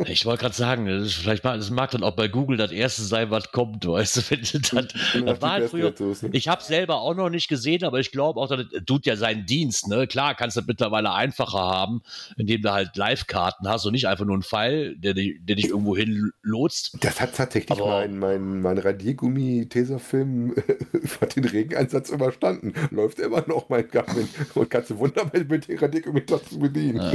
Ich 0.05 0.25
wollte 0.25 0.41
gerade 0.41 0.55
sagen, 0.55 0.85
das, 0.87 1.13
vielleicht 1.13 1.43
mal, 1.43 1.57
das 1.57 1.69
mag 1.69 1.91
dann 1.91 2.03
auch 2.03 2.15
bei 2.15 2.27
Google 2.27 2.57
das 2.57 2.71
erste 2.71 3.01
sein, 3.03 3.29
was 3.31 3.51
kommt, 3.51 3.85
weißt 3.87 4.17
du, 4.17 4.21
wenn 4.29 4.41
du 4.41 4.59
dann, 4.59 4.87
das 5.25 5.41
war 5.41 5.51
halt 5.51 5.69
früher, 5.69 5.93
ne? 5.99 6.29
ich 6.31 6.47
habe 6.47 6.63
selber 6.63 7.01
auch 7.01 7.13
noch 7.13 7.29
nicht 7.29 7.47
gesehen, 7.47 7.83
aber 7.83 7.99
ich 7.99 8.11
glaube 8.11 8.39
auch, 8.39 8.47
das 8.49 8.65
tut 8.85 9.05
ja 9.05 9.15
seinen 9.15 9.45
Dienst, 9.45 9.87
ne? 9.87 10.07
Klar, 10.07 10.35
kannst 10.35 10.55
du 10.57 10.61
das 10.61 10.67
mittlerweile 10.67 11.11
einfacher 11.13 11.59
haben, 11.59 12.01
indem 12.37 12.61
du 12.61 12.71
halt 12.71 12.95
Live-Karten 12.97 13.67
hast 13.67 13.85
und 13.85 13.93
nicht 13.93 14.07
einfach 14.07 14.25
nur 14.25 14.35
einen 14.35 14.43
Pfeil, 14.43 14.95
der, 14.97 15.13
dich- 15.13 15.37
der 15.41 15.55
dich 15.55 15.67
irgendwo 15.67 15.95
hin 15.95 16.31
lotst. 16.41 16.97
Das 17.01 17.19
hat 17.21 17.35
tatsächlich 17.35 17.71
Aber- 17.71 17.87
mein, 17.99 18.17
mein, 18.19 18.61
mein 18.61 18.77
Radiergummi-Tesafilm 18.87 20.51
über 20.93 21.25
den 21.35 21.45
Regeneinsatz 21.45 22.09
überstanden. 22.09 22.73
Läuft 22.91 23.19
immer 23.19 23.43
noch 23.47 23.69
mein 23.69 23.87
Garmin 23.87 24.27
und 24.55 24.69
kannst 24.69 24.89
du 24.89 24.97
wunderbar 24.97 25.39
mit 25.47 25.67
dem 25.67 25.77
Radiergummi 25.77 26.25
trotzdem 26.25 26.59
bedienen. 26.59 26.97
Ja. 26.97 27.11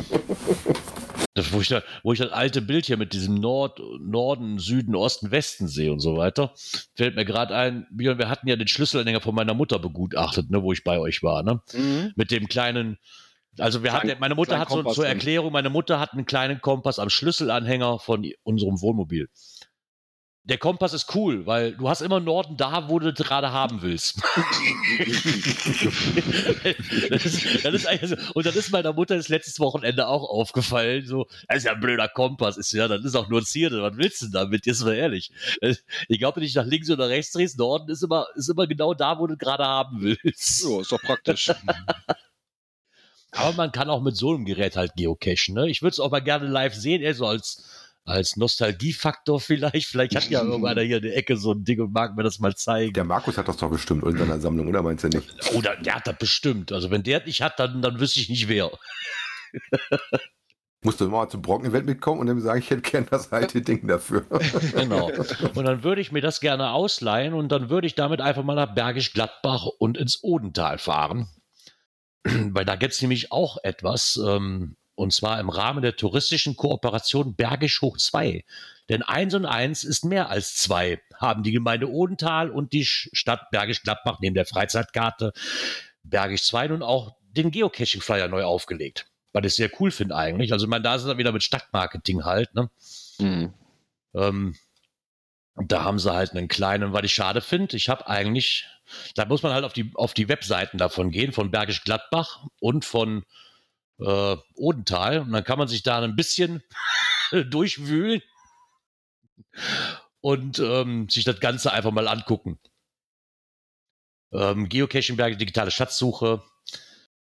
Das, 1.35 1.51
wo, 1.53 1.61
ich 1.61 1.69
da, 1.69 1.83
wo 2.03 2.13
ich 2.13 2.19
das 2.19 2.31
alte 2.31 2.61
Bild 2.61 2.85
hier 2.85 2.99
mit 2.99 3.15
diesem 3.15 3.37
Nord, 3.37 3.81
Norden, 4.01 4.59
Süden, 4.59 4.95
Osten, 4.95 5.31
Westen 5.31 5.67
sehe 5.67 5.91
und 5.91 6.01
so 6.01 6.17
weiter, 6.19 6.53
fällt 6.95 7.17
mir 7.17 7.25
gerade 7.25 7.57
ein, 7.57 7.87
Björn, 7.91 8.19
wir 8.19 8.29
hatten 8.29 8.49
ja 8.49 8.57
den 8.57 8.69
Schlüsselanhänger 8.69 9.23
von 9.23 9.35
meiner 9.35 9.55
Mutter 9.55 9.79
begutachtet, 9.79 10.51
ne, 10.51 10.63
wo 10.63 10.73
ich 10.73 10.85
bei 10.85 10.99
euch 10.99 11.23
war, 11.23 11.43
ne? 11.43 11.63
mit 12.17 12.31
dem 12.31 12.49
kleinen. 12.49 12.99
Also 13.59 13.83
wir 13.83 13.91
Klein- 13.91 14.11
hatten, 14.11 14.21
meine 14.21 14.35
Mutter 14.35 14.59
hat 14.59 14.69
so 14.69 14.77
Kompass 14.77 14.95
zur. 14.95 15.07
Erklärung, 15.07 15.53
meine 15.53 15.71
Mutter 15.71 16.01
hat 16.01 16.13
einen 16.13 16.27
kleinen 16.27 16.61
Kompass 16.61 16.99
am 16.99 17.09
Schlüsselanhänger 17.09 17.99
von 17.99 18.27
unserem 18.43 18.81
Wohnmobil. 18.83 19.29
Der 20.45 20.59
Kompass 20.59 20.93
ist 20.93 21.15
cool, 21.15 21.47
weil 21.47 21.77
du 21.77 21.89
hast 21.89 22.01
immer 22.01 22.19
Norden 22.19 22.57
da, 22.57 22.89
wo 22.89 22.99
du 22.99 23.13
gerade 23.13 23.53
haben 23.53 23.81
willst. 23.81 24.21
das 27.11 27.25
ist, 27.27 27.65
das 27.65 27.75
ist 27.75 27.87
eigentlich 27.87 28.11
so. 28.11 28.17
Und 28.35 28.45
dann 28.45 28.55
ist 28.55 28.73
meiner 28.73 28.93
Mutter 28.93 29.15
das 29.17 29.29
letztes 29.29 29.61
Wochenende 29.61 30.09
auch 30.09 30.29
aufgefallen, 30.29 31.07
so, 31.07 31.29
das 31.47 31.59
ist 31.59 31.65
ja 31.65 31.75
ein 31.75 31.81
blöder 31.81 32.09
Kompass, 32.09 32.57
ist 32.57 32.73
ja, 32.73 32.89
das 32.89 33.05
ist 33.05 33.15
auch 33.15 33.29
nur 33.29 33.41
ein 33.41 33.45
Zierde, 33.45 33.83
was 33.83 33.97
willst 33.97 34.23
du 34.23 34.27
denn 34.27 34.33
damit, 34.33 34.67
jetzt 34.67 34.83
mal 34.83 34.97
ehrlich. 34.97 35.31
Ich 36.09 36.19
glaube, 36.19 36.37
wenn 36.37 36.43
du 36.43 36.47
dich 36.47 36.57
nach 36.57 36.67
links 36.67 36.91
oder 36.91 37.09
rechts 37.09 37.31
drehst, 37.31 37.57
Norden 37.57 37.89
ist 37.89 38.03
immer, 38.03 38.27
ist 38.35 38.51
immer 38.51 38.67
genau 38.67 38.95
da, 38.95 39.21
wo 39.21 39.29
du 39.29 39.37
gerade 39.37 39.65
haben 39.65 40.03
willst. 40.03 40.65
ja 40.65 40.81
ist 40.81 40.91
doch 40.91 41.03
praktisch. 41.03 41.53
Aber 43.33 43.53
man 43.55 43.73
kann 43.73 43.89
auch 43.89 44.03
mit 44.03 44.17
so 44.17 44.35
einem 44.35 44.45
Gerät 44.45 44.77
halt 44.77 44.95
geocachen. 44.95 45.55
Ne? 45.55 45.71
Ich 45.71 45.81
würde 45.81 45.93
es 45.93 46.01
auch 46.01 46.11
mal 46.11 46.21
gerne 46.21 46.47
live 46.47 46.75
sehen, 46.75 47.01
eher 47.01 47.15
so 47.15 47.27
als, 47.27 47.82
als 48.05 48.37
Nostalgiefaktor 48.37 49.41
vielleicht. 49.41 49.87
Vielleicht 49.87 50.15
hat 50.17 50.29
ja 50.29 50.43
irgendeiner 50.45 50.83
hier 50.83 50.97
in 50.97 51.03
der 51.03 51.17
Ecke 51.17 51.37
so 51.37 51.53
ein 51.53 51.65
Ding 51.65 51.81
und 51.81 51.93
mag 51.93 52.17
mir 52.17 52.23
das 52.23 52.39
mal 52.39 52.55
zeigen. 52.55 52.93
Der 52.95 53.05
Markus 53.05 53.39
hat 53.39 53.49
das 53.49 53.57
doch 53.57 53.71
bestimmt 53.71 54.05
in 54.05 54.17
seiner 54.17 54.41
Sammlung, 54.41 54.69
oder 54.69 54.83
meinst 54.83 55.05
du 55.05 55.09
nicht? 55.09 55.55
Oder 55.55 55.77
der 55.77 55.97
hat 55.97 56.07
das 56.07 56.19
bestimmt. 56.19 56.73
Also 56.73 56.91
wenn 56.91 57.03
der 57.03 57.21
das 57.21 57.27
nicht 57.27 57.43
hat, 57.43 57.59
dann, 57.59 57.83
dann 57.83 58.01
wüsste 58.01 58.21
ich 58.21 58.29
nicht 58.29 58.49
wer. 58.49 58.71
Musst 60.85 61.01
du 61.01 61.09
mal 61.09 61.29
zum 61.29 61.43
Brocken-Event 61.43 61.87
mitkommen 61.87 62.21
und 62.21 62.27
dann 62.27 62.41
sagen, 62.41 62.59
ich 62.59 62.69
hätte 62.71 62.83
gern 62.83 63.07
das 63.09 63.33
alte 63.33 63.63
Ding 63.63 63.87
dafür. 63.87 64.27
Genau. 64.75 65.13
Und 65.55 65.65
dann 65.65 65.85
würde 65.85 66.01
ich 66.01 66.11
mir 66.11 66.21
das 66.21 66.41
gerne 66.41 66.73
ausleihen 66.73 67.35
und 67.35 67.51
dann 67.53 67.71
würde 67.71 67.87
ich 67.87 67.95
damit 67.95 68.21
einfach 68.21 68.43
mal 68.43 68.57
nach 68.57 68.75
Bergisch 68.75 69.13
Gladbach 69.13 69.67
und 69.79 69.97
ins 69.97 70.25
Odental 70.25 70.79
fahren. 70.79 71.29
Weil 72.25 72.65
da 72.65 72.75
gibt 72.75 72.95
es 72.95 73.01
nämlich 73.01 73.31
auch 73.31 73.59
etwas, 73.63 74.19
ähm, 74.27 74.77
und 74.95 75.13
zwar 75.13 75.41
im 75.41 75.49
Rahmen 75.49 75.83
der 75.83 75.97
touristischen 75.97 76.57
Kooperation 76.57 77.35
Bergisch 77.35 77.81
Hoch 77.83 77.97
2. 77.97 78.45
Denn 78.89 79.03
eins 79.03 79.35
und 79.35 79.47
eins 79.47 79.85
ist 79.85 80.05
mehr 80.05 80.29
als 80.29 80.57
zwei, 80.57 81.01
haben 81.15 81.43
die 81.43 81.53
Gemeinde 81.53 81.91
Odental 81.91 82.51
und 82.51 82.73
die 82.73 82.85
Stadt 82.85 83.51
Bergisch 83.51 83.83
Gladbach 83.83 84.19
neben 84.21 84.35
der 84.35 84.47
Freizeitkarte 84.47 85.33
Bergisch 86.03 86.45
2 86.45 86.69
nun 86.69 86.83
auch 86.83 87.17
den 87.23 87.51
Geocaching-Flyer 87.51 88.29
neu 88.29 88.45
aufgelegt. 88.45 89.07
Was 89.33 89.47
ich 89.47 89.55
sehr 89.55 89.71
cool 89.81 89.91
finde 89.91 90.17
eigentlich. 90.17 90.53
Also, 90.53 90.67
meine, 90.67 90.83
da 90.83 90.95
ist 90.95 91.03
es 91.03 91.09
dann 91.09 91.17
wieder 91.17 91.33
mit 91.33 91.43
Stadtmarketing 91.43 92.25
halt, 92.25 92.55
ne? 92.55 92.71
Mhm. 93.19 93.55
Ähm, 94.15 94.57
da 95.57 95.85
haben 95.85 95.99
sie 95.99 96.13
halt 96.13 96.33
einen 96.33 96.49
kleinen, 96.49 96.93
was 96.93 97.05
ich 97.05 97.15
schade 97.15 97.41
finde. 97.41 97.77
Ich 97.77 97.89
habe 97.89 98.07
eigentlich, 98.09 98.67
da 99.15 99.25
muss 99.25 99.43
man 99.43 99.53
halt 99.53 99.65
auf 99.65 99.73
die, 99.73 99.91
auf 99.95 100.13
die 100.13 100.29
Webseiten 100.29 100.77
davon 100.77 101.11
gehen, 101.11 101.33
von 101.33 101.51
Bergisch 101.51 101.85
Gladbach 101.85 102.45
und 102.61 102.85
von 102.85 103.25
äh, 104.05 104.37
Odental. 104.55 105.21
Und 105.21 105.33
dann 105.33 105.45
kann 105.45 105.59
man 105.59 105.69
sich 105.69 105.83
da 105.83 106.01
ein 106.01 106.17
bisschen 106.17 106.63
durchwühlen 107.51 108.23
und 110.21 110.59
ähm, 110.59 111.09
sich 111.09 111.25
das 111.25 111.41
Ganze 111.41 111.73
einfach 111.73 111.91
mal 111.91 112.09
angucken. 112.09 112.59
Ähm, 114.33 114.69
Geocaching 114.69 115.17
Berge, 115.17 115.37
digitale 115.37 115.71
Schatzsuche, 115.71 116.43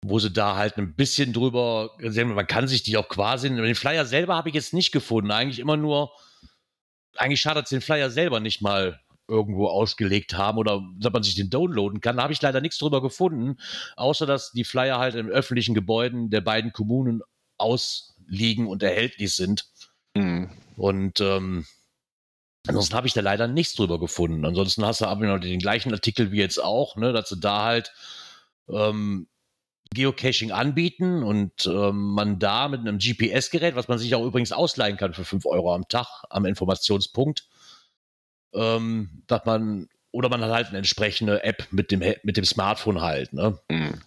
wo 0.04 0.20
sie 0.20 0.32
da 0.32 0.56
halt 0.56 0.78
ein 0.78 0.96
bisschen 0.96 1.34
drüber, 1.34 1.96
man 2.00 2.48
kann 2.48 2.68
sich 2.68 2.84
die 2.84 2.98
auch 2.98 3.10
quasi, 3.10 3.50
den 3.50 3.76
Flyer 3.76 4.06
selber 4.06 4.36
habe 4.36 4.50
ich 4.50 4.56
jetzt 4.56 4.74
nicht 4.74 4.92
gefunden, 4.92 5.32
eigentlich 5.32 5.60
immer 5.60 5.78
nur 5.78 6.12
eigentlich 7.18 7.42
schade, 7.42 7.62
dass 7.62 7.70
sie 7.70 7.78
den 7.78 7.82
Flyer 7.82 8.10
selber 8.10 8.40
nicht 8.40 8.62
mal 8.62 9.00
irgendwo 9.28 9.68
ausgelegt 9.68 10.38
haben 10.38 10.58
oder 10.58 10.84
dass 11.00 11.12
man 11.12 11.24
sich 11.24 11.36
den 11.36 11.50
downloaden 11.50 12.02
kann. 12.02 12.18
Da 12.18 12.24
habe 12.24 12.34
ich 12.34 12.42
leider 12.42 12.62
nichts 12.62 12.78
drüber 12.78 13.02
gefunden, 13.02 13.58
außer 13.96 14.26
dass 14.26 14.52
die 14.52 14.64
Flyer 14.64 15.00
halt 15.00 15.16
in 15.16 15.30
öffentlichen 15.30 15.74
Gebäuden 15.74 16.30
der 16.30 16.42
beiden 16.42 16.74
Kommunen 16.74 17.22
ausliegen 17.58 18.68
und 18.68 18.84
erhältlich 18.84 19.34
sind. 19.34 19.66
Mhm. 20.14 20.50
Und 20.78 21.22
ähm, 21.22 21.66
ansonsten 22.68 22.96
habe 22.96 23.08
ich 23.08 23.14
da 23.14 23.22
leider 23.22 23.48
nichts 23.48 23.76
drüber 23.76 24.00
gefunden. 24.00 24.46
Ansonsten 24.46 24.86
hast 24.86 25.02
du 25.02 25.06
aber 25.06 25.26
noch 25.26 25.40
den 25.40 25.60
gleichen 25.60 25.94
Artikel 25.94 26.32
wie 26.32 26.40
jetzt 26.40 26.62
auch, 26.62 26.96
ne, 26.96 27.14
dass 27.14 27.30
sie 27.30 27.40
da 27.40 27.64
halt 27.64 27.94
ähm, 28.70 29.28
Geocaching 29.94 30.52
anbieten 30.52 31.24
und 31.24 31.66
ähm, 31.68 32.12
man 32.14 32.40
da 32.40 32.68
mit 32.68 32.82
einem 32.82 32.98
GPS-Gerät, 32.98 33.76
was 33.76 33.88
man 33.88 33.98
sich 33.98 34.14
auch 34.16 34.26
übrigens 34.26 34.52
ausleihen 34.52 34.98
kann 34.98 35.14
für 35.14 35.24
5 35.24 35.46
Euro 35.46 35.74
am 35.74 35.88
Tag 35.88 36.24
am 36.30 36.46
Informationspunkt, 36.46 37.48
ähm, 38.56 39.24
dass 39.28 39.46
man, 39.46 39.88
oder 40.12 40.30
man 40.30 40.42
hat 40.42 40.52
halt 40.52 40.68
eine 40.68 40.78
entsprechende 40.80 41.44
App 41.44 41.68
mit 41.72 41.92
dem, 41.92 42.02
mit 42.24 42.38
dem 42.38 42.46
Smartphone 42.46 43.02
halt, 43.02 43.34
ne? 43.34 43.58
Mhm. 43.70 44.02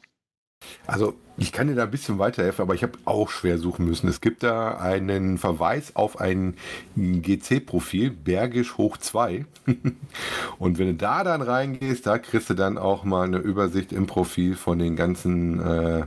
Also, 0.87 1.15
ich 1.37 1.53
kann 1.53 1.69
dir 1.69 1.75
da 1.75 1.85
ein 1.85 1.91
bisschen 1.91 2.19
weiterhelfen, 2.19 2.63
aber 2.63 2.75
ich 2.75 2.83
habe 2.83 2.99
auch 3.05 3.31
schwer 3.31 3.59
suchen 3.59 3.85
müssen. 3.85 4.09
Es 4.09 4.21
gibt 4.21 4.43
da 4.43 4.79
einen 4.79 5.39
Verweis 5.39 5.95
auf 5.95 6.19
ein 6.19 6.55
GC-Profil, 6.97 8.11
Bergisch 8.11 8.77
hoch 8.77 8.97
2. 8.97 9.45
Und 10.59 10.79
wenn 10.79 10.87
du 10.89 10.95
da 10.95 11.23
dann 11.23 11.43
reingehst, 11.43 12.07
da 12.07 12.19
kriegst 12.19 12.51
du 12.51 12.55
dann 12.55 12.77
auch 12.77 13.05
mal 13.05 13.27
eine 13.27 13.37
Übersicht 13.37 13.93
im 13.93 14.07
Profil 14.07 14.57
von 14.57 14.79
den 14.79 14.97
ganzen 14.97 15.61
äh, 15.61 16.07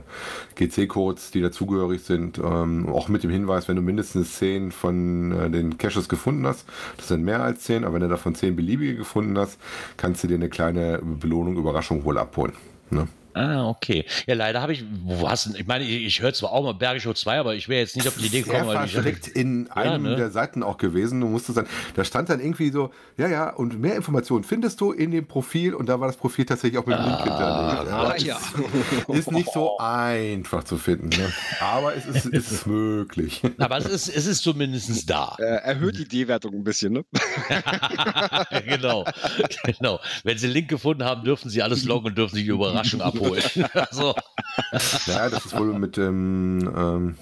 GC-Codes, 0.56 1.30
die 1.30 1.40
dazugehörig 1.40 2.02
sind. 2.02 2.38
Ähm, 2.38 2.88
auch 2.88 3.08
mit 3.08 3.22
dem 3.22 3.30
Hinweis, 3.30 3.68
wenn 3.68 3.76
du 3.76 3.82
mindestens 3.82 4.34
10 4.34 4.72
von 4.72 5.32
äh, 5.32 5.48
den 5.48 5.78
Caches 5.78 6.10
gefunden 6.10 6.46
hast, 6.46 6.66
das 6.98 7.08
sind 7.08 7.24
mehr 7.24 7.42
als 7.42 7.60
10, 7.60 7.84
aber 7.84 7.94
wenn 7.94 8.02
du 8.02 8.08
davon 8.08 8.34
10 8.34 8.54
beliebige 8.56 8.96
gefunden 8.96 9.38
hast, 9.38 9.58
kannst 9.96 10.24
du 10.24 10.28
dir 10.28 10.34
eine 10.34 10.50
kleine 10.50 10.98
Belohnung, 11.02 11.56
Überraschung 11.56 12.04
wohl 12.04 12.18
abholen. 12.18 12.52
Ne? 12.90 13.08
Ah, 13.34 13.68
okay. 13.68 14.04
Ja, 14.26 14.34
leider 14.34 14.60
habe 14.60 14.72
ich, 14.72 14.80
du, 14.80 15.28
ich 15.56 15.66
meine, 15.66 15.84
ich, 15.84 16.04
ich 16.04 16.22
höre 16.22 16.34
zwar 16.34 16.52
auch 16.52 16.62
mal 16.62 16.74
Bergisch 16.74 17.06
Hoch 17.06 17.14
2, 17.14 17.38
aber 17.38 17.54
ich 17.54 17.68
wäre 17.68 17.80
jetzt 17.80 17.96
nicht 17.96 18.06
auf 18.06 18.16
die 18.16 18.26
Idee 18.26 18.42
gekommen. 18.42 18.68
Sehr 18.68 18.88
versteckt 18.88 19.28
in 19.34 19.70
einem 19.70 20.02
ne? 20.02 20.16
der 20.16 20.30
Seiten 20.30 20.62
auch 20.62 20.76
gewesen. 20.76 21.20
Du 21.20 21.28
musstest 21.28 21.58
dann, 21.58 21.66
da 21.94 22.04
stand 22.04 22.28
dann 22.28 22.40
irgendwie 22.40 22.70
so, 22.70 22.90
ja, 23.16 23.28
ja, 23.28 23.50
und 23.50 23.80
mehr 23.80 23.96
Informationen 23.96 24.44
findest 24.44 24.80
du 24.80 24.92
in 24.92 25.10
dem 25.10 25.26
Profil 25.26 25.74
und 25.74 25.88
da 25.88 26.00
war 26.00 26.08
das 26.08 26.16
Profil 26.16 26.44
tatsächlich 26.44 26.78
auch 26.78 26.86
mit 26.86 26.98
dem 26.98 27.04
Link 27.04 27.18
hinterlegt. 27.18 27.92
Ah, 27.92 28.14
ja. 28.18 28.38
es 29.08 29.18
Ist 29.18 29.32
nicht 29.32 29.52
so 29.52 29.78
einfach 29.78 30.64
zu 30.64 30.76
finden, 30.76 31.08
ne? 31.08 31.32
aber 31.60 31.94
es 31.96 32.06
ist, 32.06 32.26
es 32.26 32.52
ist 32.52 32.66
möglich. 32.66 33.42
Aber 33.58 33.76
es 33.78 33.86
ist, 33.86 34.08
es 34.08 34.26
ist 34.26 34.42
zumindest 34.42 35.08
da. 35.08 35.36
Äh, 35.38 35.44
erhöht 35.44 35.96
die 35.96 36.06
D-Wertung 36.06 36.54
ein 36.54 36.64
bisschen, 36.64 36.92
ne? 36.92 37.04
genau, 38.66 39.04
genau. 39.64 40.00
Wenn 40.24 40.38
Sie 40.38 40.46
einen 40.46 40.54
Link 40.54 40.68
gefunden 40.68 41.04
haben, 41.04 41.22
dürfen 41.22 41.48
Sie 41.48 41.62
alles 41.62 41.84
loggen 41.84 42.08
und 42.08 42.18
dürfen 42.18 42.34
sich 42.34 42.44
die 42.44 42.50
Überraschung 42.50 43.00
abholen. 43.00 43.21
so. 43.90 44.14
Ja, 45.06 45.28
das 45.28 45.46
ist 45.46 45.58
wohl 45.58 45.78
mit 45.78 45.96
dem, 45.96 46.72
ähm, 46.76 47.16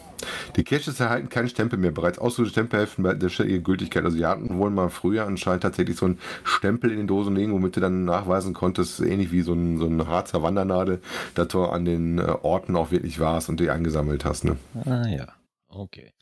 die 0.56 0.64
Caches 0.64 1.00
erhalten 1.00 1.28
keinen 1.28 1.48
Stempel 1.48 1.78
mehr. 1.78 1.90
Bereits 1.90 2.18
ausgesuchte 2.18 2.52
Stempelheften 2.52 3.04
bei 3.04 3.14
der 3.14 3.30
ihre 3.40 3.60
Gültigkeit. 3.60 4.04
Also, 4.04 4.16
die 4.16 4.26
hatten 4.26 4.58
wohl 4.58 4.70
mal 4.70 4.88
früher 4.88 5.26
anscheinend 5.26 5.62
tatsächlich 5.62 5.96
so 5.96 6.06
einen 6.06 6.18
Stempel 6.44 6.90
in 6.90 6.98
den 6.98 7.06
Dosen 7.06 7.36
legen, 7.36 7.52
womit 7.52 7.76
du 7.76 7.80
dann 7.80 8.04
nachweisen 8.04 8.54
konntest, 8.54 9.00
ähnlich 9.00 9.32
wie 9.32 9.42
so 9.42 9.52
ein, 9.52 9.78
so 9.78 9.86
ein 9.86 10.06
Harzer 10.06 10.42
Wandernadel, 10.42 11.00
dass 11.34 11.48
du 11.48 11.64
an 11.64 11.84
den 11.84 12.18
äh, 12.18 12.22
Orten 12.42 12.76
auch 12.76 12.90
wirklich 12.90 13.18
warst 13.18 13.48
und 13.48 13.60
die 13.60 13.70
eingesammelt 13.70 14.24
hast. 14.24 14.44
Ne? 14.44 14.56
Ah 14.84 15.08
ja, 15.08 15.28
okay. 15.68 16.12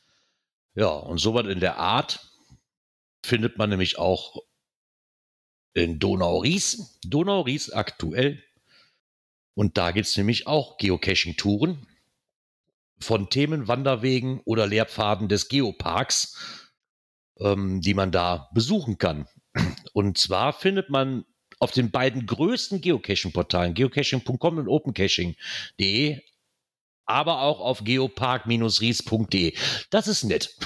Ja, 0.75 0.89
und 0.91 1.19
sowas 1.19 1.47
in 1.47 1.61
der 1.61 1.79
Art 1.79 2.21
findet 3.25 3.59
man 3.59 3.71
nämlich 3.71 3.99
auch 3.99 4.37
in 5.75 5.99
Donau-Ries. 5.99 6.99
Donau-Ries 7.05 7.73
aktuell. 7.73 8.43
Und 9.59 9.77
da 9.77 9.91
gibt 9.91 10.07
es 10.07 10.17
nämlich 10.17 10.47
auch 10.47 10.79
Geocaching-Touren 10.79 11.85
von 13.01 13.29
Themen, 13.29 13.67
Wanderwegen 13.67 14.41
oder 14.45 14.69
Lehrpfaden 14.69 15.27
des 15.27 15.49
Geoparks, 15.49 16.37
ähm, 17.41 17.81
die 17.81 17.95
man 17.95 18.13
da 18.13 18.51
besuchen 18.55 18.99
kann. 18.99 19.27
Und 19.93 20.17
zwar 20.17 20.53
findet 20.53 20.91
man 20.91 21.25
auf 21.59 21.73
den 21.73 21.91
beiden 21.91 22.25
größten 22.25 22.81
Geocaching-Portalen, 22.81 23.75
geocaching.com 23.75 24.59
und 24.59 24.69
opencaching.de, 24.69 26.21
aber 27.07 27.41
auch 27.41 27.59
auf 27.59 27.83
geopark-ries.de. 27.83 29.55
Das 29.91 30.07
ist 30.07 30.23
nett. 30.23 30.57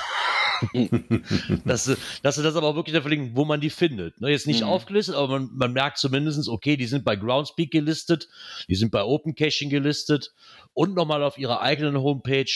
dass, 1.64 1.84
sie- 1.84 1.96
dass 2.22 2.36
sie 2.36 2.42
das 2.42 2.56
aber 2.56 2.68
auch 2.68 2.74
wirklich 2.76 2.94
da 2.94 3.00
verlinken, 3.00 3.36
wo 3.36 3.44
man 3.44 3.60
die 3.60 3.70
findet. 3.70 4.20
Ne, 4.20 4.30
jetzt 4.30 4.46
nicht 4.46 4.62
Mhm. 4.62 4.68
aufgelistet, 4.68 5.14
aber 5.14 5.28
man, 5.40 5.50
man 5.54 5.72
merkt 5.72 5.98
zumindest, 5.98 6.48
okay, 6.48 6.76
die 6.76 6.86
sind 6.86 7.04
bei 7.04 7.16
Groundspeak 7.16 7.70
gelistet, 7.70 8.28
die 8.68 8.74
sind 8.74 8.90
bei 8.90 9.02
Open 9.02 9.34
Caching 9.34 9.70
gelistet 9.70 10.32
und 10.72 10.94
nochmal 10.94 11.22
auf 11.22 11.38
ihrer 11.38 11.60
eigenen 11.60 11.96
Homepage. 11.98 12.50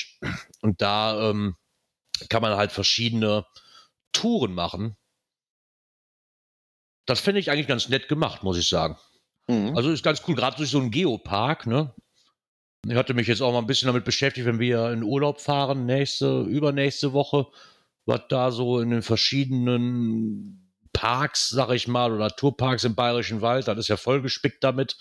Und 0.62 0.80
da 0.80 1.30
ähm, 1.30 1.56
kann 2.28 2.42
man 2.42 2.56
halt 2.56 2.72
verschiedene 2.72 3.44
Touren 4.12 4.54
machen. 4.54 4.96
Das 7.06 7.20
finde 7.20 7.40
ich 7.40 7.50
eigentlich 7.50 7.68
ganz 7.68 7.88
nett 7.88 8.08
gemacht, 8.08 8.42
muss 8.42 8.58
ich 8.58 8.68
sagen. 8.68 8.96
Mhm. 9.48 9.76
Also 9.76 9.90
ist 9.90 10.02
ganz 10.02 10.22
cool, 10.26 10.34
gerade 10.34 10.56
durch 10.56 10.70
so 10.70 10.78
einen 10.80 10.90
Geopark, 10.90 11.66
ne? 11.66 11.94
Ich 12.88 12.94
hatte 12.94 13.14
mich 13.14 13.26
jetzt 13.26 13.40
auch 13.42 13.52
mal 13.52 13.58
ein 13.58 13.66
bisschen 13.66 13.88
damit 13.88 14.04
beschäftigt, 14.04 14.46
wenn 14.46 14.60
wir 14.60 14.90
in 14.92 15.02
Urlaub 15.02 15.40
fahren, 15.40 15.86
nächste, 15.86 16.42
übernächste 16.42 17.12
Woche, 17.12 17.46
was 18.06 18.22
da 18.28 18.50
so 18.50 18.80
in 18.80 18.90
den 18.90 19.02
verschiedenen 19.02 20.72
Parks, 20.92 21.50
sag 21.50 21.70
ich 21.70 21.88
mal, 21.88 22.10
oder 22.10 22.20
Naturparks 22.20 22.84
im 22.84 22.94
Bayerischen 22.94 23.42
Wald, 23.42 23.68
das 23.68 23.78
ist 23.78 23.88
ja 23.88 23.98
vollgespickt 23.98 24.64
damit, 24.64 24.96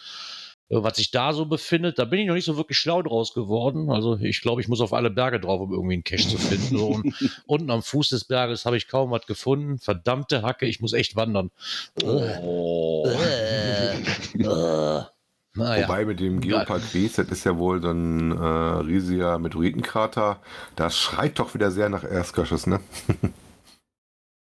äh, 0.70 0.84
was 0.84 0.98
sich 0.98 1.12
da 1.12 1.32
so 1.32 1.46
befindet. 1.46 2.00
Da 2.00 2.06
bin 2.06 2.20
ich 2.20 2.28
noch 2.28 2.34
nicht 2.34 2.46
so 2.46 2.58
wirklich 2.58 2.78
schlau 2.78 3.02
draus 3.02 3.34
geworden. 3.34 3.90
Also 3.90 4.18
ich 4.18 4.42
glaube, 4.42 4.60
ich 4.60 4.68
muss 4.68 4.82
auf 4.82 4.92
alle 4.92 5.10
Berge 5.10 5.40
drauf, 5.40 5.62
um 5.62 5.72
irgendwie 5.72 5.94
einen 5.94 6.04
Cache 6.04 6.28
zu 6.28 6.38
finden. 6.38 6.78
So, 6.78 6.88
und 6.88 7.14
unten 7.46 7.72
am 7.72 7.82
Fuß 7.82 8.10
des 8.10 8.26
Berges 8.26 8.66
habe 8.66 8.76
ich 8.76 8.90
kaum 8.90 9.12
was 9.12 9.26
gefunden. 9.26 9.78
Verdammte 9.78 10.42
Hacke, 10.42 10.66
ich 10.66 10.82
muss 10.82 10.94
echt 10.94 11.16
wandern. 11.16 11.52
Oh. 12.04 13.08
Naja. 15.56 15.88
Wobei 15.88 16.06
mit 16.06 16.20
dem 16.20 16.42
Geopark 16.42 16.82
Ries, 16.94 17.14
das 17.14 17.30
ist 17.30 17.46
ja 17.46 17.58
wohl 17.58 17.82
so 17.82 17.90
ein 17.90 18.32
äh, 18.32 18.36
riesiger 18.86 19.40
Meteoritenkrater. 19.40 20.42
Das 20.76 20.98
schreit 20.98 21.40
doch 21.40 21.54
wieder 21.54 21.72
sehr 21.72 21.90
nach 21.90 22.04
Erstcaches, 22.04 22.68
ne? 22.68 22.82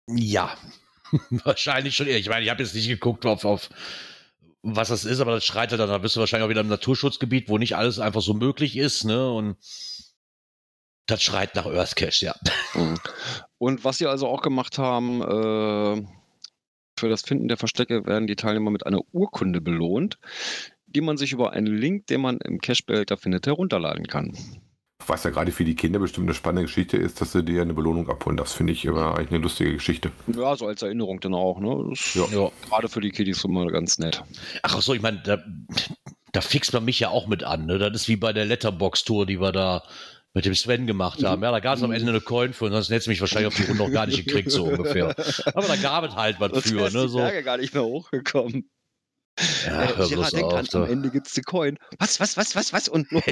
Ja, 0.08 0.56
wahrscheinlich 1.44 1.96
schon 1.96 2.08
eher. 2.08 2.18
Ich 2.18 2.30
meine, 2.30 2.44
ich 2.44 2.52
habe 2.52 2.62
jetzt 2.62 2.76
nicht 2.76 2.88
geguckt 2.88 3.26
auf, 3.26 3.46
auf 3.46 3.70
was 4.62 4.90
das 4.90 5.06
ist, 5.06 5.20
aber 5.20 5.32
das 5.32 5.46
schreit 5.46 5.72
halt 5.72 5.80
dann, 5.80 5.90
da 5.90 5.98
bist 5.98 6.16
du 6.16 6.20
wahrscheinlich 6.20 6.46
auch 6.46 6.50
wieder 6.52 6.62
im 6.62 6.68
Naturschutzgebiet, 6.68 7.50
wo 7.50 7.58
nicht 7.58 7.76
alles 7.76 8.00
einfach 8.00 8.22
so 8.22 8.36
möglich 8.36 8.78
ist, 8.78 9.04
ne? 9.04 9.32
Und 9.32 9.58
das 11.08 11.24
schreit 11.24 11.56
nach 11.56 11.66
Earth 11.66 11.96
Cache, 11.96 12.26
ja. 12.26 12.36
Mhm. 12.76 13.00
Und 13.58 13.84
was 13.84 13.98
sie 13.98 14.06
also 14.06 14.28
auch 14.28 14.44
gemacht 14.44 14.78
haben, 14.78 15.22
äh, 15.22 16.08
für 16.96 17.10
das 17.10 17.24
Finden 17.24 17.48
der 17.48 17.58
Verstecke 17.58 18.06
werden 18.06 18.28
die 18.28 18.36
Teilnehmer 18.36 18.70
mit 18.70 18.86
einer 18.86 19.02
Urkunde 19.12 19.62
belohnt, 19.62 20.20
die 20.96 21.02
man 21.02 21.18
sich 21.18 21.32
über 21.32 21.54
einen 21.54 21.76
Link, 21.76 22.08
den 22.08 22.22
man 22.22 22.38
im 22.38 22.60
Cache-Behälter 22.60 23.18
findet, 23.18 23.48
herunterladen 23.48 24.08
kann. 24.08 24.38
Was 25.08 25.24
ja 25.24 25.32
gerade 25.32 25.52
für 25.52 25.66
die 25.66 25.76
Kinder 25.76 26.00
bestimmt 26.00 26.28
eine 26.28 26.36
spannende 26.36 26.64
Geschichte 26.64 26.98
ist, 26.98 27.22
dass 27.22 27.32
sie 27.32 27.44
dir 27.44 27.62
eine 27.62 27.74
Belohnung 27.74 28.08
abholen. 28.10 28.38
Das 28.38 28.54
finde 28.54 28.74
ich 28.74 28.86
immer 28.86 29.16
eigentlich 29.16 29.32
eine 29.32 29.40
lustige 29.40 29.74
Geschichte. 29.74 30.12
Ja, 30.28 30.56
so 30.56 30.68
als 30.68 30.82
Erinnerung 30.84 31.20
dann 31.20 31.34
auch. 31.34 31.60
Ne? 31.60 31.90
Das 31.90 32.00
ist 32.00 32.16
Ja. 32.16 32.26
ja. 32.32 32.52
Gerade 32.68 32.88
für 32.88 33.02
die 33.02 33.10
Kiddies 33.10 33.44
immer 33.44 33.66
ganz 33.68 33.98
nett. 33.98 34.24
Ach 34.62 34.80
so, 34.82 34.94
ich 34.94 35.02
meine, 35.02 35.22
da, 35.24 35.44
da 36.34 36.42
fixt 36.42 36.74
man 36.74 36.86
mich 36.86 37.00
ja 37.00 37.10
auch 37.10 37.28
mit 37.28 37.44
an, 37.44 37.66
ne? 37.66 37.80
Das 37.80 37.94
ist 37.94 38.08
wie 38.08 38.16
bei 38.16 38.32
der 38.32 38.46
Letterbox-Tour, 38.46 39.26
die 39.26 39.42
wir 39.42 39.52
da 39.52 39.84
mit 40.34 40.46
dem 40.46 40.56
Sven 40.56 40.88
gemacht 40.88 41.24
haben. 41.24 41.44
Ja, 41.44 41.52
da 41.52 41.60
gab 41.60 41.78
es 41.78 41.84
am 41.84 41.92
Ende 41.92 42.10
eine 42.10 42.22
Coin 42.22 42.54
für, 42.54 42.70
sonst 42.70 42.90
hättest 42.90 43.08
du 43.08 43.12
mich 43.12 43.20
wahrscheinlich 43.20 43.48
auf 43.48 43.56
die 43.56 43.64
Runde 43.64 43.84
noch 43.84 43.92
gar 43.92 44.06
nicht 44.06 44.26
gekriegt, 44.26 44.50
so 44.50 44.66
ungefähr. 44.66 45.10
Aber 45.54 45.68
da 45.68 45.76
gab 45.76 46.06
es 46.06 46.16
halt 46.16 46.40
was 46.40 46.64
für, 46.64 46.90
ne? 46.90 47.10
So. 47.10 47.18
gar 47.44 47.58
nicht 47.58 47.74
mehr 47.74 47.84
hochgekommen. 47.84 48.70
Ja, 49.66 49.84
äh, 49.84 49.88
Gerard, 49.88 50.12
bloß 50.12 50.30
denk 50.32 50.44
auf, 50.54 50.68
du. 50.68 50.78
am 50.80 50.90
Ende 50.90 51.10
gibt's 51.10 51.34
die 51.34 51.42
Coin. 51.42 51.80
Was, 52.00 52.20
was, 52.20 52.36
was, 52.38 52.56
was, 52.56 52.74
was? 52.74 52.88
Und, 52.90 53.12
und 53.14 53.26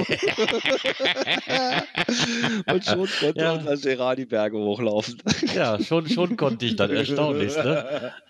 schon 2.84 3.08
konnte 3.20 3.40
Ja. 3.40 3.52
unser 3.52 3.76
Gerard 3.76 4.18
die 4.18 4.26
Berge 4.26 4.56
hochlaufen. 4.58 5.22
Ja, 5.54 5.78
schon, 5.82 6.08
schon 6.08 6.36
konnte 6.36 6.66
ich 6.66 6.76
das. 6.76 6.90
Erstaunlich, 6.90 7.54
ne? 7.56 8.12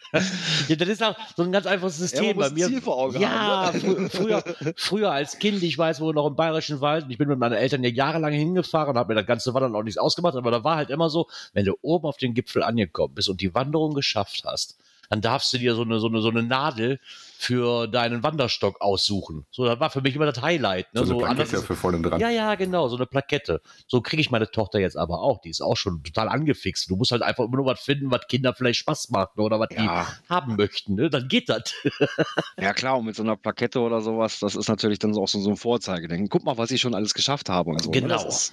Ja, 0.66 0.74
das 0.74 0.88
ist 0.88 1.02
auch 1.04 1.14
so 1.36 1.44
ein 1.44 1.52
ganz 1.52 1.66
einfaches 1.66 1.98
Ja, 1.98 2.02
System 2.08 2.34
muss 2.36 2.48
bei 2.48 2.54
mir. 2.54 2.66
Ziel 2.66 2.80
vor 2.82 2.96
Augen 2.98 3.20
ja, 3.20 3.28
haben, 3.30 3.78
ne? 3.80 4.10
fr 4.10 4.16
früher, 4.16 4.42
früher 4.76 5.12
als 5.12 5.38
Kind, 5.38 5.62
ich 5.62 5.78
weiß 5.78 6.00
wo 6.00 6.10
noch 6.12 6.26
im 6.26 6.34
Bayerischen 6.34 6.80
Wald, 6.80 7.06
ich 7.08 7.16
bin 7.16 7.28
mit 7.28 7.38
meinen 7.38 7.52
Eltern 7.52 7.84
ja 7.84 7.90
jahrelang 7.90 8.32
hingefahren 8.32 8.98
habe 8.98 9.14
mir 9.14 9.20
das 9.20 9.26
ganze 9.28 9.54
Wandern 9.54 9.76
auch 9.76 9.84
nichts 9.84 9.98
ausgemacht, 9.98 10.34
aber 10.34 10.50
da 10.50 10.64
war 10.64 10.74
halt 10.74 10.90
immer 10.90 11.10
so, 11.10 11.28
wenn 11.52 11.64
du 11.64 11.76
oben 11.82 12.06
auf 12.06 12.16
den 12.16 12.34
Gipfel 12.34 12.64
angekommen 12.64 13.14
bist 13.14 13.28
und 13.28 13.40
die 13.40 13.54
Wanderung 13.54 13.94
geschafft 13.94 14.42
hast, 14.44 14.78
dann 15.10 15.20
darfst 15.20 15.52
du 15.52 15.58
dir 15.58 15.74
so 15.74 15.82
eine, 15.82 15.98
so 16.00 16.06
eine, 16.06 16.22
so 16.22 16.30
eine 16.30 16.42
Nadel 16.42 17.00
für 17.36 17.86
deinen 17.88 18.22
Wanderstock 18.22 18.80
aussuchen. 18.80 19.44
So, 19.50 19.64
das 19.64 19.80
war 19.80 19.90
für 19.90 20.00
mich 20.02 20.14
immer 20.14 20.26
das 20.26 20.40
Highlight. 20.40 20.92
Ne? 20.94 21.04
So 21.04 21.18
eine 21.18 21.28
anders 21.28 21.48
Plakette 21.48 21.56
ist- 21.56 21.66
für 21.66 21.74
vorne 21.76 22.00
dran. 22.00 22.20
ja, 22.20 22.28
ja, 22.30 22.54
genau, 22.54 22.88
so 22.88 22.96
eine 22.96 23.06
Plakette. 23.06 23.60
So 23.88 24.00
kriege 24.02 24.20
ich 24.20 24.30
meine 24.30 24.50
Tochter 24.50 24.78
jetzt 24.78 24.96
aber 24.96 25.20
auch. 25.20 25.40
Die 25.40 25.50
ist 25.50 25.60
auch 25.62 25.76
schon 25.76 26.02
total 26.04 26.28
angefixt. 26.28 26.88
Du 26.88 26.96
musst 26.96 27.10
halt 27.12 27.22
einfach 27.22 27.44
immer 27.44 27.56
nur 27.56 27.66
was 27.66 27.80
finden, 27.80 28.10
was 28.10 28.26
Kinder 28.28 28.54
vielleicht 28.54 28.78
Spaß 28.80 29.10
macht 29.10 29.36
oder 29.38 29.58
was 29.58 29.68
Ja. 29.72 30.06
die 30.28 30.30
haben 30.32 30.56
möchten. 30.56 30.94
Ne? 30.94 31.10
Dann 31.10 31.28
geht 31.28 31.48
das. 31.48 31.74
Ja 32.60 32.72
klar, 32.74 32.98
und 32.98 33.06
mit 33.06 33.16
so 33.16 33.22
einer 33.22 33.36
Plakette 33.36 33.80
oder 33.80 34.00
sowas, 34.02 34.38
das 34.38 34.54
ist 34.54 34.68
natürlich 34.68 34.98
dann 34.98 35.16
auch 35.16 35.26
so, 35.28 35.40
so 35.40 35.50
ein 35.50 35.56
Vorzeigedenken. 35.56 36.28
Guck 36.28 36.44
mal, 36.44 36.56
was 36.58 36.70
ich 36.70 36.80
schon 36.80 36.94
alles 36.94 37.14
geschafft 37.14 37.48
habe 37.48 37.70
und 37.70 37.82
so. 37.82 37.90
ne? 37.90 38.00
Genau. 38.00 38.22
Das 38.22 38.52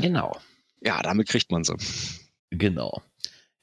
Genau. 0.00 0.36
ja, 0.80 1.00
damit 1.02 1.28
kriegt 1.28 1.52
man 1.52 1.62
sie. 1.64 1.74
Genau. 2.50 3.02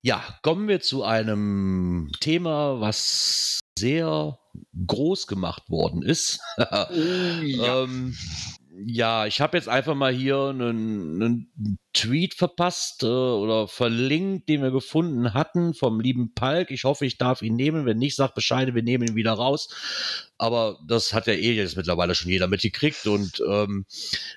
Ja, 0.02 0.24
kommen 0.42 0.68
wir 0.68 0.80
zu 0.80 1.04
einem 1.04 2.12
Thema, 2.20 2.80
was 2.80 3.60
sehr 3.78 4.38
groß 4.86 5.28
gemacht 5.28 5.70
worden 5.70 6.02
ist. 6.02 6.40
ja. 6.58 7.84
Ähm, 7.84 8.16
ja, 8.86 9.26
ich 9.26 9.42
habe 9.42 9.58
jetzt 9.58 9.70
einfach 9.70 9.96
mal 9.96 10.14
hier 10.14 10.38
einen, 10.38 11.22
einen 11.22 11.80
Tweet 11.94 12.36
verpasst 12.36 13.02
äh, 13.02 13.08
oder 13.08 13.68
verlinkt, 13.68 14.50
den 14.50 14.62
wir 14.62 14.70
gefunden 14.70 15.34
hatten 15.34 15.74
vom 15.74 16.00
lieben 16.00 16.34
Palk. 16.36 16.70
Ich 16.70 16.84
hoffe, 16.84 17.06
ich 17.06 17.18
darf 17.18 17.42
ihn 17.42 17.56
nehmen. 17.56 17.88
Wenn 17.88 17.98
nicht, 17.98 18.16
sagt 18.16 18.36
Bescheid, 18.36 18.76
wir 18.76 18.84
nehmen 18.84 19.08
ihn 19.08 19.16
wieder 19.16 19.34
raus. 19.34 19.70
Aber 20.38 20.80
das 20.88 21.12
hat 21.14 21.26
ja 21.26 21.34
eh 21.34 21.54
jetzt 21.54 21.76
mittlerweile 21.76 22.14
schon 22.14 22.30
jeder 22.30 22.48
mitgekriegt. 22.48 23.08
Und 23.08 23.42
ähm, 23.50 23.86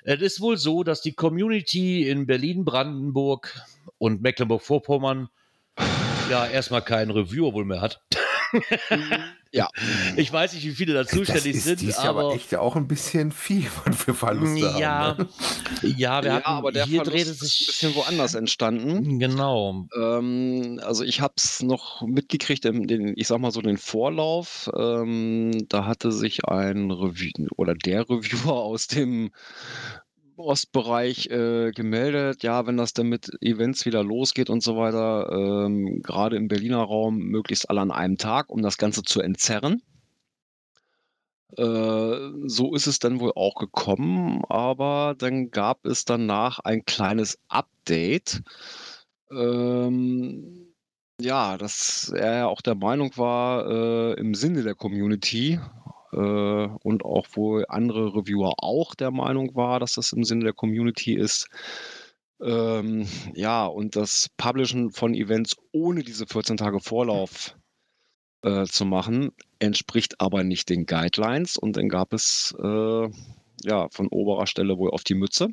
es 0.03 0.21
ist 0.21 0.41
wohl 0.41 0.57
so, 0.57 0.83
dass 0.83 1.01
die 1.01 1.13
Community 1.13 2.09
in 2.09 2.25
Berlin, 2.25 2.65
Brandenburg 2.65 3.61
und 3.99 4.23
Mecklenburg-Vorpommern 4.23 5.29
ja 6.31 6.47
erstmal 6.47 6.81
kein 6.81 7.11
Reviewer 7.11 7.53
wohl 7.53 7.65
mehr 7.65 7.81
hat. 7.81 8.01
Ja. 9.53 9.67
Ich 10.15 10.31
weiß 10.31 10.53
nicht, 10.53 10.65
wie 10.65 10.71
viele 10.71 10.93
da 10.93 11.05
zuständig 11.05 11.43
das 11.43 11.55
ist 11.57 11.63
sind, 11.65 11.81
dies 11.81 11.97
aber, 11.97 12.21
aber 12.21 12.35
echt 12.35 12.53
ja 12.53 12.61
auch 12.61 12.77
ein 12.77 12.87
bisschen 12.87 13.33
viel 13.33 13.63
von 13.63 13.91
für 13.91 14.13
Verluste 14.13 14.73
ja, 14.79 14.89
haben. 14.89 15.23
Ne? 15.81 15.89
ja, 15.89 16.23
wir 16.23 16.29
ja, 16.29 16.35
hatten, 16.35 16.45
aber 16.45 16.71
der 16.71 16.85
hier 16.85 17.03
Verlust 17.03 17.27
dreht 17.27 17.27
es 17.27 17.41
ein 17.41 17.65
bisschen 17.67 17.95
woanders 17.95 18.33
entstanden. 18.33 19.19
Genau. 19.19 19.87
Ähm, 19.93 20.79
also 20.85 21.03
ich 21.03 21.19
habe 21.19 21.33
es 21.35 21.61
noch 21.61 22.01
mitgekriegt, 22.01 22.63
den, 22.63 22.87
den, 22.87 23.13
ich 23.17 23.27
sag 23.27 23.39
mal 23.39 23.51
so 23.51 23.61
den 23.61 23.77
Vorlauf. 23.77 24.69
Ähm, 24.73 25.65
da 25.67 25.85
hatte 25.85 26.13
sich 26.13 26.45
ein 26.45 26.89
Review 26.89 27.47
oder 27.57 27.75
der 27.75 28.09
Reviewer 28.09 28.53
aus 28.53 28.87
dem 28.87 29.31
Ostbereich 30.41 31.27
äh, 31.27 31.71
gemeldet, 31.71 32.43
ja, 32.43 32.65
wenn 32.67 32.77
das 32.77 32.93
dann 32.93 33.07
mit 33.07 33.31
Events 33.41 33.85
wieder 33.85 34.03
losgeht 34.03 34.49
und 34.49 34.61
so 34.63 34.75
weiter, 34.77 35.29
ähm, 35.31 36.01
gerade 36.01 36.35
im 36.35 36.47
Berliner 36.47 36.81
Raum 36.83 37.17
möglichst 37.17 37.69
alle 37.69 37.81
an 37.81 37.91
einem 37.91 38.17
Tag, 38.17 38.49
um 38.49 38.61
das 38.61 38.77
Ganze 38.77 39.03
zu 39.03 39.21
entzerren. 39.21 39.81
Äh, 41.57 42.31
so 42.45 42.73
ist 42.75 42.87
es 42.87 42.99
dann 42.99 43.19
wohl 43.19 43.33
auch 43.35 43.55
gekommen, 43.55 44.43
aber 44.47 45.15
dann 45.17 45.51
gab 45.51 45.85
es 45.85 46.05
danach 46.05 46.59
ein 46.59 46.85
kleines 46.85 47.37
Update. 47.49 48.41
Ähm, 49.31 50.73
ja, 51.19 51.57
dass 51.57 52.11
er 52.15 52.33
ja 52.37 52.47
auch 52.47 52.61
der 52.61 52.75
Meinung 52.75 53.15
war, 53.17 53.67
äh, 53.69 54.19
im 54.19 54.33
Sinne 54.33 54.63
der 54.63 54.75
Community 54.75 55.59
und 56.17 57.05
auch 57.05 57.27
wohl 57.35 57.65
andere 57.69 58.15
Reviewer 58.15 58.55
auch 58.57 58.95
der 58.95 59.11
Meinung 59.11 59.55
war, 59.55 59.79
dass 59.79 59.93
das 59.93 60.11
im 60.13 60.23
Sinne 60.23 60.43
der 60.45 60.53
Community 60.53 61.15
ist. 61.15 61.47
Ähm, 62.41 63.07
ja, 63.33 63.65
und 63.65 63.95
das 63.95 64.29
Publishen 64.35 64.91
von 64.91 65.13
Events 65.13 65.55
ohne 65.71 66.03
diese 66.03 66.25
14 66.25 66.57
Tage 66.57 66.79
Vorlauf 66.79 67.55
äh, 68.43 68.65
zu 68.65 68.85
machen, 68.85 69.31
entspricht 69.59 70.19
aber 70.19 70.43
nicht 70.43 70.69
den 70.69 70.85
Guidelines 70.85 71.57
und 71.57 71.77
dann 71.77 71.87
gab 71.87 72.13
es 72.13 72.55
äh, 72.61 73.09
ja 73.63 73.87
von 73.91 74.07
oberer 74.09 74.47
Stelle 74.47 74.77
wohl 74.77 74.91
auf 74.91 75.03
die 75.03 75.13
Mütze. 75.13 75.49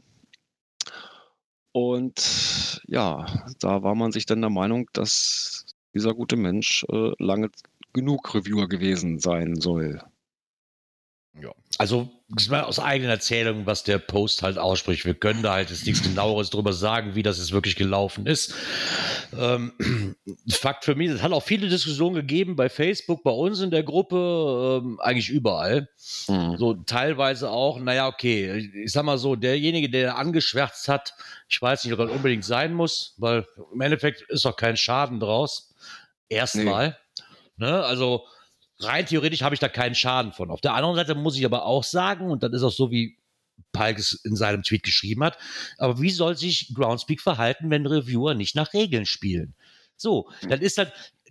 Und 1.72 2.80
ja, 2.86 3.26
da 3.60 3.82
war 3.82 3.94
man 3.94 4.10
sich 4.12 4.24
dann 4.24 4.40
der 4.40 4.50
Meinung, 4.50 4.88
dass 4.94 5.66
dieser 5.94 6.14
gute 6.14 6.36
Mensch 6.36 6.84
äh, 6.90 7.12
lange 7.18 7.50
genug 7.92 8.34
Reviewer 8.34 8.68
gewesen 8.68 9.18
sein 9.18 9.56
soll. 9.56 10.02
Ja. 11.42 11.52
Also 11.78 12.10
aus 12.50 12.78
eigener 12.78 13.12
Erzählung, 13.12 13.64
was 13.64 13.84
der 13.84 13.98
Post 13.98 14.42
halt 14.42 14.58
ausspricht. 14.58 15.04
Wir 15.04 15.14
können 15.14 15.42
da 15.42 15.54
halt 15.54 15.70
jetzt 15.70 15.86
nichts 15.86 16.02
genaueres 16.02 16.50
drüber 16.50 16.72
sagen, 16.72 17.14
wie 17.14 17.22
das 17.22 17.38
jetzt 17.38 17.52
wirklich 17.52 17.76
gelaufen 17.76 18.26
ist. 18.26 18.52
Ähm, 19.38 19.72
Fakt 20.50 20.84
für 20.84 20.94
mich, 20.94 21.08
es 21.08 21.22
hat 21.22 21.32
auch 21.32 21.42
viele 21.42 21.68
Diskussionen 21.68 22.16
gegeben 22.16 22.56
bei 22.56 22.68
Facebook, 22.68 23.22
bei 23.22 23.30
uns 23.30 23.60
in 23.60 23.70
der 23.70 23.82
Gruppe, 23.82 24.82
ähm, 24.82 25.00
eigentlich 25.00 25.30
überall. 25.30 25.88
Mhm. 26.26 26.56
So 26.58 26.74
teilweise 26.74 27.50
auch, 27.50 27.78
naja, 27.80 28.08
okay, 28.08 28.70
ich 28.84 28.92
sag 28.92 29.04
mal 29.04 29.18
so, 29.18 29.36
derjenige, 29.36 29.88
der 29.88 30.18
angeschwärzt 30.18 30.88
hat, 30.88 31.14
ich 31.48 31.62
weiß 31.62 31.84
nicht, 31.84 31.92
ob 31.94 32.00
das 32.00 32.10
unbedingt 32.10 32.44
sein 32.44 32.74
muss, 32.74 33.14
weil 33.18 33.46
im 33.72 33.80
Endeffekt 33.80 34.22
ist 34.22 34.44
doch 34.44 34.56
kein 34.56 34.76
Schaden 34.76 35.20
draus. 35.20 35.74
Erstmal. 36.28 36.98
Ne? 37.56 37.84
Also 37.84 38.26
rein 38.80 39.06
theoretisch 39.06 39.42
habe 39.42 39.54
ich 39.54 39.60
da 39.60 39.68
keinen 39.68 39.94
Schaden 39.94 40.32
von. 40.32 40.50
Auf 40.50 40.60
der 40.60 40.74
anderen 40.74 40.96
Seite 40.96 41.14
muss 41.14 41.36
ich 41.36 41.44
aber 41.44 41.64
auch 41.64 41.84
sagen, 41.84 42.30
und 42.30 42.42
das 42.42 42.52
ist 42.52 42.62
auch 42.62 42.72
so, 42.72 42.90
wie 42.90 43.18
Palk 43.72 43.98
es 43.98 44.12
in 44.24 44.36
seinem 44.36 44.62
Tweet 44.62 44.82
geschrieben 44.82 45.24
hat, 45.24 45.38
aber 45.78 46.00
wie 46.00 46.10
soll 46.10 46.36
sich 46.36 46.72
Groundspeak 46.74 47.20
verhalten, 47.20 47.70
wenn 47.70 47.86
Reviewer 47.86 48.34
nicht 48.34 48.54
nach 48.54 48.72
Regeln 48.72 49.06
spielen? 49.06 49.54
So, 49.96 50.30
dann 50.48 50.60
ist 50.60 50.78
das, 50.78 50.88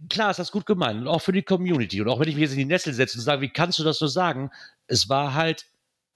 klar 0.10 0.30
ist 0.30 0.38
das 0.38 0.52
gut 0.52 0.66
gemeint 0.66 1.00
und 1.00 1.08
auch 1.08 1.22
für 1.22 1.32
die 1.32 1.42
Community. 1.42 2.02
Und 2.02 2.10
auch 2.10 2.20
wenn 2.20 2.28
ich 2.28 2.36
mich 2.36 2.44
jetzt 2.44 2.52
in 2.52 2.60
die 2.60 2.66
Nessel 2.66 2.94
setze 2.94 3.18
und 3.18 3.24
sage, 3.24 3.42
wie 3.42 3.50
kannst 3.50 3.80
du 3.80 3.84
das 3.84 3.98
so 3.98 4.08
sagen? 4.08 4.52
Es 4.88 5.08
war 5.08 5.34
halt 5.34 5.66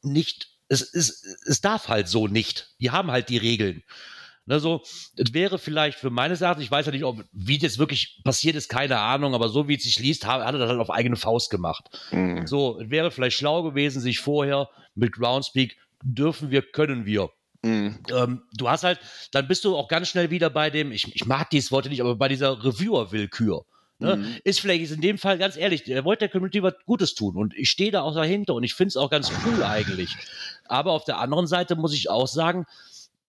nicht, 0.02 0.50
es, 0.68 0.82
es, 0.82 1.24
es 1.46 1.62
darf 1.62 1.88
halt 1.88 2.10
so 2.10 2.28
nicht. 2.28 2.74
Die 2.82 2.92
haben 2.92 3.10
halt 3.10 3.30
die 3.30 3.38
Regeln. 3.38 3.84
Also, 4.52 4.82
es 5.16 5.34
wäre 5.34 5.58
vielleicht 5.58 5.98
für 5.98 6.10
meines 6.10 6.42
Erachtens, 6.42 6.66
ich 6.66 6.72
weiß 6.72 6.86
ja 6.86 6.92
nicht, 6.92 7.06
ob, 7.06 7.24
wie 7.32 7.58
das 7.58 7.78
wirklich 7.78 8.22
passiert 8.24 8.56
ist, 8.56 8.70
keine 8.70 9.00
Ahnung, 9.00 9.34
aber 9.34 9.50
so 9.50 9.68
wie 9.68 9.76
es 9.76 9.84
sich 9.84 10.00
liest, 10.00 10.26
hat 10.28 10.42
er 10.42 10.52
das 10.52 10.70
halt 10.70 10.80
auf 10.80 10.90
eigene 10.90 11.16
Faust 11.16 11.50
gemacht. 11.50 11.90
Mhm. 12.12 12.46
So, 12.48 12.80
es 12.80 12.90
wäre 12.90 13.12
vielleicht 13.12 13.38
schlau 13.38 13.64
gewesen, 13.64 14.02
sich 14.02 14.20
vorher 14.20 14.70
mit 14.96 15.14
Groundspeak 15.14 15.78
dürfen 16.04 16.52
wir, 16.52 16.62
können 16.62 17.06
wir. 17.06 17.30
Mhm. 17.64 18.00
Ähm, 18.12 18.42
du 18.54 18.70
hast 18.70 18.84
halt, 18.84 19.00
dann 19.32 19.48
bist 19.48 19.64
du 19.64 19.76
auch 19.76 19.88
ganz 19.88 20.10
schnell 20.10 20.32
wieder 20.32 20.50
bei 20.50 20.70
dem, 20.70 20.92
ich, 20.92 21.16
ich 21.16 21.26
mag 21.26 21.50
dieses 21.50 21.72
Wort 21.72 21.88
nicht, 21.88 22.02
aber 22.02 22.16
bei 22.16 22.28
dieser 22.28 22.64
Reviewer-Willkür. 22.64 23.66
Ne? 24.00 24.16
Mhm. 24.16 24.36
Ist 24.44 24.60
vielleicht 24.60 24.82
ist 24.82 24.92
in 24.92 25.02
dem 25.02 25.20
Fall 25.20 25.38
ganz 25.38 25.56
ehrlich, 25.56 25.88
er 25.88 26.04
wollte 26.04 26.22
der 26.22 26.30
Community 26.30 26.64
was 26.64 26.74
Gutes 26.86 27.14
tun 27.14 27.38
und 27.38 27.56
ich 27.56 27.70
stehe 27.70 27.92
da 27.92 28.02
auch 28.02 28.16
dahinter 28.16 28.56
und 28.56 28.64
ich 28.64 28.74
finde 28.74 28.88
es 28.90 28.98
auch 28.98 29.12
ganz 29.12 29.32
cool 29.46 29.64
eigentlich. 29.64 30.10
Aber 30.66 30.92
auf 30.92 31.06
der 31.06 31.20
anderen 31.20 31.46
Seite 31.46 31.76
muss 31.76 31.94
ich 31.94 32.10
auch 32.10 32.28
sagen, 32.28 32.66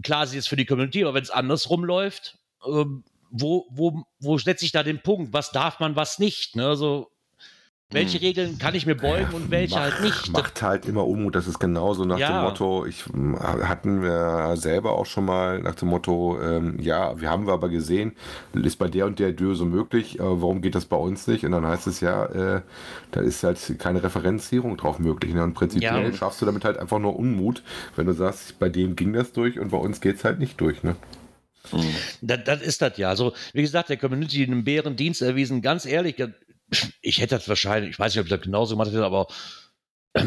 klar, 0.04 0.28
sie 0.28 0.38
ist 0.38 0.48
für 0.48 0.56
die 0.56 0.66
Community, 0.66 1.04
aber 1.04 1.14
wenn 1.16 1.24
es 1.24 1.30
andersrum 1.30 1.84
läuft, 1.84 2.38
ähm, 2.66 3.04
wo, 3.30 3.68
wo, 3.70 4.04
wo 4.20 4.38
setze 4.38 4.66
ich 4.66 4.72
da 4.72 4.84
den 4.84 5.02
Punkt? 5.02 5.34
Was 5.34 5.52
darf 5.52 5.80
man, 5.80 5.95
was 5.95 6.20
nicht? 6.20 6.56
Ne? 6.56 6.68
Also, 6.68 7.12
welche 7.90 8.18
Hm. 8.20 8.26
Regeln 8.26 8.58
kann 8.58 8.76
ich 8.76 8.86
mir 8.86 8.96
beugen 8.96 9.34
und 9.34 9.50
welche 9.50 9.76
Mach- 9.76 9.82
halt 9.82 10.02
nicht? 10.02 10.32
Macht 10.34 10.62
halt 10.62 10.86
immer 10.86 11.08
Unmut. 11.08 11.36
Das 11.36 11.48
ist 11.48 11.58
genauso 11.58 12.04
nach 12.04 12.18
Ja. 12.20 12.42
dem 12.42 12.44
Motto, 12.50 12.86
ich 12.86 13.06
m, 13.14 13.40
hatten 13.40 14.02
wir 14.02 14.56
selber 14.58 14.92
auch 14.98 15.06
schon 15.06 15.24
mal 15.24 15.60
nach 15.60 15.76
dem 15.76 15.88
Motto, 15.88 16.38
ähm, 16.42 16.78
ja, 16.82 17.20
wir 17.22 17.30
haben 17.30 17.46
wir 17.48 17.54
aber 17.54 17.70
gesehen, 17.70 18.12
ist 18.54 18.78
bei 18.78 18.90
der 18.90 19.06
und 19.06 19.20
der 19.20 19.32
Dö 19.32 19.56
so 19.56 19.64
möglich, 19.66 20.20
aber 20.20 20.42
warum 20.42 20.62
geht 20.62 20.76
das 20.76 20.86
bei 20.86 20.98
uns 20.98 21.28
nicht? 21.28 21.46
Und 21.46 21.52
dann 21.54 21.66
heißt 21.66 21.88
es 21.88 22.02
ja, 22.02 22.26
äh, 22.26 22.62
da 23.12 23.22
ist 23.22 23.42
halt 23.44 23.58
keine 23.80 24.04
Referenzierung 24.04 24.76
drauf 24.76 25.00
möglich. 25.00 25.34
Ne? 25.34 25.44
Und 25.44 25.54
prinzipiell 25.54 26.04
Ja. 26.10 26.14
schaffst 26.14 26.42
du 26.42 26.46
damit 26.46 26.66
halt 26.66 26.78
einfach 26.78 27.00
nur 27.00 27.16
Unmut, 27.18 27.64
wenn 27.96 28.06
du 28.06 28.14
sagst, 28.14 28.60
bei 28.60 28.68
dem 28.68 28.98
ging 28.98 29.14
das 29.14 29.32
durch 29.32 29.60
und 29.60 29.72
bei 29.72 29.78
uns 29.78 30.02
geht's 30.02 30.26
halt 30.26 30.40
nicht 30.40 30.60
durch. 30.60 30.84
Ne? 30.84 30.98
Das, 32.22 32.40
das 32.46 32.62
ist 32.62 32.82
das 32.82 32.98
ja. 32.98 33.10
Also, 33.10 33.34
wie 33.54 33.62
gesagt, 33.62 33.90
der 33.90 33.98
Community 33.98 34.44
einen 34.44 34.64
Bärendienst 34.64 35.22
erwiesen. 35.22 35.62
Ganz 35.62 35.86
ehrlich, 35.86 36.16
ich 37.01 37.20
hätte 37.20 37.36
das 37.36 37.47
wahrscheinlich, 37.47 37.91
ich 37.91 37.99
weiß 37.99 38.13
nicht, 38.13 38.20
ob 38.20 38.26
ich 38.28 38.32
das 38.32 38.41
genauso 38.41 38.76
gemacht 38.76 38.89
hätte, 38.89 39.05
aber 39.05 39.28
äh, 40.13 40.26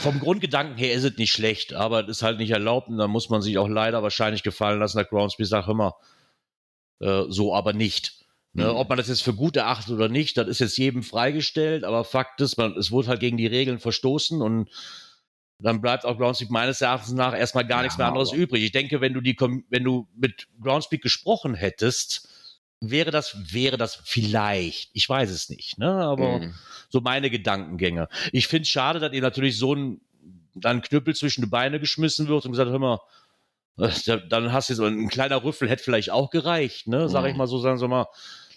vom 0.00 0.20
Grundgedanken 0.20 0.76
her 0.76 0.92
ist 0.94 1.04
es 1.04 1.16
nicht 1.16 1.32
schlecht, 1.32 1.72
aber 1.74 2.02
es 2.04 2.08
ist 2.18 2.22
halt 2.22 2.38
nicht 2.38 2.50
erlaubt 2.50 2.88
und 2.88 2.98
da 2.98 3.08
muss 3.08 3.30
man 3.30 3.42
sich 3.42 3.58
auch 3.58 3.68
leider 3.68 4.02
wahrscheinlich 4.02 4.42
gefallen 4.42 4.78
lassen, 4.80 4.98
dass 4.98 5.08
Groundspeak 5.08 5.46
sagt 5.46 5.68
immer, 5.68 5.94
äh, 7.00 7.24
so 7.28 7.54
aber 7.54 7.72
nicht. 7.72 8.20
Ne, 8.56 8.70
Mhm. 8.70 8.76
Ob 8.76 8.88
man 8.88 8.98
das 8.98 9.08
jetzt 9.08 9.22
für 9.24 9.34
gut 9.34 9.56
erachtet 9.56 9.94
oder 9.94 10.08
nicht, 10.08 10.36
das 10.36 10.46
ist 10.46 10.60
jetzt 10.60 10.78
jedem 10.78 11.02
freigestellt, 11.02 11.82
aber 11.82 12.04
Fakt 12.04 12.40
ist, 12.40 12.56
man, 12.56 12.76
es 12.76 12.92
wurde 12.92 13.08
halt 13.08 13.18
gegen 13.20 13.36
die 13.36 13.48
Regeln 13.48 13.80
verstoßen 13.80 14.40
und 14.40 14.70
dann 15.58 15.80
bleibt 15.80 16.04
auch 16.04 16.18
Groundspeak 16.18 16.50
meines 16.50 16.80
Erachtens 16.80 17.14
nach 17.14 17.36
erstmal 17.36 17.66
gar 17.66 17.78
Ja, 17.78 17.82
nichts 17.84 17.98
mehr 17.98 18.06
anderes 18.06 18.28
aber- 18.30 18.38
übrig. 18.38 18.62
Ich 18.62 18.70
denke, 18.72 19.00
wenn 19.00 19.12
du 19.14 19.20
die, 19.20 19.36
wenn 19.70 19.82
du 19.82 20.06
mit 20.14 20.46
Groundspeak 20.60 21.02
gesprochen 21.02 21.54
hättest, 21.54 22.28
wäre 22.90 23.10
das, 23.10 23.36
wäre 23.52 23.76
das 23.76 24.00
vielleicht. 24.04 24.90
Ich 24.92 25.08
weiß 25.08 25.30
es 25.30 25.48
nicht, 25.48 25.78
ne? 25.78 25.90
Aber 25.90 26.40
Mhm. 26.40 26.54
so 26.88 27.00
meine 27.00 27.30
Gedankengänge. 27.30 28.08
Ich 28.32 28.46
finde 28.48 28.62
es 28.62 28.68
schade, 28.68 29.00
dass 29.00 29.12
ihr 29.12 29.22
natürlich 29.22 29.58
so 29.58 29.74
ein, 29.74 30.00
dann 30.54 30.82
Knüppel 30.82 31.14
zwischen 31.14 31.42
die 31.42 31.48
Beine 31.50 31.80
geschmissen 31.80 32.28
wird 32.28 32.44
und 32.44 32.52
gesagt, 32.52 32.70
hör 32.70 32.78
mal, 32.78 33.00
äh, 33.78 33.90
da- 34.06 34.16
dann 34.18 34.52
hast 34.52 34.70
du 34.70 34.74
so 34.74 34.84
ein 34.84 35.08
kleiner 35.08 35.42
Rüffel 35.42 35.68
hätte 35.68 35.82
vielleicht 35.82 36.10
auch 36.10 36.30
gereicht, 36.30 36.86
ne? 36.86 37.08
Sag 37.08 37.26
ich 37.26 37.32
Mhm. 37.32 37.38
mal 37.38 37.46
so, 37.46 37.58
sagen 37.58 37.78
Sie 37.78 37.88
mal, 37.88 38.06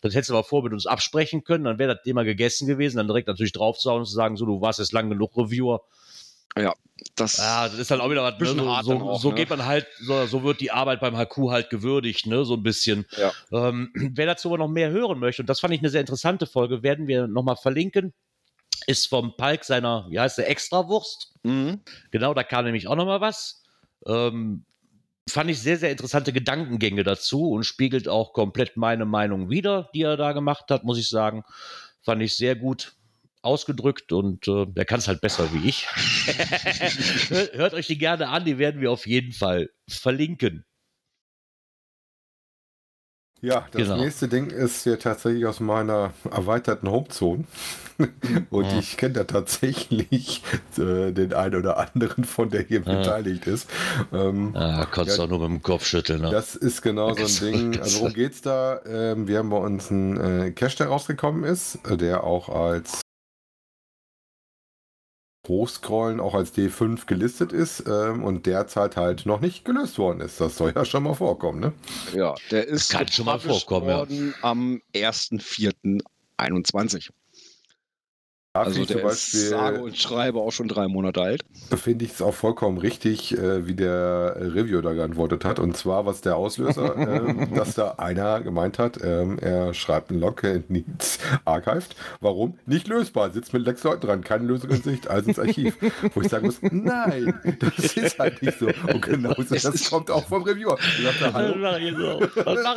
das 0.01 0.13
hättest 0.13 0.29
du 0.29 0.35
aber 0.35 0.43
vor 0.43 0.63
mit 0.63 0.73
uns 0.73 0.85
absprechen 0.85 1.43
können, 1.43 1.63
dann 1.63 1.79
wäre 1.79 1.95
das 1.95 2.03
Thema 2.03 2.23
gegessen 2.23 2.67
gewesen, 2.67 2.97
dann 2.97 3.07
direkt 3.07 3.27
natürlich 3.27 3.53
draufzuhauen 3.53 4.01
und 4.01 4.05
zu 4.05 4.13
sagen, 4.13 4.37
so, 4.37 4.45
du 4.45 4.61
warst 4.61 4.79
jetzt 4.79 4.93
lang 4.93 5.09
genug 5.09 5.35
Reviewer. 5.35 5.81
Das, 7.15 7.37
Ja, 7.37 7.67
das 7.67 7.77
ist 7.77 7.91
dann 7.91 8.01
auch 8.01 8.09
wieder 8.09 8.23
was, 8.23 8.39
ne? 8.39 8.47
So, 8.47 8.81
so, 8.81 9.09
auch, 9.09 9.19
so 9.19 9.29
ne? 9.29 9.35
geht 9.35 9.49
man 9.49 9.65
halt, 9.65 9.87
so, 9.99 10.25
so 10.25 10.43
wird 10.43 10.61
die 10.61 10.71
Arbeit 10.71 10.99
beim 10.99 11.15
HQ 11.17 11.49
halt 11.49 11.69
gewürdigt, 11.69 12.27
ne, 12.27 12.45
so 12.45 12.55
ein 12.55 12.63
bisschen. 12.63 13.05
Ja. 13.17 13.31
Ähm, 13.51 13.91
wer 14.13 14.25
dazu 14.25 14.49
aber 14.49 14.57
noch 14.57 14.67
mehr 14.67 14.89
hören 14.89 15.19
möchte, 15.19 15.41
und 15.41 15.49
das 15.49 15.59
fand 15.59 15.73
ich 15.73 15.79
eine 15.79 15.89
sehr 15.89 16.01
interessante 16.01 16.45
Folge, 16.45 16.83
werden 16.83 17.07
wir 17.07 17.27
nochmal 17.27 17.55
verlinken, 17.55 18.13
ist 18.85 19.07
vom 19.07 19.35
Palk 19.35 19.63
seiner, 19.63 20.07
wie 20.09 20.19
heißt 20.19 20.37
der, 20.37 20.49
Extrawurst. 20.49 21.33
Mhm. 21.43 21.81
Genau, 22.11 22.33
da 22.33 22.43
kam 22.43 22.65
nämlich 22.65 22.87
auch 22.87 22.95
nochmal 22.95 23.21
was. 23.21 23.63
Ähm, 24.05 24.65
fand 25.29 25.49
ich 25.49 25.59
sehr, 25.59 25.77
sehr 25.77 25.91
interessante 25.91 26.31
Gedankengänge 26.31 27.03
dazu 27.03 27.49
und 27.49 27.63
spiegelt 27.63 28.07
auch 28.07 28.33
komplett 28.33 28.77
meine 28.77 29.05
Meinung 29.05 29.49
wider, 29.49 29.89
die 29.93 30.03
er 30.03 30.17
da 30.17 30.31
gemacht 30.31 30.65
hat, 30.69 30.83
muss 30.83 30.99
ich 30.99 31.09
sagen. 31.09 31.43
Fand 32.01 32.21
ich 32.21 32.37
sehr 32.37 32.55
gut 32.55 32.96
ausgedrückt 33.47 34.11
und 34.11 34.47
äh, 34.47 34.65
der 34.67 34.85
kann 34.85 34.99
es 34.99 35.07
halt 35.07 35.21
besser 35.21 35.51
wie 35.53 35.67
ich. 35.67 35.87
Hört- 37.29 37.53
Hört 37.53 37.73
euch 37.73 37.87
die 37.87 37.97
gerne 37.97 38.27
an, 38.29 38.45
die 38.45 38.57
werden 38.59 38.81
wir 38.81 38.91
auf 38.91 39.07
jeden 39.07 39.31
Fall 39.33 39.69
verlinken. 39.89 40.63
Ja, 43.39 43.67
das 43.71 43.83
Genau. 43.83 43.97
nächste 43.97 44.27
Ding 44.27 44.49
ist 44.49 44.83
hier 44.83 44.97
tatsächlich 44.97 45.45
aus 45.45 45.59
meiner 45.59 46.11
erweiterten 46.31 46.89
Homezone. 46.89 47.43
Und 48.49 48.65
Ja. 48.65 48.79
ich 48.79 48.97
kenne 48.97 49.13
da 49.13 49.23
tatsächlich 49.25 50.41
äh, 50.77 51.11
den 51.11 51.33
einen 51.33 51.55
oder 51.55 51.77
anderen 51.77 52.23
von, 52.23 52.49
der 52.49 52.61
hier 52.63 52.81
Ja. 52.81 52.95
beteiligt 52.95 53.45
ist. 53.45 53.69
Ähm, 54.11 54.55
Ah, 54.55 54.85
konntest 54.85 55.19
Ja. 55.19 55.25
auch 55.25 55.29
nur 55.29 55.39
mit 55.39 55.49
dem 55.49 55.61
Kopf 55.61 55.85
schütteln. 55.85 56.21
Ne? 56.21 56.31
Das 56.31 56.55
ist 56.55 56.81
genau 56.81 57.13
so 57.13 57.45
ein 57.45 57.51
Ding. 57.53 57.79
Also 57.79 57.99
worum 57.99 58.13
geht's 58.13 58.41
da? 58.41 58.81
Ähm, 58.87 59.27
wir 59.27 59.37
haben 59.37 59.51
bei 59.51 59.57
uns 59.57 59.91
einen 59.91 60.17
äh, 60.47 60.51
Cache, 60.51 60.77
der 60.77 60.87
rausgekommen 60.87 61.43
ist, 61.43 61.75
äh, 61.87 61.95
der 61.95 62.23
auch 62.23 62.49
als 62.49 63.01
Hochscrollen 65.47 66.19
auch 66.19 66.33
als 66.33 66.53
D5 66.53 67.05
gelistet 67.05 67.53
ist 67.53 67.83
ähm, 67.87 68.23
und 68.23 68.45
derzeit 68.45 68.97
halt 68.97 69.25
noch 69.25 69.39
nicht 69.39 69.65
gelöst 69.65 69.97
worden 69.97 70.21
ist. 70.21 70.41
Das 70.41 70.57
soll 70.57 70.73
ja 70.75 70.85
schon 70.85 71.03
mal 71.03 71.13
vorkommen, 71.13 71.59
ne? 71.59 71.73
Ja, 72.13 72.35
der 72.51 72.67
ist 72.67 72.91
Kann 72.91 73.07
schon 73.07 73.25
mal 73.25 73.39
vorkommen, 73.39 73.87
ja. 73.87 73.97
worden 73.97 74.35
am 74.41 74.81
1.4.21. 74.93 77.09
Also 78.65 78.81
ich 78.81 78.87
der 78.87 78.97
zum 79.01 79.09
ist 79.09 79.49
sage 79.49 79.63
Beispiel, 79.77 79.83
und 79.83 79.97
schreibe 79.97 80.39
auch 80.39 80.51
schon 80.51 80.67
drei 80.67 80.87
Monate 80.87 81.21
alt. 81.21 81.41
finde 81.75 82.05
ich 82.05 82.11
es 82.13 82.21
auch 82.21 82.33
vollkommen 82.33 82.77
richtig, 82.77 83.37
äh, 83.37 83.67
wie 83.67 83.75
der 83.75 84.35
äh, 84.39 84.43
Review 84.45 84.81
da 84.81 84.93
geantwortet 84.93 85.45
hat. 85.45 85.59
Und 85.59 85.77
zwar, 85.77 86.05
was 86.05 86.21
der 86.21 86.35
Auslöser, 86.35 86.95
ähm, 86.97 87.53
dass 87.53 87.75
da 87.75 87.95
einer 87.97 88.41
gemeint 88.41 88.79
hat, 88.79 88.97
ähm, 89.03 89.37
er 89.39 89.73
schreibt 89.73 90.11
einen 90.11 90.19
Log 90.19 90.43
in 90.43 90.63
Needs 90.69 91.19
Archived. 91.45 91.95
Warum? 92.21 92.57
Nicht 92.65 92.87
lösbar. 92.87 93.31
Sitzt 93.31 93.53
mit 93.53 93.65
sechs 93.65 93.83
Leuten 93.83 94.01
dran, 94.07 94.23
keine 94.23 94.45
Lösung 94.45 94.69
in 94.71 94.81
Sicht, 94.81 95.07
also 95.09 95.29
ins 95.29 95.39
Archiv. 95.39 95.75
Wo 96.13 96.21
ich 96.21 96.29
sagen 96.29 96.45
muss, 96.47 96.59
nein, 96.61 97.33
das 97.59 97.93
ist 97.97 98.19
halt 98.19 98.41
nicht 98.41 98.59
so. 98.59 98.67
Und 98.67 99.01
genauso, 99.01 99.53
Es 99.55 99.63
das 99.63 99.89
kommt 99.89 100.09
auch 100.11 100.27
vom 100.27 100.43
Reviewer. 100.43 100.77
Er 101.03 101.03
sagt, 101.13 101.21
er, 101.21 101.27
Das 101.27 101.33
hallo, 101.33 101.55
mache 101.57 101.79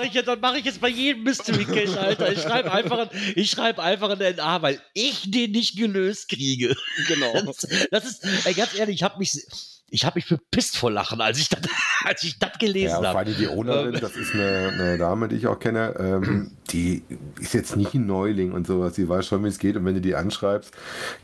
ich, 0.06 0.14
jetzt. 0.14 0.28
Das 0.28 0.40
mach 0.40 0.54
ich, 0.56 0.64
jetzt, 0.64 0.80
bei 0.80 0.88
jedem 0.88 1.22
Mystery 1.24 1.64
Cache, 1.64 2.00
Alter. 2.00 2.32
Ich 2.32 2.40
schreibe 2.42 2.72
einfach, 2.72 2.98
ein- 2.98 3.08
ich 3.34 3.50
schreib 3.50 3.78
einfach 3.78 4.10
eine 4.10 4.34
NA, 4.34 4.62
weil 4.62 4.80
ich 4.94 5.30
den 5.30 5.52
nicht 5.52 5.69
gelöst 5.76 6.28
kriege. 6.28 6.74
Genau. 7.08 7.32
Das, 7.46 7.66
das 7.90 8.04
ist, 8.04 8.46
ey, 8.46 8.54
ganz 8.54 8.74
ehrlich, 8.78 8.96
ich 8.96 9.02
habe 9.02 9.18
mich, 9.18 9.44
ich 9.92 10.04
habe 10.04 10.18
mich 10.18 10.28
bepisst 10.28 10.76
vor 10.76 10.90
Lachen, 10.90 11.20
als 11.20 11.38
ich 11.38 11.48
das, 11.48 11.60
als 12.04 12.22
ich 12.22 12.38
das 12.38 12.50
Ja, 12.52 12.58
gelesen 12.58 12.96
vor 12.96 13.06
habe. 13.08 13.18
allem 13.20 13.36
die 13.36 13.48
Ownerin, 13.48 13.94
Ähm. 13.94 14.00
das 14.00 14.16
ist 14.16 14.34
eine, 14.34 14.68
eine 14.74 14.98
Dame, 14.98 15.28
die 15.28 15.36
ich 15.36 15.46
auch 15.46 15.58
kenne, 15.58 15.94
ähm, 15.98 16.52
die 16.70 17.02
ist 17.40 17.54
jetzt 17.54 17.74
nicht 17.76 17.94
ein 17.94 18.06
Neuling 18.06 18.52
und 18.52 18.66
sowas, 18.66 18.92
die 18.94 19.08
weiß 19.08 19.26
schon, 19.26 19.42
wie 19.44 19.48
es 19.48 19.58
geht 19.58 19.76
und 19.76 19.84
wenn 19.84 19.94
du 19.94 20.00
die 20.00 20.14
anschreibst, 20.14 20.72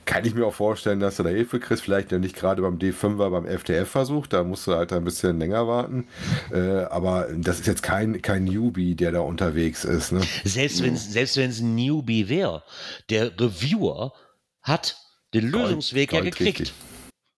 kann 0.04 0.24
ich 0.24 0.34
mir 0.34 0.44
auch 0.46 0.54
vorstellen, 0.54 0.98
dass 0.98 1.16
du 1.16 1.22
da 1.22 1.28
Hilfe 1.28 1.60
kriegst, 1.60 1.84
vielleicht 1.84 2.10
noch 2.10 2.18
nicht 2.18 2.34
gerade 2.34 2.62
beim 2.62 2.78
D5er, 2.78 3.30
beim 3.30 3.46
FTF-Versuch, 3.46 4.26
da 4.26 4.42
musst 4.42 4.66
du 4.66 4.74
halt 4.74 4.92
ein 4.92 5.04
bisschen 5.04 5.38
länger 5.38 5.68
warten, 5.68 6.08
äh, 6.52 6.58
aber 6.84 7.28
das 7.36 7.60
ist 7.60 7.66
jetzt 7.66 7.82
kein, 7.84 8.20
kein 8.22 8.44
Newbie, 8.44 8.96
der 8.96 9.12
da 9.12 9.20
unterwegs 9.20 9.84
ist. 9.84 10.10
Ne? 10.12 10.20
Selbst 10.44 10.82
wenn 10.82 10.94
es 10.94 11.12
selbst 11.12 11.36
wenn's 11.36 11.60
ein 11.60 11.74
Newbie 11.76 12.28
wäre, 12.28 12.64
der 13.10 13.38
Reviewer 13.40 14.12
hat 14.66 14.96
den 15.34 15.50
Lösungsweg 15.50 16.12
ja 16.12 16.20
gekriegt. 16.20 16.60
richtig. 16.60 16.74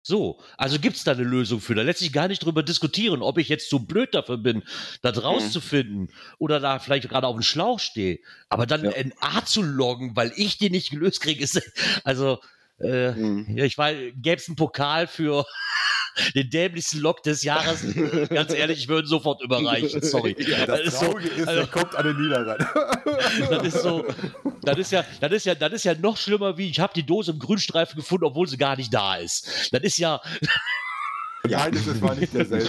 So, 0.02 0.40
also 0.56 0.78
gibt 0.78 0.96
es 0.96 1.04
da 1.04 1.12
eine 1.12 1.22
Lösung 1.22 1.60
für. 1.60 1.74
Da 1.74 1.82
lässt 1.82 1.98
sich 1.98 2.12
gar 2.14 2.28
nicht 2.28 2.42
drüber 2.42 2.62
diskutieren, 2.62 3.20
ob 3.20 3.36
ich 3.36 3.48
jetzt 3.50 3.68
so 3.68 3.78
blöd 3.78 4.14
dafür 4.14 4.38
bin, 4.38 4.62
das 5.02 5.22
rauszufinden 5.22 6.10
oder 6.38 6.60
da 6.60 6.78
vielleicht 6.78 7.08
gerade 7.10 7.26
auf 7.26 7.36
dem 7.36 7.42
Schlauch 7.42 7.78
stehe. 7.78 8.18
Aber 8.48 8.64
dann 8.66 8.84
Ja. 8.84 8.92
ein 8.92 9.12
A 9.20 9.44
zu 9.44 9.60
loggen, 9.60 10.16
weil 10.16 10.32
ich 10.36 10.56
den 10.56 10.72
nicht 10.72 10.90
gelöst 10.90 11.20
kriege, 11.20 11.44
ist 11.44 11.60
also. 12.04 12.38
Äh, 12.80 13.10
Mhm. 13.10 13.56
ja, 13.58 13.64
ich 13.64 13.76
weiß, 13.76 13.96
gäbe 14.22 14.36
es 14.40 14.46
einen 14.46 14.54
Pokal 14.54 15.08
für 15.08 15.44
den 16.36 16.48
dämlichsten 16.48 17.00
Log 17.00 17.24
des 17.24 17.42
Jahres. 17.42 17.82
Ganz 18.30 18.52
ehrlich, 18.54 18.78
ich 18.78 18.88
würde 18.88 19.06
ihn 19.06 19.10
sofort 19.10 19.42
überreichen. 19.42 20.00
Sorry. 20.00 20.36
Ja, 20.38 20.64
Das 20.64 20.80
ist 20.82 21.00
so, 21.00 21.18
ist, 21.18 21.48
also- 21.48 21.66
kommt 21.66 21.96
an 21.96 22.06
den 22.06 22.16
Niederrhein. 22.20 22.64
das 23.50 23.62
ist 23.74 23.82
so, 23.82 24.06
das 24.70 24.78
ist 24.78 24.92
ja, 24.92 25.04
das 25.20 25.32
ist 25.32 25.46
ja, 25.46 25.54
das 25.54 25.72
ist 25.72 25.84
ja 25.84 25.94
noch 25.94 26.16
schlimmer 26.16 26.56
wie 26.58 26.68
ich 26.68 26.80
habe 26.80 26.92
die 26.94 27.04
Dose 27.04 27.32
im 27.32 27.38
Grünstreifen 27.38 27.96
gefunden, 27.96 28.24
obwohl 28.24 28.48
sie 28.48 28.56
gar 28.56 28.76
nicht 28.76 28.92
da 28.92 29.16
ist. 29.16 29.72
Das 29.72 29.82
ist 29.82 29.98
ja, 29.98 30.20
Nein, 31.44 31.72
das 31.72 32.02
war 32.02 32.14
nicht 32.14 32.34
derselbe. 32.34 32.68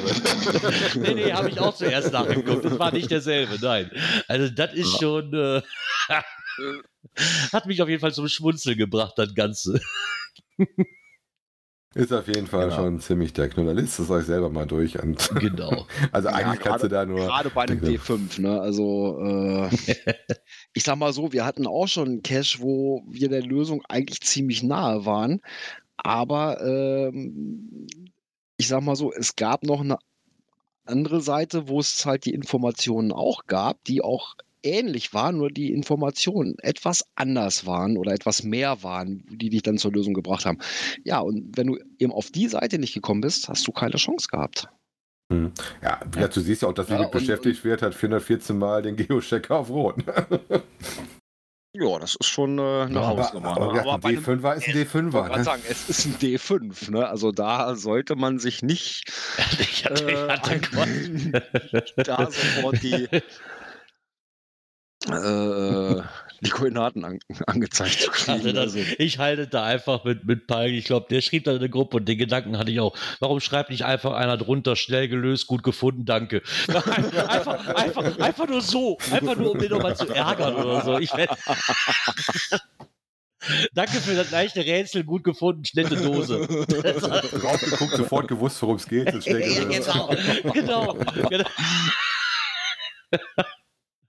nee, 0.99 1.13
nee, 1.13 1.33
habe 1.33 1.49
ich 1.49 1.59
auch 1.59 1.75
zuerst 1.75 2.13
nachgeguckt. 2.13 2.63
Das 2.63 2.79
war 2.79 2.91
nicht 2.91 3.09
derselbe, 3.09 3.57
nein. 3.61 3.91
Also 4.27 4.49
das 4.49 4.73
ist 4.73 4.99
schon, 4.99 5.33
äh, 5.33 5.61
hat 7.51 7.65
mich 7.65 7.81
auf 7.81 7.89
jeden 7.89 7.99
Fall 7.99 8.13
zum 8.13 8.27
Schmunzeln 8.27 8.77
gebracht, 8.77 9.13
das 9.17 9.33
Ganze. 9.33 9.81
Ist 11.95 12.13
auf 12.13 12.27
jeden 12.27 12.45
Fall 12.45 12.65
Genau. 12.69 12.75
schon 12.75 12.99
ziemlich 12.99 13.33
der 13.33 13.49
Knüller. 13.49 13.73
Lest 13.73 13.99
es 13.99 14.09
euch 14.11 14.25
selber 14.25 14.49
mal 14.49 14.67
durch. 14.67 14.93
Genau. 15.39 15.87
also 16.11 16.29
Ja, 16.29 16.35
eigentlich 16.35 16.59
kannst 16.59 16.83
du 16.83 16.87
da 16.87 17.03
nur. 17.05 17.19
Gerade 17.25 17.49
bei 17.49 17.63
einem 17.63 17.79
D5, 17.79 18.39
ne? 18.41 18.61
Also, 18.61 19.19
äh, 19.19 19.69
ich 20.73 20.83
sag 20.83 20.97
mal 20.97 21.13
so, 21.13 21.33
wir 21.33 21.45
hatten 21.45 21.65
auch 21.65 21.87
schon 21.87 22.07
einen 22.07 22.21
Cache, 22.23 22.59
wo 22.59 23.03
wir 23.09 23.27
der 23.29 23.41
Lösung 23.41 23.81
eigentlich 23.89 24.21
ziemlich 24.21 24.61
nahe 24.61 25.05
waren. 25.05 25.41
Aber 25.97 26.61
ähm, 26.61 27.87
ich 28.57 28.67
sag 28.67 28.83
mal 28.83 28.95
so, 28.95 29.11
es 29.11 29.35
gab 29.35 29.63
noch 29.63 29.81
eine 29.81 29.97
andere 30.85 31.21
Seite, 31.21 31.67
wo 31.67 31.79
es 31.79 32.05
halt 32.05 32.25
die 32.25 32.33
Informationen 32.33 33.11
auch 33.11 33.45
gab, 33.47 33.83
die 33.85 34.01
auch 34.03 34.35
ähnlich 34.63 35.13
waren, 35.13 35.37
nur 35.37 35.49
die 35.49 35.71
Informationen 35.73 36.55
etwas 36.59 37.05
anders 37.15 37.65
waren 37.65 37.97
oder 37.97 38.11
etwas 38.13 38.43
mehr 38.43 38.83
waren, 38.83 39.23
die 39.29 39.49
dich 39.49 39.61
dann 39.63 39.77
zur 39.77 39.91
Lösung 39.93 40.13
gebracht 40.13 40.45
haben. 40.45 40.59
Ja, 41.03 41.19
und 41.19 41.55
wenn 41.57 41.67
du 41.67 41.77
eben 41.97 42.11
auf 42.11 42.29
die 42.31 42.47
Seite 42.47 42.77
nicht 42.79 42.93
gekommen 42.93 43.21
bist, 43.21 43.47
hast 43.49 43.67
du 43.67 43.71
keine 43.71 43.95
Chance 43.97 44.27
gehabt. 44.29 44.67
Ja, 45.31 45.99
wie 46.05 46.11
gesagt, 46.11 46.35
du 46.35 46.41
siehst 46.41 46.63
ja 46.63 46.67
auch, 46.69 46.73
dass 46.73 46.89
Ja, 46.89 46.97
sie 46.97 47.03
und- 47.05 47.11
beschäftigt 47.11 47.63
wird, 47.63 47.81
hat 47.83 47.93
414 47.95 48.57
Mal 48.57 48.81
den 48.81 48.95
Geochecker 48.95 49.57
auf 49.57 49.69
Rot. 49.69 49.95
Ja, 51.77 51.99
das 51.99 52.15
ist 52.15 52.25
schon 52.25 52.57
äh, 52.57 52.61
eine 52.61 52.95
Ja, 52.95 53.01
aber, 53.01 53.23
Hausnummer. 53.23 53.49
aber, 53.51 53.73
ne? 53.73 53.81
aber 53.81 53.97
bei 53.99 54.09
ein 54.09 54.17
einem- 54.17 54.25
D5er 54.41 54.55
ist 54.55 54.67
ein 54.67 54.69
Ich 54.81 54.93
wollte 54.95 55.07
D5er. 55.09 55.11
gerade 55.11 55.37
Ne? 55.37 55.43
sagen, 55.43 55.61
es 55.69 55.87
ist 55.87 56.05
ein 56.07 56.15
D5, 56.15 56.89
ne? 56.91 57.07
Also 57.07 57.31
da 57.31 57.75
sollte 57.75 58.15
man 58.15 58.39
sich 58.39 58.63
nicht 58.63 59.03
Ich 59.61 59.85
hatte, 59.85 60.03
ich 60.03 60.09
äh, 60.09 60.29
hatte 60.29 60.59
ein- 60.81 61.31
da 61.97 62.25
sofort 62.31 62.81
die, 62.81 63.07
äh, 65.11 66.01
die 66.41 66.49
Koordinaten 66.49 67.03
an, 67.03 67.19
angezeigt 67.47 67.99
zu 67.99 68.11
kriegen. 68.11 68.55
das, 68.55 68.75
ich 68.75 69.19
halte 69.19 69.47
da 69.47 69.65
einfach 69.65 70.03
mit, 70.05 70.25
mit 70.25 70.47
Palk. 70.47 70.71
Ich 70.71 70.85
glaube, 70.85 71.07
der 71.09 71.21
schrieb 71.21 71.43
da 71.43 71.53
in 71.53 71.59
der 71.59 71.69
Gruppe 71.69 71.97
und 71.97 72.07
den 72.07 72.17
Gedanken 72.17 72.57
hatte 72.57 72.71
ich 72.71 72.79
auch. 72.79 72.95
Warum 73.19 73.39
schreibt 73.39 73.69
nicht 73.69 73.85
einfach 73.85 74.13
einer 74.13 74.37
drunter, 74.37 74.75
schnell 74.75 75.09
gelöst, 75.09 75.47
gut 75.47 75.63
gefunden, 75.63 76.05
danke. 76.05 76.41
Einfach, 76.69 77.75
einfach, 77.75 78.19
einfach 78.19 78.47
nur 78.47 78.61
so. 78.61 78.97
Einfach 79.11 79.35
nur, 79.35 79.51
um 79.51 79.59
den 79.59 79.69
nochmal 79.69 79.95
zu 79.95 80.07
ärgern 80.07 80.55
oder 80.55 80.81
so. 80.81 80.99
Ich 80.99 81.15
werd, 81.15 81.29
danke 83.73 83.99
für 83.99 84.15
das 84.15 84.31
leichte 84.31 84.65
Rätsel, 84.65 85.03
gut 85.03 85.23
gefunden, 85.23 85.63
nette 85.73 85.95
Dose. 85.95 86.47
Drauf 86.47 87.61
geguckt, 87.61 87.95
sofort 87.95 88.27
gewusst, 88.27 88.61
worum 88.61 88.77
es 88.77 88.87
geht. 88.87 89.09
Genau, 89.25 90.09
genau, 90.53 90.97
genau. 91.29 91.45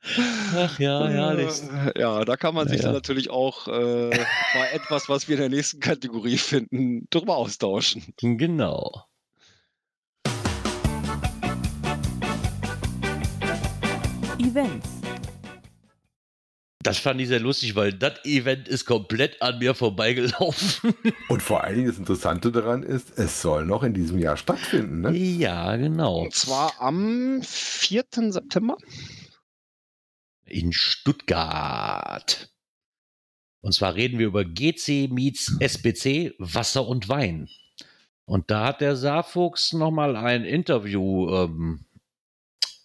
Ach 0.03 0.79
ja, 0.79 1.07
herrlich. 1.07 1.63
äh, 1.95 2.01
ja, 2.01 2.25
da 2.25 2.37
kann 2.37 2.55
man 2.55 2.69
sich 2.69 2.83
Ja, 2.83 2.93
natürlich 2.93 3.31
auch 3.31 3.69
äh, 3.69 4.11
bei 4.11 4.67
etwas, 4.73 5.09
was 5.09 5.29
wir 5.29 5.37
in 5.37 5.41
der 5.43 5.51
nächsten 5.51 5.81
Kategorie 5.81 6.39
finden, 6.39 7.07
drüber 7.11 7.37
austauschen. 7.37 8.03
Genau. 8.19 9.05
Events. 14.39 14.89
Das 16.83 16.99
fand 16.99 17.21
ich 17.21 17.29
sehr 17.29 17.41
lustig, 17.41 17.77
weil 17.77 17.93
das 17.93 18.25
Event 18.25 18.67
ist 18.67 18.87
komplett 18.87 19.43
an 19.43 19.59
mir 19.59 19.75
vorbeigelaufen. 19.75 20.95
Und 21.29 21.43
vor 21.43 21.63
allen 21.63 21.77
Dingen 21.77 21.89
das 21.89 21.99
Interessante 21.99 22.51
daran 22.51 22.83
ist, 22.83 23.19
es 23.19 23.43
soll 23.43 23.67
noch 23.67 23.83
in 23.83 23.93
diesem 23.93 24.19
Jahr 24.19 24.39
stattfinden. 24.39 25.03
Ne? 25.03 25.15
Ja, 25.15 25.77
genau. 25.77 26.23
Und 26.23 26.35
zwar 26.35 26.73
am 26.81 27.43
4. 27.43 28.05
September. 28.31 28.79
In 30.51 30.73
Stuttgart. 30.73 32.51
Und 33.63 33.73
zwar 33.73 33.95
reden 33.95 34.19
wir 34.19 34.27
über 34.27 34.45
GC 34.45 35.09
meets 35.11 35.57
SBC, 35.61 36.35
Wasser 36.39 36.87
und 36.87 37.09
Wein. 37.09 37.49
Und 38.25 38.51
da 38.51 38.67
hat 38.67 38.81
der 38.81 38.97
Saarfuchs 38.97 39.73
nochmal 39.73 40.17
ein 40.17 40.45
Interview 40.45 41.29
ähm, 41.35 41.85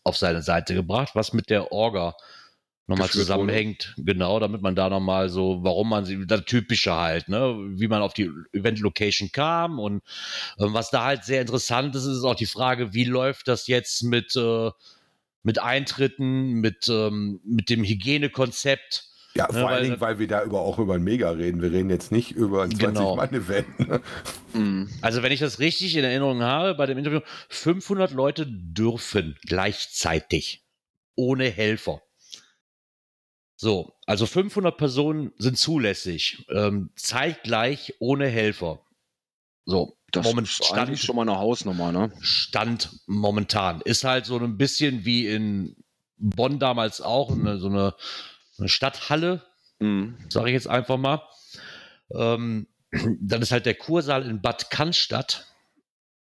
auf 0.04 0.18
seine 0.18 0.42
Seite 0.42 0.74
gebracht, 0.74 1.12
was 1.14 1.34
mit 1.34 1.50
der 1.50 1.72
Orga 1.72 2.16
nochmal 2.88 3.10
zusammenhängt. 3.10 3.94
Genau, 3.98 4.40
damit 4.40 4.62
man 4.62 4.76
da 4.76 4.90
nochmal 4.90 5.30
so, 5.30 5.64
warum 5.64 5.90
man 5.90 6.06
sie, 6.06 6.26
das 6.26 6.46
Typische 6.46 6.94
halt, 6.94 7.30
ne, 7.30 7.56
wie 7.76 7.88
man 7.88 8.02
auf 8.02 8.14
die 8.14 8.30
Event-Location 8.54 9.32
kam 9.32 9.80
und 9.80 10.04
ähm, 10.60 10.74
was 10.74 10.92
da 10.92 11.04
halt 11.04 11.24
sehr 11.24 11.42
interessant 11.42 11.96
ist, 11.96 12.06
ist 12.06 12.24
auch 12.24 12.36
die 12.36 12.46
Frage, 12.46 12.94
wie 12.94 13.06
läuft 13.06 13.48
das 13.48 13.68
jetzt 13.68 14.04
mit, 14.04 14.36
äh, 14.36 14.70
mit 15.46 15.62
Eintritten, 15.62 16.54
mit, 16.60 16.90
ähm, 16.90 17.40
mit 17.46 17.70
dem 17.70 17.84
Hygienekonzept. 17.84 19.08
Ja, 19.36 19.48
vor 19.48 19.56
Ja, 19.58 19.66
allen 19.68 19.76
weil- 19.76 19.84
Dingen, 19.84 20.02
weil 20.02 20.20
wir 20.20 20.28
da 20.28 20.44
über, 20.44 20.62
auch 20.62 20.80
über 20.80 20.96
ein 20.96 21.04
Mega 21.04 21.30
reden. 21.30 21.62
Wir 21.62 21.72
reden 21.72 21.90
jetzt 21.90 22.12
nicht 22.12 22.32
über 22.32 22.64
ein 22.64 22.70
Genau. 22.72 23.16
20-Mann-Event. 23.16 23.80
Ne? 23.88 24.02
Mhm. 24.54 24.90
Also 25.02 25.22
wenn 25.24 25.32
ich 25.32 25.42
das 25.42 25.60
richtig 25.60 25.96
in 25.96 26.04
Erinnerung 26.04 26.42
habe, 26.42 26.74
bei 26.76 26.86
dem 26.86 26.98
Interview, 26.98 27.20
500 27.50 28.12
Leute 28.12 28.48
dürfen 28.48 29.38
gleichzeitig 29.46 30.64
ohne 31.16 31.50
Helfer. 31.50 32.02
So, 33.58 33.94
also 34.06 34.26
500 34.26 34.78
Personen 34.78 35.32
sind 35.38 35.58
zulässig, 35.58 36.46
ähm, 36.50 36.90
zeitgleich 36.96 37.94
ohne 38.00 38.28
Helfer. 38.28 38.82
So, 39.66 39.98
Das 40.16 40.26
Moment, 40.26 40.48
ist 40.48 40.66
Stand- 40.66 40.80
eigentlich 40.90 41.02
schon 41.02 41.16
mal 41.16 41.24
eine 41.24 41.38
Hausnummer, 41.38 41.92
ne? 41.92 42.12
Stand 42.22 42.90
momentan. 43.08 43.82
Ist 43.82 44.04
halt 44.04 44.26
so 44.26 44.38
ein 44.38 44.58
bisschen 44.58 45.06
wie 45.06 45.28
in 45.28 45.76
Bonn 46.18 46.60
damals 46.60 47.02
auch, 47.02 47.32
eine, 47.32 47.58
so 47.60 47.68
eine, 47.68 47.94
eine 48.58 48.70
Stadthalle, 48.70 49.44
Mhm. 49.80 50.16
sage 50.30 50.50
ich 50.50 50.54
jetzt 50.54 50.68
einfach 50.70 50.98
mal. 50.98 51.22
Ähm, 52.14 52.68
dann 53.20 53.42
ist 53.42 53.52
halt 53.52 53.66
der 53.66 53.76
Kursaal 53.76 54.26
in 54.26 54.42
Bad 54.42 54.70
Cannstatt. 54.72 55.46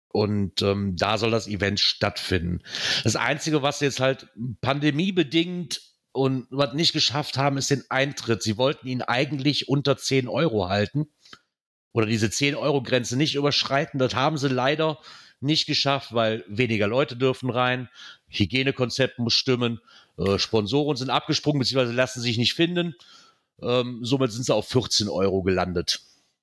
Und 0.08 0.62
ähm, 0.62 0.96
da 0.96 1.18
soll 1.18 1.32
das 1.32 1.48
Event 1.48 1.80
stattfinden. 1.80 2.62
Das 3.04 3.16
Einzige, 3.16 3.64
was 3.64 3.80
sie 3.80 3.86
jetzt 3.86 4.00
halt 4.00 4.28
pandemiebedingt 4.62 5.82
und 6.12 6.46
was 6.52 6.74
nicht 6.74 6.94
geschafft 6.94 7.38
haben, 7.38 7.58
ist 7.58 7.72
den 7.72 7.84
Eintritt. 7.90 8.44
Sie 8.44 8.58
wollten 8.58 8.88
ihn 8.88 9.02
eigentlich 9.02 9.68
unter 9.70 9.98
10 9.98 10.28
Euro 10.28 10.70
halten 10.70 11.08
oder 11.94 12.06
diese 12.06 12.28
10-Euro-Grenze 12.28 13.16
nicht 13.18 13.36
überschreiten. 13.36 14.00
Das 14.00 14.16
haben 14.16 14.38
sie 14.38 14.50
leider 14.50 14.98
nicht 15.40 15.66
geschafft, 15.68 16.14
weil 16.14 16.44
weniger 16.48 16.88
Leute 16.88 17.16
dürfen 17.16 17.50
rein, 17.50 17.90
Hygienekonzept 18.30 19.20
muss 19.20 19.34
stimmen, 19.34 19.80
äh, 20.18 20.38
Sponsoren 20.40 20.98
sind 20.98 21.10
abgesprungen, 21.10 21.60
beziehungsweise 21.60 21.94
lassen 21.94 22.22
sich 22.22 22.38
nicht 22.38 22.54
finden. 22.54 22.96
Ähm, 23.62 24.00
somit 24.04 24.32
sind 24.32 24.46
sie 24.46 24.54
auf 24.54 24.68
14 24.68 25.10
Euro 25.10 25.44
gelandet. 25.44 26.02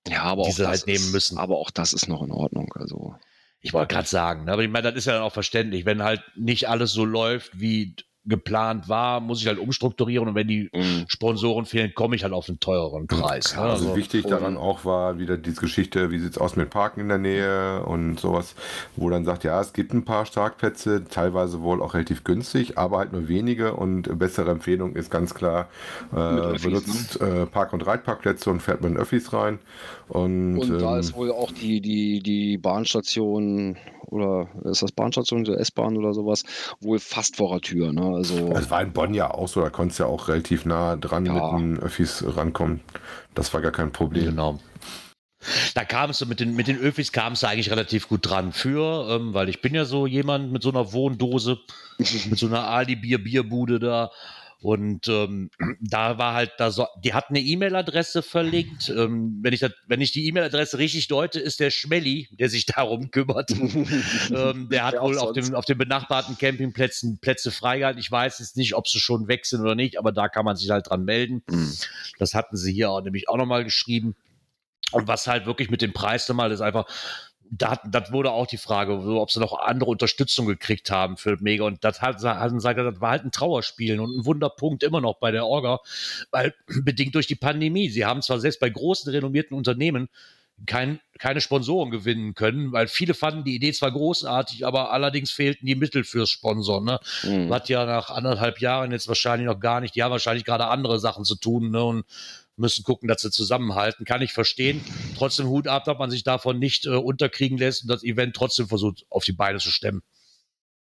Ja, 0.09 0.23
aber 0.23 0.45
Die 0.45 0.53
auch, 0.63 0.67
halt 0.67 0.87
nehmen 0.87 1.05
ist, 1.05 1.13
müssen. 1.13 1.39
aber 1.39 1.59
auch 1.59 1.71
das 1.71 1.93
ist 1.93 2.09
noch 2.09 2.23
in 2.23 2.31
Ordnung. 2.31 2.73
Also, 2.75 3.15
Ich 3.61 3.73
wollte 3.73 3.95
gerade 3.95 4.09
sagen, 4.09 4.45
ne, 4.45 4.53
aber 4.53 4.63
ich 4.63 4.71
meine, 4.71 4.89
das 4.89 4.97
ist 4.99 5.05
ja 5.07 5.15
dann 5.15 5.23
auch 5.23 5.33
verständlich. 5.33 5.85
Wenn 5.85 6.03
halt 6.03 6.23
nicht 6.37 6.69
alles 6.69 6.93
so 6.93 7.05
läuft, 7.05 7.59
wie 7.61 7.95
geplant 8.31 8.89
war, 8.89 9.21
muss 9.21 9.43
ich 9.43 9.47
halt 9.47 9.59
umstrukturieren 9.59 10.29
und 10.29 10.35
wenn 10.35 10.49
die 10.49 10.71
mhm. 10.73 11.05
Sponsoren 11.09 11.67
fehlen, 11.67 11.93
komme 11.95 12.17
ich 12.17 12.23
halt 12.23 12.33
auf 12.33 12.49
einen 12.49 12.61
teureren 12.61 13.07
Preis. 13.07 13.55
ne? 13.55 13.61
Also, 13.61 13.85
Also, 13.87 13.97
wichtig 13.97 14.25
daran 14.25 14.57
auch 14.57 14.85
war 14.87 15.19
wieder 15.19 15.37
diese 15.37 15.61
Geschichte, 15.61 16.11
wie 16.11 16.19
sieht 16.19 16.33
es 16.33 16.39
aus 16.39 16.57
mit 16.57 16.71
Parken 16.71 17.01
in 17.01 17.09
der 17.09 17.19
Nähe 17.19 17.85
und 17.85 18.19
sowas, 18.19 18.55
wo 18.97 19.11
dann 19.11 19.25
sagt, 19.25 19.45
ja, 19.45 19.61
es 19.61 19.73
gibt 19.73 19.93
ein 19.93 20.05
paar 20.05 20.25
Startplätze, 20.25 21.05
teilweise 21.05 21.61
wohl 21.61 21.83
auch 21.83 21.95
relativ 21.95 22.25
günstig, 22.25 22.79
aber 22.79 22.99
halt 22.99 23.13
nur 23.13 23.29
wenige 23.29 23.75
und 23.75 24.19
bessere 24.19 24.51
Empfehlung 24.51 24.95
ist 24.95 25.11
ganz 25.11 25.35
klar, 25.35 25.69
äh, 26.13 26.17
Öffis, 26.17 26.63
benutzt 26.63 27.21
äh, 27.21 27.47
Park- 27.47 27.73
und 27.73 27.87
Reitparkplätze 27.87 28.51
und 28.51 28.61
fährt 28.61 28.81
mit 28.81 28.93
den 28.93 28.97
Öffis 28.97 29.33
rein. 29.33 29.59
Und, 30.09 30.59
Und 30.59 30.81
da 30.81 30.95
ähm, 30.95 31.01
ist 31.01 31.15
wohl 31.15 31.31
auch 31.31 31.53
die, 31.53 31.81
die, 31.81 32.21
die 32.21 32.59
Bahnstation 32.59 33.77
oder 34.11 34.49
ist 34.65 34.83
das 34.83 34.93
Bahnstation, 34.93 35.45
der 35.45 35.59
S-Bahn 35.61 35.97
oder 35.97 36.13
sowas, 36.15 36.45
wohl 36.81 36.99
fast 36.99 37.37
vor 37.37 37.51
der 37.53 37.61
Tür. 37.61 37.93
Ne? 37.93 38.03
Also, 38.03 38.53
es 38.53 38.71
war 38.71 38.83
in 38.83 38.93
Bonn 38.93 39.15
ja 39.15 39.31
auch 39.33 39.49
so, 39.49 39.61
da 39.61 39.71
konntest 39.71 39.99
du 40.01 40.05
ja 40.05 40.09
auch 40.09 40.29
relativ 40.29 40.65
nah 40.65 40.97
dran 40.97 41.27
Ja. 41.27 41.33
mit 41.53 41.61
den 41.61 41.79
Öffis 41.81 42.25
rankommen. 42.27 42.81
Das 43.35 43.55
war 43.55 43.61
gar 43.61 43.73
kein 43.73 43.93
Problem. 43.93 44.27
Genau. 44.27 44.59
Da 45.75 45.85
kamst 45.85 46.21
du 46.21 46.27
mit 46.27 46.39
den, 46.41 46.55
mit 46.55 46.69
den 46.69 46.79
Öfis 46.79 47.13
kamst 47.13 47.43
du 47.43 47.47
eigentlich 47.49 47.71
relativ 47.71 48.09
gut 48.09 48.29
dran 48.29 48.53
für, 48.53 49.09
ähm, 49.09 49.33
weil 49.33 49.49
ich 49.49 49.63
bin 49.63 49.75
ja 49.75 49.87
so 49.87 50.07
jemand 50.07 50.53
mit 50.53 50.63
so 50.63 50.69
einer 50.69 50.93
Wohndose, 50.93 51.59
mit 51.99 52.39
so 52.39 52.47
einer 52.47 52.67
Ali-Bier-Bierbude 52.69 53.79
da. 53.79 54.11
Und 54.61 55.09
ähm, 55.09 55.51
da 55.81 56.19
war 56.19 56.35
halt, 56.35 56.53
da 56.59 56.71
so, 56.71 56.87
die 57.03 57.15
hat 57.15 57.31
eine 57.31 57.41
E-Mail-Adresse 57.41 58.23
verlinkt. 58.23 58.91
Ähm, 58.91 59.39
wenn, 59.43 59.53
ich 59.53 59.61
das, 59.61 59.73
wenn 59.87 60.01
ich 60.01 60.13
die 60.13 60.27
E-Mail-Adresse 60.27 60.79
richtig 60.79 61.09
deute, 61.09 61.41
ist 61.41 61.61
der 61.61 61.71
Schmelly, 61.71 62.29
der 62.33 62.49
sich 62.51 62.67
darum 62.67 63.11
kümmert. 63.11 63.51
ähm, 64.31 64.69
der 64.71 64.85
hat 64.85 65.01
wohl 65.01 65.19
auf, 65.19 65.33
dem, 65.33 65.55
auf 65.55 65.65
den 65.65 65.79
benachbarten 65.79 66.37
Campingplätzen 66.37 67.19
Plätze 67.21 67.51
freigehalten. 67.51 68.01
Ich 68.01 68.11
weiß 68.11 68.39
jetzt 68.41 68.57
nicht, 68.57 68.75
ob 68.75 68.87
sie 68.87 69.01
schon 69.01 69.29
weg 69.29 69.47
sind 69.47 69.63
oder 69.63 69.75
nicht, 69.75 69.99
aber 69.99 70.13
da 70.13 70.29
kann 70.29 70.45
man 70.45 70.57
sich 70.57 70.71
halt 70.71 70.91
dran 70.91 71.05
melden. 71.05 71.43
Mhm. 71.49 71.73
Das 72.19 72.35
hatten 72.35 72.57
sie 72.57 72.73
hier 72.73 72.91
auch, 72.91 73.01
nämlich 73.01 73.29
auch 73.29 73.37
nochmal 73.37 73.65
geschrieben. 73.65 74.15
Und 74.93 75.09
was 75.09 75.27
halt 75.27 75.47
wirklich 75.47 75.71
mit 75.71 75.83
dem 75.83 75.93
Preis 75.93 76.29
nochmal 76.29 76.51
ist 76.51 76.61
einfach, 76.61 76.87
da, 77.51 77.73
hat- 77.73 77.83
das 77.89 78.13
wurde 78.13 78.31
auch 78.31 78.47
die 78.47 78.57
Frage, 78.57 79.01
so, 79.03 79.21
ob 79.21 79.31
sie 79.31 79.41
noch 79.41 79.59
andere 79.59 79.91
Unterstützung 79.91 80.47
gekriegt 80.47 80.91
haben 80.91 81.17
für 81.17 81.37
Mega. 81.41 81.65
Und 81.65 81.85
das 81.85 82.01
hat, 82.01 82.23
hatten 82.23 82.51
sie 82.51 82.57
gesagt, 82.57 82.79
das 82.79 83.01
war 83.01 83.11
halt 83.11 83.25
ein 83.25 83.33
Trauerspiel 83.33 83.99
und 84.01 84.19
ein 84.19 84.25
Wunderpunkt 84.25 84.83
immer 84.83 85.01
noch 85.01 85.19
bei 85.19 85.31
der 85.33 85.47
Orga, 85.47 85.81
weil 86.31 86.55
bedingt 86.85 87.15
durch 87.15 87.27
die 87.27 87.35
Pandemie. 87.35 87.89
Sie 87.89 88.05
haben 88.05 88.23
zwar 88.23 88.39
selbst 88.41 88.61
bei 88.61 88.71
großen 88.71 89.11
renommierten 89.13 89.57
Unternehmen 89.57 90.09
kein, 90.67 91.01
keine 91.19 91.41
Sponsoren 91.41 91.91
gewinnen 91.91 92.35
können, 92.35 92.71
weil 92.73 92.87
viele 92.87 93.15
fanden 93.15 93.45
die 93.45 93.55
Idee 93.55 93.73
zwar 93.73 93.91
großartig, 93.93 94.67
aber 94.67 94.93
allerdings 94.93 95.31
fehlten 95.31 95.67
die 95.67 95.75
Mittel 95.75 96.05
fürs 96.05 96.31
Sponsoren. 96.31 96.85
Ne? 96.85 97.01
Mhm. 97.23 97.49
Was 97.49 97.69
ja 97.69 97.87
nach 97.87 98.11
anderthalb 98.11 98.61
Jahren 98.61 98.93
jetzt 98.93 99.09
wahrscheinlich 99.09 99.47
noch 99.47 99.59
gar 99.59 99.81
nicht, 99.81 99.95
die 99.95 100.03
haben 100.03 100.11
wahrscheinlich 100.13 100.45
gerade 100.45 100.67
andere 100.67 100.99
Sachen 100.99 101.25
zu 101.25 101.35
tun 101.35 101.71
ne, 101.71 101.83
und 101.83 102.05
müssen 102.61 102.85
gucken, 102.85 103.09
dass 103.09 103.23
sie 103.23 103.31
zusammenhalten. 103.31 104.05
Kann 104.05 104.23
ich 104.23 104.33
verstehen. 104.33 104.81
Trotzdem 105.17 105.49
Hut 105.49 105.67
ab, 105.67 105.85
dass 105.85 105.99
man 105.99 106.11
sich 106.11 106.23
davon 106.23 106.59
nicht 106.59 106.87
äh, 106.87 106.91
unterkriegen 106.91 107.59
lässt 107.59 107.83
und 107.83 107.89
das 107.89 108.05
Event 108.05 108.37
trotzdem 108.37 108.69
versucht, 108.69 109.05
auf 109.11 109.25
die 109.25 109.33
Beine 109.33 109.59
zu 109.59 109.71
stemmen. 109.71 110.03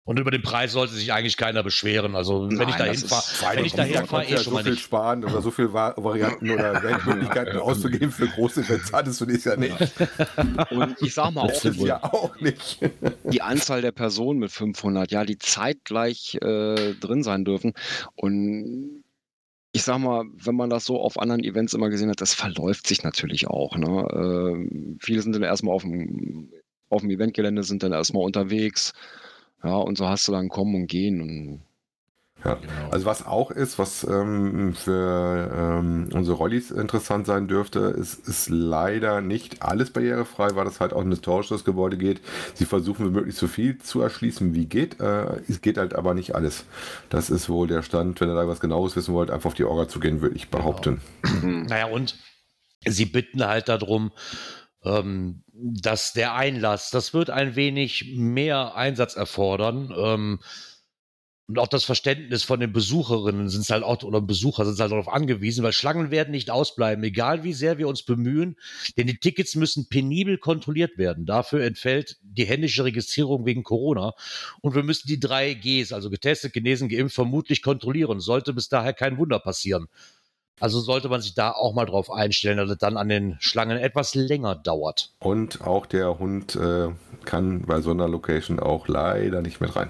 Und 0.05 0.17
über 0.17 0.31
den 0.31 0.41
Preis 0.41 0.71
sollte 0.71 0.95
sich 0.95 1.13
eigentlich 1.13 1.37
keiner 1.37 1.61
beschweren. 1.61 2.15
Also 2.15 2.49
wenn 2.49 2.57
Nein, 2.57 2.69
ich 2.69 2.75
da 2.77 2.85
hinfahre, 2.85 3.57
wenn 3.57 3.65
ich 3.65 3.73
da 3.73 3.83
daher 3.83 4.07
fahre, 4.07 4.25
eh 4.25 4.29
schon 4.37 4.43
so 4.45 4.51
mal 4.51 4.63
viel 4.63 4.71
nicht. 4.71 4.81
sparen 4.83 5.23
oder 5.23 5.39
so 5.43 5.51
viel 5.51 5.71
Va- 5.71 5.93
Varianten 5.97 6.49
oder 6.49 6.81
Weltmöglichkeiten 6.83 7.59
auszugeben 7.59 8.09
für 8.11 8.27
große 8.27 8.61
Events 8.61 8.91
hattest 8.91 9.21
du 9.21 9.27
dies 9.27 9.43
ja 9.43 9.55
nicht. 9.55 9.75
Und 10.71 10.95
ich 11.01 11.13
sag 11.13 11.29
mal 11.31 11.41
auch, 11.41 11.47
Das 11.51 11.63
ist 11.65 11.79
ja 11.81 12.01
auch 12.03 12.35
nicht. 12.39 12.79
die 13.31 13.43
Anzahl 13.43 13.83
der 13.83 13.91
Personen 13.91 14.39
mit 14.39 14.51
500, 14.51 15.11
ja, 15.11 15.25
die 15.25 15.37
zeitgleich 15.37 16.35
äh, 16.41 16.95
drin 16.95 17.21
sein 17.21 17.45
dürfen. 17.45 17.73
Und 18.15 19.03
ich 19.71 19.83
sag 19.83 19.99
mal, 19.99 20.25
wenn 20.33 20.55
man 20.55 20.69
das 20.69 20.85
so 20.85 20.99
auf 20.99 21.19
anderen 21.19 21.43
Events 21.43 21.73
immer 21.73 21.89
gesehen 21.89 22.09
hat, 22.09 22.21
das 22.21 22.33
verläuft 22.33 22.87
sich 22.87 23.03
natürlich 23.03 23.47
auch. 23.47 23.77
Ne? 23.77 23.87
Äh, 24.11 24.97
viele 24.99 25.21
sind 25.21 25.33
dann 25.35 25.43
erstmal 25.43 25.75
auf 25.75 25.83
dem, 25.83 26.51
auf 26.89 27.01
dem 27.01 27.11
Eventgelände, 27.11 27.63
sind 27.63 27.83
dann 27.83 27.91
erstmal 27.93 28.23
unterwegs. 28.23 28.93
Ja, 29.63 29.75
und 29.75 29.97
so 29.97 30.07
hast 30.07 30.27
du 30.27 30.31
dann 30.31 30.49
kommen 30.49 30.75
und 30.75 30.87
gehen. 30.87 31.21
Und 31.21 31.61
Ja. 32.43 32.55
Genau. 32.55 32.89
Also 32.91 33.05
was 33.05 33.25
auch 33.25 33.51
ist, 33.51 33.79
was 33.79 34.03
ähm, 34.03 34.73
für 34.73 35.51
ähm, 35.53 36.09
unsere 36.13 36.37
Rollis 36.37 36.71
interessant 36.71 37.25
sein 37.25 37.47
dürfte, 37.47 37.79
ist, 37.79 38.27
ist 38.27 38.49
leider 38.49 39.21
nicht 39.21 39.61
alles 39.61 39.91
barrierefrei, 39.91 40.55
weil 40.55 40.65
das 40.65 40.79
halt 40.79 40.93
auch 40.93 41.01
ein 41.01 41.09
historisches 41.09 41.65
Gebäude 41.65 41.97
geht. 41.97 42.21
Sie 42.53 42.65
versuchen 42.65 43.11
möglichst 43.11 43.39
so 43.39 43.47
viel 43.47 43.77
zu 43.79 44.01
erschließen, 44.01 44.53
wie 44.53 44.65
geht. 44.65 44.99
Äh, 44.99 45.41
es 45.47 45.61
geht 45.61 45.77
halt 45.77 45.95
aber 45.95 46.13
nicht 46.13 46.35
alles. 46.35 46.65
Das 47.09 47.29
ist 47.29 47.49
wohl 47.49 47.67
der 47.67 47.81
Stand. 47.81 48.21
Wenn 48.21 48.29
ihr 48.29 48.35
da 48.35 48.47
was 48.47 48.59
genaues 48.59 48.95
wissen 48.95 49.13
wollt, 49.13 49.31
einfach 49.31 49.49
auf 49.49 49.53
die 49.53 49.65
Orga 49.65 49.87
zu 49.87 49.99
gehen, 49.99 50.21
würde 50.21 50.35
ich 50.35 50.49
behaupten. 50.49 51.01
Naja, 51.43 51.87
und 51.87 52.17
sie 52.85 53.05
bitten 53.05 53.45
halt 53.45 53.67
darum, 53.67 54.11
ähm, 54.83 55.43
dass 55.53 56.13
der 56.13 56.35
Einlass, 56.35 56.89
das 56.89 57.13
wird 57.13 57.29
ein 57.29 57.55
wenig 57.55 58.13
mehr 58.15 58.75
Einsatz 58.75 59.15
erfordern. 59.15 59.93
Ähm, 59.97 60.39
und 61.49 61.57
auch 61.57 61.67
das 61.67 61.83
Verständnis 61.83 62.43
von 62.43 62.59
den 62.59 62.71
Besucherinnen 62.71 63.49
sind 63.49 63.67
halt 63.71 63.81
auch, 63.83 64.03
oder 64.03 64.21
Besucher 64.21 64.65
sind 64.65 64.79
halt 64.79 64.91
darauf 64.91 65.07
angewiesen, 65.07 65.63
weil 65.63 65.73
Schlangen 65.73 66.11
werden 66.11 66.29
nicht 66.29 66.51
ausbleiben, 66.51 67.03
egal 67.03 67.43
wie 67.43 67.53
sehr 67.53 67.79
wir 67.79 67.87
uns 67.87 68.03
bemühen, 68.03 68.55
denn 68.97 69.07
die 69.07 69.17
Tickets 69.17 69.55
müssen 69.55 69.89
penibel 69.89 70.37
kontrolliert 70.37 70.99
werden. 70.99 71.25
Dafür 71.25 71.63
entfällt 71.63 72.17
die 72.21 72.45
händische 72.45 72.83
Registrierung 72.83 73.47
wegen 73.47 73.63
Corona. 73.63 74.13
Und 74.61 74.75
wir 74.75 74.83
müssen 74.83 75.07
die 75.07 75.19
drei 75.19 75.55
Gs, 75.55 75.91
also 75.91 76.11
getestet, 76.11 76.53
genesen, 76.53 76.87
geimpft, 76.87 77.15
vermutlich 77.15 77.63
kontrollieren. 77.63 78.19
Sollte 78.19 78.53
bis 78.53 78.69
daher 78.69 78.93
kein 78.93 79.17
Wunder 79.17 79.39
passieren. 79.39 79.87
Also 80.59 80.79
sollte 80.79 81.09
man 81.09 81.21
sich 81.21 81.33
da 81.33 81.51
auch 81.51 81.73
mal 81.73 81.85
drauf 81.87 82.11
einstellen, 82.11 82.57
dass 82.57 82.69
es 82.69 82.77
dann 82.77 82.95
an 82.95 83.09
den 83.09 83.37
Schlangen 83.39 83.79
etwas 83.79 84.13
länger 84.13 84.53
dauert. 84.53 85.13
Und 85.19 85.61
auch 85.61 85.87
der 85.87 86.19
Hund 86.19 86.55
äh, 86.55 86.89
kann 87.25 87.63
bei 87.63 87.81
so 87.81 87.89
einer 87.89 88.07
Location 88.07 88.59
auch 88.59 88.87
leider 88.87 89.41
nicht 89.41 89.61
mit 89.61 89.75
rein. 89.75 89.89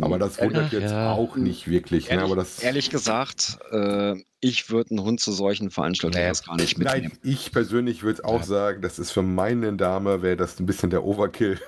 Aber 0.00 0.18
das 0.18 0.40
wundert 0.40 0.66
Ach, 0.68 0.72
jetzt 0.72 0.90
ja. 0.90 1.12
auch 1.12 1.36
nicht 1.36 1.68
wirklich. 1.68 2.06
Ne? 2.06 2.12
ehrlich, 2.12 2.24
Aber 2.26 2.36
das, 2.36 2.58
ehrlich 2.60 2.90
gesagt, 2.90 3.58
äh, 3.70 4.14
ich 4.40 4.70
würde 4.70 4.90
einen 4.90 5.00
Hund 5.00 5.18
zu 5.20 5.32
solchen 5.32 5.70
Veranstaltungen 5.70 6.22
Nee. 6.22 6.28
erst 6.28 6.46
gar 6.46 6.56
nicht 6.56 6.78
mitnehmen. 6.78 7.10
Nein, 7.24 7.32
ich 7.32 7.50
persönlich 7.50 8.04
würde 8.04 8.24
auch 8.24 8.44
sagen, 8.44 8.82
das 8.82 9.00
ist 9.00 9.10
für 9.10 9.22
meine 9.22 9.72
Dame, 9.72 10.22
wäre 10.22 10.36
das 10.36 10.60
ein 10.60 10.66
bisschen 10.66 10.90
der 10.90 11.02
Overkill. 11.04 11.58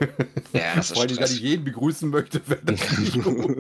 Ja, 0.53 0.77
das 0.77 0.91
ist 0.93 1.03
Stress. 1.03 1.33
ich 1.33 1.41
jeden 1.41 1.65
begrüßen 1.65 2.09
möchte, 2.09 2.41
wäre 2.47 2.61
das 2.65 2.99
nicht 2.99 3.15
gut. 3.25 3.59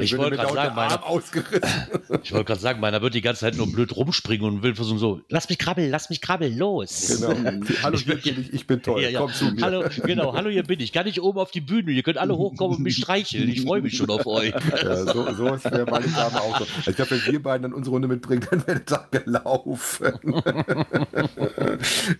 Ich 0.00 0.12
würde 0.12 0.18
wollte 0.18 0.36
gerade 0.36 0.52
sagen, 0.52 0.54
der 0.54 0.60
Arm 0.62 0.74
meine- 0.74 1.02
ausgerissen. 1.04 1.62
Ich 2.24 2.30
wollte 2.32 2.44
gerade 2.44 2.60
sagen, 2.60 2.78
meiner 2.80 3.00
wird 3.00 3.14
die 3.14 3.22
ganze 3.22 3.40
Zeit 3.40 3.56
nur 3.56 3.70
blöd 3.72 3.96
rumspringen 3.96 4.46
und 4.46 4.62
will 4.62 4.74
versuchen 4.74 4.98
so, 4.98 5.20
lass 5.30 5.48
mich 5.48 5.58
krabbeln, 5.58 5.90
lass 5.90 6.10
mich 6.10 6.20
krabbeln, 6.20 6.56
los. 6.58 7.18
Genau. 7.20 7.34
Hallo, 7.82 7.96
hier 7.98 8.16
bin 8.16 8.40
ich, 8.42 8.52
ich 8.52 8.66
bin 8.66 8.82
toll. 8.82 9.02
Ja, 9.02 9.08
ja. 9.08 9.20
Komm 9.20 9.32
zu 9.32 9.46
mir. 9.46 9.62
Hallo, 9.62 9.84
genau, 10.04 10.34
hallo, 10.34 10.50
hier 10.50 10.62
bin 10.62 10.78
ich. 10.80 10.92
Kann 10.92 11.06
ich 11.06 11.20
oben 11.22 11.38
auf 11.38 11.50
die 11.50 11.62
Bühne? 11.62 11.90
Ihr 11.90 12.02
könnt 12.02 12.18
alle 12.18 12.36
hochkommen 12.36 12.76
und 12.76 12.82
mich 12.82 12.96
streicheln. 12.96 13.48
Ich 13.48 13.62
freue 13.62 13.80
mich 13.80 13.96
schon 13.96 14.10
auf 14.10 14.26
euch. 14.26 14.52
Ja, 14.82 14.96
so, 15.06 15.32
so 15.34 15.54
ist 15.54 15.64
wäre 15.64 15.86
meine 15.90 16.06
Dame 16.08 16.40
auch 16.40 16.58
so. 16.60 16.66
Ich 16.90 16.96
glaube, 16.96 17.10
wenn 17.12 17.32
wir 17.32 17.42
beiden 17.42 17.62
dann 17.62 17.72
unsere 17.72 17.92
Runde 17.94 18.08
mitbringen, 18.08 18.41
dann 18.50 18.66
wäre 18.66 18.78
der 18.78 18.86
Tag 18.86 19.12
gelaufen. 19.12 20.12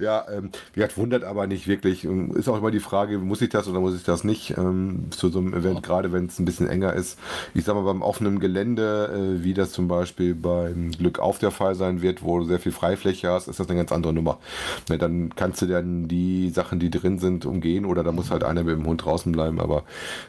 ja, 0.00 0.24
ähm, 0.30 0.50
wie 0.72 0.80
gesagt, 0.80 0.96
wundert 0.96 1.24
aber 1.24 1.46
nicht 1.46 1.66
wirklich. 1.66 2.04
Ist 2.04 2.48
auch 2.48 2.58
immer 2.58 2.70
die 2.70 2.80
Frage, 2.80 3.18
muss 3.18 3.42
ich 3.42 3.50
das 3.50 3.68
oder 3.68 3.80
muss 3.80 3.94
ich 3.94 4.04
das 4.04 4.24
nicht? 4.24 4.56
Ähm, 4.56 5.06
zu 5.10 5.30
so 5.30 5.38
einem 5.38 5.54
Event, 5.54 5.82
gerade 5.82 6.12
wenn 6.12 6.26
es 6.26 6.38
ein 6.38 6.44
bisschen 6.44 6.68
enger 6.68 6.92
ist. 6.92 7.18
Ich 7.54 7.64
sag 7.64 7.74
mal, 7.74 7.82
beim 7.82 8.02
offenen 8.02 8.40
Gelände, 8.40 9.38
äh, 9.40 9.44
wie 9.44 9.54
das 9.54 9.72
zum 9.72 9.88
Beispiel 9.88 10.34
beim 10.34 10.92
Glück 10.92 11.18
auf 11.18 11.38
der 11.38 11.50
Fall 11.50 11.74
sein 11.74 12.02
wird, 12.02 12.22
wo 12.22 12.38
du 12.38 12.44
sehr 12.44 12.60
viel 12.60 12.72
Freifläche 12.72 13.30
hast, 13.30 13.48
ist 13.48 13.60
das 13.60 13.68
eine 13.68 13.78
ganz 13.78 13.92
andere 13.92 14.12
Nummer. 14.12 14.38
Ne, 14.88 14.98
dann 14.98 15.34
kannst 15.34 15.62
du 15.62 15.66
dann 15.66 16.08
die 16.08 16.50
Sachen, 16.50 16.78
die 16.78 16.90
drin 16.90 17.18
sind, 17.18 17.46
umgehen 17.46 17.84
oder 17.84 18.02
da 18.02 18.12
muss 18.12 18.30
halt 18.30 18.44
einer 18.44 18.64
mit 18.64 18.76
dem 18.76 18.86
Hund 18.86 19.04
draußen 19.04 19.32
bleiben. 19.32 19.60
Aber 19.60 19.84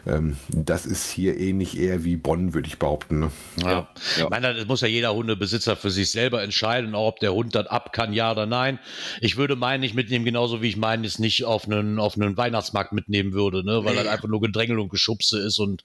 ähm, 0.05 0.37
das 0.49 0.85
ist 0.85 1.09
hier 1.09 1.37
ähnlich 1.39 1.79
eher 1.79 2.03
wie 2.03 2.15
Bonn, 2.15 2.53
würde 2.53 2.67
ich 2.67 2.79
behaupten. 2.79 3.19
Ne? 3.19 3.31
Ja. 3.57 3.71
ja. 3.71 3.87
Ich 4.17 4.29
meine, 4.29 4.53
das 4.53 4.67
muss 4.67 4.81
ja 4.81 4.87
jeder 4.87 5.13
Hundebesitzer 5.13 5.75
für 5.83 5.91
sich 5.91 6.11
selber 6.11 6.41
entscheiden, 6.41 6.95
auch 6.95 7.09
ob 7.09 7.19
der 7.19 7.33
Hund 7.33 7.53
das 7.53 7.67
ab 7.67 7.91
kann, 7.91 8.13
ja 8.13 8.31
oder 8.31 8.45
nein. 8.45 8.79
Ich 9.19 9.35
würde 9.35 9.57
meinen 9.57 9.81
nicht 9.81 9.93
mitnehmen, 9.93 10.23
genauso 10.23 10.61
wie 10.61 10.69
ich 10.69 10.77
meinen 10.77 11.03
es 11.03 11.19
nicht 11.19 11.43
auf 11.43 11.65
einen, 11.65 11.99
auf 11.99 12.15
einen 12.15 12.37
Weihnachtsmarkt 12.37 12.93
mitnehmen 12.93 13.33
würde, 13.33 13.65
ne? 13.65 13.83
weil 13.83 13.93
nee. 13.93 14.03
das 14.03 14.07
einfach 14.07 14.29
nur 14.29 14.39
Gedrängel 14.39 14.79
und 14.79 14.89
Geschubse 14.89 15.39
ist 15.39 15.59
und 15.59 15.83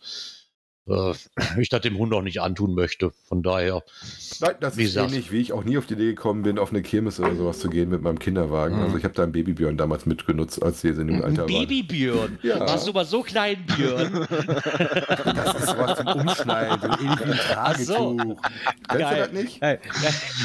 äh, 0.89 1.13
ich 1.61 1.69
das 1.69 1.81
dem 1.81 1.99
Hund 1.99 2.13
auch 2.15 2.23
nicht 2.23 2.41
antun 2.41 2.75
möchte. 2.75 3.13
Von 3.29 3.43
daher. 3.43 3.83
Nein, 4.41 4.55
das 4.61 4.73
ist 4.75 4.79
gesagt. 4.79 5.11
ähnlich, 5.11 5.33
wie 5.33 5.41
ich 5.41 5.53
auch 5.53 5.65
nie 5.65 5.79
auf 5.79 5.87
die 5.87 5.95
Idee 5.95 6.07
gekommen 6.07 6.43
bin, 6.43 6.59
auf 6.59 6.71
eine 6.71 6.83
Kirmes 6.83 7.21
oder 7.21 7.35
sowas 7.37 7.59
zu 7.59 7.69
gehen 7.69 7.91
mit 7.91 8.03
meinem 8.03 8.19
Kinderwagen. 8.19 8.77
Mhm. 8.77 8.83
Also 8.85 8.97
ich 8.97 9.05
habe 9.05 9.15
da 9.15 9.23
einen 9.23 9.33
Babybjörn 9.33 9.77
damals 9.77 10.07
mitgenutzt, 10.07 10.63
als 10.63 10.81
sie 10.81 10.89
in 10.89 11.07
dem 11.09 11.23
Alter 11.23 11.43
waren. 11.43 11.47
Babybjörn? 11.47 12.39
Ja. 12.43 12.61
Warst 12.61 12.87
du 12.87 12.93
mal 12.93 13.05
so 13.05 13.23
klein, 13.23 13.65
Björn? 13.67 14.13
das 14.31 15.55
ist 15.55 15.79
was 15.79 15.99
zum 15.99 16.07
Umschneiden, 16.07 16.81
so 16.81 16.87
ähnlich 16.87 17.21
wie 17.21 17.33
ein 17.33 17.39
Tragetuch. 17.39 17.85
So. 17.87 18.17
Du 18.19 18.99
das 18.99 19.33
nicht? 19.33 19.63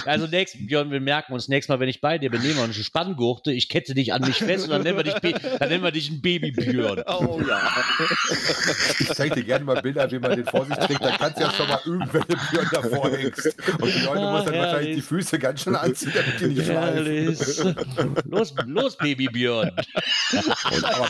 Also 0.06 0.28
nächst, 0.28 0.68
Björn, 0.68 0.92
wir 0.92 1.02
merken 1.02 1.34
uns 1.34 1.48
nächstes 1.48 1.70
Mal, 1.70 1.80
wenn 1.80 1.90
ich 1.90 2.02
bei 2.02 2.18
dir 2.18 2.30
bin, 2.30 2.42
nehmen 2.42 2.58
wir 2.58 2.64
uns 2.64 2.76
eine 2.76 2.84
Spanngurte, 2.84 3.52
ich 3.52 3.70
kette 3.70 3.94
dich 3.94 4.14
an 4.14 4.22
mich 4.22 4.38
fest 4.38 4.66
und 4.66 4.72
dann 4.72 4.84
nennen 4.84 4.98
wir 4.98 5.04
dich, 5.04 5.14
dann 5.60 5.70
nennen 5.70 5.84
wir 5.84 5.92
dich 5.92 6.10
einen 6.10 6.22
Babybjörn. 6.22 7.04
Oh 7.08 7.42
ja. 7.48 7.62
Ich 9.00 9.10
zeige 9.10 9.36
dir 9.36 9.44
gerne 9.44 9.66
mal 9.66 9.82
Bilder, 9.82 10.10
wie 10.12 10.20
man 10.20 10.33
den 10.36 10.46
vor 10.46 10.66
sich 10.66 10.76
trägt, 10.76 11.04
dann 11.04 11.18
kannst 11.18 11.38
du 11.38 11.44
ja 11.44 11.52
schon 11.52 11.68
mal 11.68 11.80
irgendwelche 11.86 12.38
Björn 12.52 12.70
davor 12.72 13.10
hängst. 13.10 13.46
Und 13.80 13.94
die 13.94 14.00
Leute 14.00 14.20
ah, 14.20 14.32
musst 14.32 14.48
dann 14.48 14.54
herrlich. 14.54 14.72
wahrscheinlich 14.72 14.96
die 14.96 15.02
Füße 15.02 15.40
ganz 15.40 15.64
schön 15.64 15.76
anziehen, 15.76 16.14
damit 16.16 16.40
die 16.40 16.46
nicht 16.48 16.66
schleifen. 16.66 18.16
los, 18.30 18.54
los, 18.66 18.98
Baby 18.98 19.28
Björn. 19.28 19.72
aber, 20.84 21.10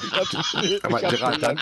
aber 0.83 0.99
Gerard, 1.09 1.41
dann, 1.41 1.59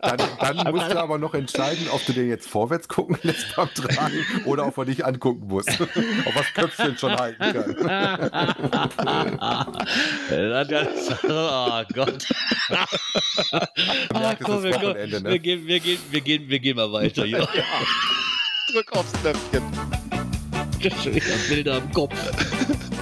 dann, 0.00 0.18
dann 0.40 0.74
musst 0.74 0.90
du 0.90 1.00
aber 1.00 1.18
noch 1.18 1.34
entscheiden, 1.34 1.88
ob 1.90 2.04
du 2.06 2.12
den 2.12 2.28
jetzt 2.28 2.48
vorwärts 2.48 2.88
gucken 2.88 3.18
lässt 3.22 3.54
beim 3.56 3.68
Tragen 3.74 4.24
oder 4.44 4.66
ob 4.66 4.76
er 4.78 4.84
dich 4.84 5.04
angucken 5.04 5.46
muss. 5.46 5.66
Auf 5.68 6.34
was 6.34 6.52
Köpfchen 6.54 6.96
schon 6.98 7.16
halten 7.16 7.38
kann. 7.38 7.76
oh 11.28 11.82
Gott. 11.94 12.26
Ah, 14.12 14.34
komm, 14.42 14.62
wir, 14.62 14.78
ne? 14.78 15.24
wir, 15.24 15.38
gehen, 15.38 15.66
wir, 15.66 15.80
gehen, 15.80 15.98
wir, 16.10 16.20
gehen, 16.20 16.48
wir 16.48 16.58
gehen 16.58 16.76
mal 16.76 16.87
weiter. 16.92 17.24
Ja. 17.24 17.40
ja. 17.40 17.46
Drück 18.72 18.92
aufs 18.92 19.12
Knöpfchen. 19.20 19.62
Bilder 21.48 21.78
im 21.78 21.92
Kopf. 21.92 22.14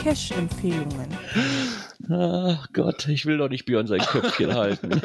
Cash-Empfehlungen. 0.03 1.09
Ach 2.09 2.69
Gott, 2.73 3.09
ich 3.09 3.27
will 3.27 3.39
doch 3.39 3.49
nicht 3.49 3.65
Björn 3.65 3.87
sein 3.87 4.01
Köpfchen 4.01 4.55
halten. 4.55 5.03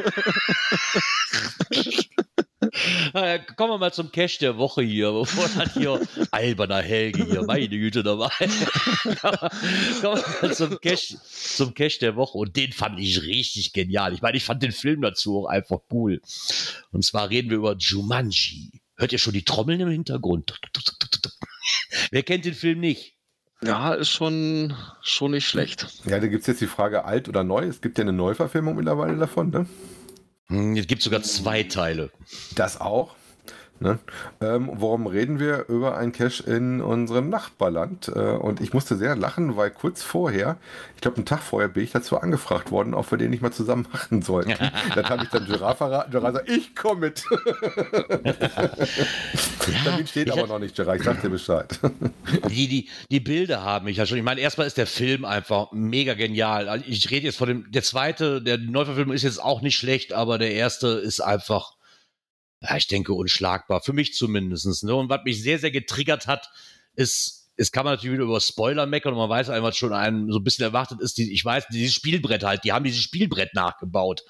Naja, 3.14 3.40
kommen 3.40 3.74
wir 3.74 3.78
mal 3.78 3.94
zum 3.94 4.12
Cash 4.12 4.38
der 4.38 4.58
Woche 4.58 4.82
hier, 4.82 5.12
bevor 5.12 5.48
dann 5.50 5.70
hier 5.74 6.00
alberner 6.32 6.82
Helge 6.82 7.26
hier, 7.26 7.44
meine 7.44 7.68
Güte 7.68 8.04
dabei. 8.04 8.30
kommen 10.02 10.18
wir 10.18 10.36
mal 10.42 10.56
zum 10.56 10.80
Cash, 10.80 11.16
zum 11.24 11.74
Cash 11.74 12.00
der 12.00 12.16
Woche 12.16 12.38
und 12.38 12.56
den 12.56 12.72
fand 12.72 13.00
ich 13.00 13.22
richtig 13.22 13.74
genial. 13.74 14.14
Ich 14.14 14.22
meine, 14.22 14.38
ich 14.38 14.44
fand 14.44 14.64
den 14.64 14.72
Film 14.72 15.02
dazu 15.02 15.40
auch 15.40 15.48
einfach 15.48 15.80
cool. 15.92 16.22
Und 16.92 17.04
zwar 17.04 17.30
reden 17.30 17.50
wir 17.50 17.58
über 17.58 17.76
Jumanji. 17.78 18.82
Hört 18.96 19.12
ihr 19.12 19.20
schon 19.20 19.34
die 19.34 19.44
Trommeln 19.44 19.80
im 19.80 19.90
Hintergrund? 19.90 20.60
Wer 22.12 22.24
kennt 22.24 22.46
den 22.46 22.54
Film 22.54 22.80
nicht? 22.80 23.16
Ja, 23.64 23.94
ist 23.94 24.10
schon, 24.10 24.74
schon 25.02 25.32
nicht 25.32 25.48
schlecht. 25.48 25.88
Ja, 26.06 26.20
da 26.20 26.28
gibt 26.28 26.42
es 26.42 26.48
jetzt 26.48 26.62
die 26.62 26.68
Frage 26.68 27.06
alt 27.06 27.30
oder 27.30 27.44
neu. 27.44 27.64
Es 27.66 27.82
gibt 27.82 28.00
ja 28.00 28.04
eine 28.04 28.14
Neuverfilmung 28.14 28.76
mittlerweile 28.76 29.18
davon, 29.18 29.52
ne? 29.52 29.68
Hm, 30.50 30.76
es 30.76 30.88
gibt 30.88 31.02
sogar 31.02 31.22
zwei 31.24 31.64
Teile. 31.64 32.12
Das 32.56 32.80
auch. 32.80 33.16
Ne? 33.82 33.98
Ähm, 34.42 34.70
worum 34.74 35.08
reden 35.08 35.40
wir? 35.40 35.66
Über 35.68 35.98
ein 35.98 36.12
Cache 36.12 36.44
in 36.44 36.82
unserem 36.82 37.30
Nachbarland. 37.30 38.10
Äh, 38.10 38.20
und 38.20 38.62
ich 38.62 38.74
musste 38.74 38.96
sehr 38.96 39.16
lachen, 39.16 39.58
weil 39.58 39.72
kurz 39.72 40.04
vorher, 40.04 40.58
ich 40.94 41.02
glaube 41.02 41.18
einen 41.18 41.26
Tag 41.26 41.40
vorher, 41.40 41.68
bin 41.68 41.84
ich 41.84 41.92
dazu 41.92 42.20
angefragt 42.20 42.70
worden, 42.70 42.94
ob 42.94 43.10
wir 43.10 43.18
den 43.18 43.32
nicht 43.32 43.42
mal 43.42 43.52
zusammen 43.52 43.88
machen 43.92 44.22
sollten. 44.22 44.54
dann 44.96 45.10
habe 45.10 45.24
ich 45.24 45.30
dann 45.30 45.46
Giraffe 45.46 45.78
verraten. 45.78 46.12
Giraffe 46.12 46.34
sagt, 46.36 46.50
ich 46.50 46.76
komme 46.76 47.02
mit. 47.02 47.24
ja, 49.86 50.06
steht 50.06 50.32
aber 50.32 50.46
noch 50.46 50.60
nicht, 50.60 50.76
Giraffe. 50.76 51.00
Ich 51.00 51.04
sag 51.04 51.20
dir 51.24 51.30
Bescheid. 51.30 51.80
die, 52.50 52.68
die, 52.68 52.88
die 53.10 53.20
Bilder 53.20 53.64
haben 53.64 53.86
mich 53.86 53.98
ja 53.98 54.06
schon. 54.06 54.20
Ich 54.20 54.24
meine, 54.24 54.42
erstmal 54.42 54.68
ist 54.68 54.78
der 54.78 54.86
Film 54.86 55.26
einfach 55.26 55.72
mega 55.72 56.14
genial. 56.14 56.70
Also 56.70 56.86
ich 56.88 57.10
rede 57.10 57.26
jetzt 57.26 57.38
von 57.38 57.48
dem, 57.48 57.72
der 57.72 57.82
zweite, 57.82 58.44
der 58.44 58.60
Neuverfilmung 58.60 59.16
ist 59.16 59.24
jetzt 59.24 59.42
auch 59.42 59.64
nicht 59.64 59.76
schlecht, 59.76 60.14
aber 60.14 60.38
der 60.38 60.52
erste 60.52 60.88
ist 60.88 61.20
einfach 61.20 61.81
ja, 62.62 62.78
ich 62.78 62.88
denke, 62.88 63.14
unschlagbar. 63.14 63.82
Für 63.82 63.94
mich 63.94 64.14
zumindest. 64.14 64.84
Ne? 64.84 64.96
Und 64.96 65.10
was 65.10 65.24
mich 65.24 65.42
sehr, 65.42 65.60
sehr 65.60 65.72
getriggert 65.72 66.28
hat, 66.28 66.50
ist, 66.96 67.50
es 67.58 67.72
kann 67.72 67.86
man 67.86 67.94
natürlich 67.94 68.14
wieder 68.14 68.26
über 68.26 68.40
Spoiler 68.40 68.86
meckern 68.86 69.14
und 69.14 69.20
man 69.20 69.30
weiß 69.30 69.50
einfach 69.50 69.74
schon 69.74 69.94
einem 69.94 70.32
so 70.32 70.40
ein 70.40 70.44
bisschen 70.44 70.64
erwartet 70.64 71.02
ist, 71.02 71.18
die, 71.18 71.32
ich 71.32 71.44
weiß, 71.44 71.68
dieses 71.72 71.94
Spielbrett 71.94 72.44
halt, 72.44 72.64
die 72.64 72.72
haben 72.72 72.84
dieses 72.84 73.02
Spielbrett 73.02 73.54
nachgebaut. 73.54 74.24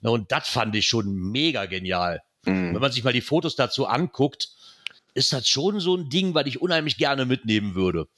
Ne? 0.00 0.10
Und 0.10 0.32
das 0.32 0.48
fand 0.48 0.74
ich 0.74 0.86
schon 0.86 1.14
mega 1.14 1.66
genial. 1.66 2.22
Mhm. 2.44 2.74
Wenn 2.74 2.80
man 2.80 2.92
sich 2.92 3.04
mal 3.04 3.12
die 3.12 3.20
Fotos 3.20 3.56
dazu 3.56 3.86
anguckt, 3.86 4.50
ist 5.14 5.32
das 5.32 5.48
schon 5.48 5.80
so 5.80 5.96
ein 5.96 6.08
Ding, 6.08 6.34
was 6.34 6.46
ich 6.46 6.60
unheimlich 6.60 6.96
gerne 6.96 7.26
mitnehmen 7.26 7.74
würde. 7.74 8.08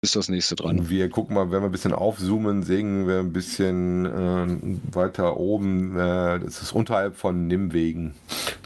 ist 0.01 0.15
das 0.15 0.29
nächste 0.29 0.55
dran. 0.55 0.89
Wir 0.89 1.09
gucken 1.09 1.35
mal, 1.35 1.51
wenn 1.51 1.61
wir 1.61 1.67
ein 1.67 1.71
bisschen 1.71 1.93
aufzoomen, 1.93 2.63
sehen 2.63 3.07
wir 3.07 3.19
ein 3.19 3.33
bisschen 3.33 4.05
äh, 4.05 4.95
weiter 4.95 5.37
oben. 5.37 5.95
Äh, 5.97 6.39
das 6.39 6.61
ist 6.61 6.71
unterhalb 6.71 7.15
von 7.15 7.47
Nimwegen. 7.47 8.13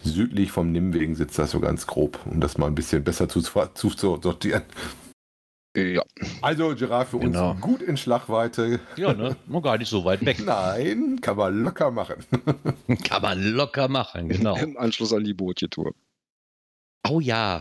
Südlich 0.03 0.51
vom 0.51 0.71
Nimwegen 0.71 1.15
sitzt 1.15 1.39
das 1.39 1.51
so 1.51 1.59
ganz 1.59 1.87
grob, 1.87 2.19
um 2.25 2.39
das 2.39 2.57
mal 2.57 2.67
ein 2.67 2.75
bisschen 2.75 3.03
besser 3.03 3.27
zu, 3.29 3.41
zu 3.41 3.89
sortieren. 4.21 4.63
Ja. 5.75 6.03
Also 6.41 6.75
Giraffe 6.75 7.17
für 7.17 7.19
genau. 7.19 7.51
uns 7.51 7.61
gut 7.61 7.81
in 7.81 7.97
Schlagweite. 7.97 8.79
Ja, 8.95 9.13
ne? 9.13 9.35
Noch 9.47 9.61
gar 9.61 9.79
nicht 9.79 9.89
so 9.89 10.05
weit 10.05 10.23
weg. 10.23 10.37
Nein, 10.45 11.19
kann 11.19 11.35
man 11.35 11.63
locker 11.63 11.89
machen. 11.89 12.17
kann 13.03 13.21
man 13.23 13.41
locker 13.41 13.87
machen, 13.87 14.29
genau. 14.29 14.55
Im 14.61 14.77
Anschluss 14.77 15.13
an 15.13 15.23
die 15.23 15.33
Bootje-Tour. 15.33 15.93
Oh 17.09 17.19
ja. 17.19 17.59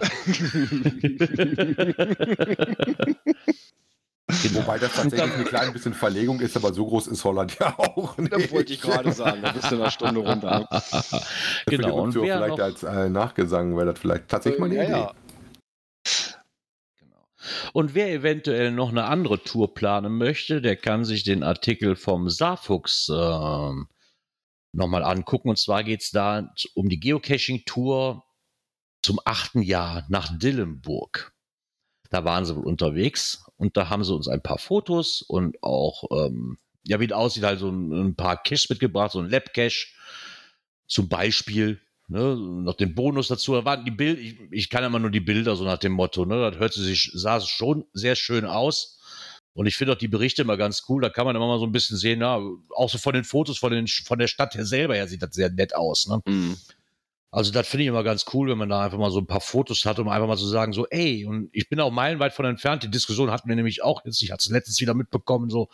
Wobei 4.52 4.78
das 4.78 4.92
tatsächlich 4.94 5.34
ein 5.34 5.44
klein 5.44 5.72
bisschen 5.72 5.94
Verlegung 5.94 6.40
ist, 6.40 6.56
aber 6.56 6.72
so 6.72 6.86
groß 6.86 7.08
ist 7.08 7.24
Holland 7.24 7.58
ja 7.58 7.76
auch 7.78 8.16
nicht. 8.18 8.32
Das 8.32 8.50
wollte 8.52 8.72
ich 8.72 8.80
gerade 8.80 9.12
sagen, 9.12 9.42
da 9.42 9.52
bist 9.52 9.70
du 9.70 9.74
in 9.74 9.80
einer 9.80 9.90
Stunde 9.90 10.20
runter. 10.20 10.68
genau. 11.66 12.02
Und 12.02 12.14
wer 12.14 12.38
vielleicht 12.38 12.58
noch... 12.58 12.64
als 12.64 12.82
äh, 12.82 13.08
Nachgesang 13.10 13.76
wäre 13.76 13.86
das 13.86 13.98
vielleicht 13.98 14.28
tatsächlich 14.28 14.60
mal 14.60 14.70
eine 14.70 14.78
äh, 14.78 14.84
Idee. 14.84 14.92
Ja. 14.92 15.12
Genau. 16.98 17.26
Und 17.72 17.94
wer 17.94 18.10
eventuell 18.12 18.70
noch 18.70 18.90
eine 18.90 19.04
andere 19.04 19.42
Tour 19.42 19.74
planen 19.74 20.16
möchte, 20.16 20.62
der 20.62 20.76
kann 20.76 21.04
sich 21.04 21.24
den 21.24 21.42
Artikel 21.42 21.96
vom 21.96 22.30
Saarfuchs 22.30 23.08
äh, 23.08 23.70
nochmal 24.72 25.04
angucken. 25.04 25.50
Und 25.50 25.58
zwar 25.58 25.84
geht 25.84 26.02
es 26.02 26.10
da 26.10 26.52
um 26.74 26.88
die 26.88 27.00
Geocaching-Tour 27.00 28.24
zum 29.02 29.20
achten 29.24 29.62
Jahr 29.62 30.04
nach 30.08 30.36
Dillenburg. 30.36 31.32
Da 32.10 32.24
waren 32.24 32.44
sie 32.44 32.56
wohl 32.56 32.66
unterwegs 32.66 33.44
und 33.56 33.76
da 33.76 33.88
haben 33.88 34.04
sie 34.04 34.14
uns 34.14 34.28
ein 34.28 34.42
paar 34.42 34.58
Fotos 34.58 35.22
und 35.22 35.62
auch, 35.62 36.04
ähm, 36.10 36.58
ja, 36.86 37.00
wie 37.00 37.06
es 37.06 37.12
aussieht, 37.12 37.44
halt 37.44 37.58
so 37.58 37.70
ein, 37.70 37.92
ein 37.92 38.16
paar 38.16 38.42
Caches 38.42 38.68
mitgebracht, 38.68 39.12
so 39.12 39.20
ein 39.20 39.30
Lab-Cache 39.30 39.86
zum 40.86 41.08
Beispiel. 41.08 41.80
Ne, 42.08 42.36
noch 42.36 42.74
den 42.74 42.94
Bonus 42.94 43.28
dazu. 43.28 43.54
Da 43.54 43.64
waren 43.64 43.86
die 43.86 43.90
Bild, 43.90 44.18
ich, 44.18 44.36
ich 44.50 44.68
kann 44.68 44.84
immer 44.84 44.98
nur 44.98 45.10
die 45.10 45.20
Bilder 45.20 45.56
so 45.56 45.64
nach 45.64 45.78
dem 45.78 45.92
Motto, 45.92 46.26
ne? 46.26 46.50
Das 46.50 46.60
hörte 46.60 46.82
sich, 46.82 47.10
sah 47.14 47.40
schon 47.40 47.86
sehr 47.94 48.16
schön 48.16 48.44
aus. 48.44 48.98
Und 49.54 49.66
ich 49.66 49.76
finde 49.76 49.92
auch 49.92 49.98
die 49.98 50.08
Berichte 50.08 50.42
immer 50.42 50.56
ganz 50.56 50.82
cool. 50.88 51.00
Da 51.00 51.10
kann 51.10 51.24
man 51.24 51.36
immer 51.36 51.46
mal 51.46 51.58
so 51.58 51.64
ein 51.64 51.72
bisschen 51.72 51.96
sehen, 51.96 52.20
ja, 52.20 52.40
auch 52.74 52.90
so 52.90 52.98
von 52.98 53.14
den 53.14 53.24
Fotos 53.24 53.58
von, 53.58 53.72
den, 53.72 53.86
von 53.86 54.18
der 54.18 54.26
Stadt 54.26 54.54
her 54.54 54.66
selber 54.66 54.94
her 54.94 55.08
sieht 55.08 55.22
das 55.22 55.34
sehr 55.34 55.50
nett 55.50 55.74
aus. 55.74 56.06
Ne? 56.08 56.20
Mhm. 56.26 56.56
Also 57.34 57.50
das 57.50 57.66
finde 57.66 57.84
ich 57.84 57.88
immer 57.88 58.04
ganz 58.04 58.26
cool, 58.34 58.50
wenn 58.50 58.58
man 58.58 58.68
da 58.68 58.84
einfach 58.84 58.98
mal 58.98 59.10
so 59.10 59.18
ein 59.18 59.26
paar 59.26 59.40
Fotos 59.40 59.86
hat, 59.86 59.98
um 59.98 60.08
einfach 60.08 60.28
mal 60.28 60.36
zu 60.36 60.46
sagen, 60.46 60.74
so, 60.74 60.86
ey, 60.88 61.24
und 61.24 61.48
ich 61.52 61.70
bin 61.70 61.80
auch 61.80 61.90
meilenweit 61.90 62.34
von 62.34 62.44
entfernt. 62.44 62.82
Die 62.82 62.90
Diskussion 62.90 63.30
hatten 63.30 63.48
wir 63.48 63.56
nämlich 63.56 63.82
auch 63.82 64.04
jetzt, 64.04 64.22
ich 64.22 64.30
hatte 64.30 64.42
es 64.42 64.50
letztens 64.50 64.82
wieder 64.82 64.92
mitbekommen, 64.92 65.48
so, 65.48 65.70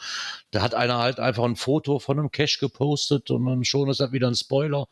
da 0.53 0.63
hat 0.63 0.77
einer 0.77 0.99
halt 0.99 1.19
einfach 1.19 1.43
ein 1.43 1.57
Foto 1.57 1.99
von 1.99 2.17
einem 2.17 2.31
Cache 2.31 2.61
gepostet 2.61 3.33
und 3.33 3.45
dann 3.45 3.65
schon 3.65 3.91
ist 3.91 3.99
das 3.99 4.13
wieder 4.13 4.29
ein 4.29 4.37
Spoiler. 4.37 4.87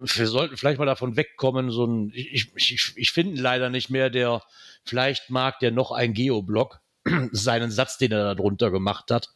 Wir 0.00 0.26
sollten 0.26 0.56
vielleicht 0.56 0.80
mal 0.80 0.84
davon 0.84 1.16
wegkommen, 1.16 1.70
so 1.70 1.86
ein, 1.86 2.10
ich, 2.12 2.50
ich, 2.56 2.92
ich 2.96 3.12
finde 3.12 3.40
leider 3.40 3.70
nicht 3.70 3.88
mehr, 3.88 4.10
der, 4.10 4.42
vielleicht 4.84 5.30
mag 5.30 5.60
der 5.60 5.70
noch 5.70 5.92
ein 5.92 6.12
Geoblog, 6.12 6.80
seinen 7.30 7.70
Satz, 7.70 7.98
den 7.98 8.10
er 8.10 8.24
da 8.24 8.34
drunter 8.34 8.72
gemacht 8.72 9.12
hat, 9.12 9.28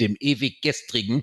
dem 0.00 0.16
ewig 0.18 0.62
gestrigen, 0.62 1.22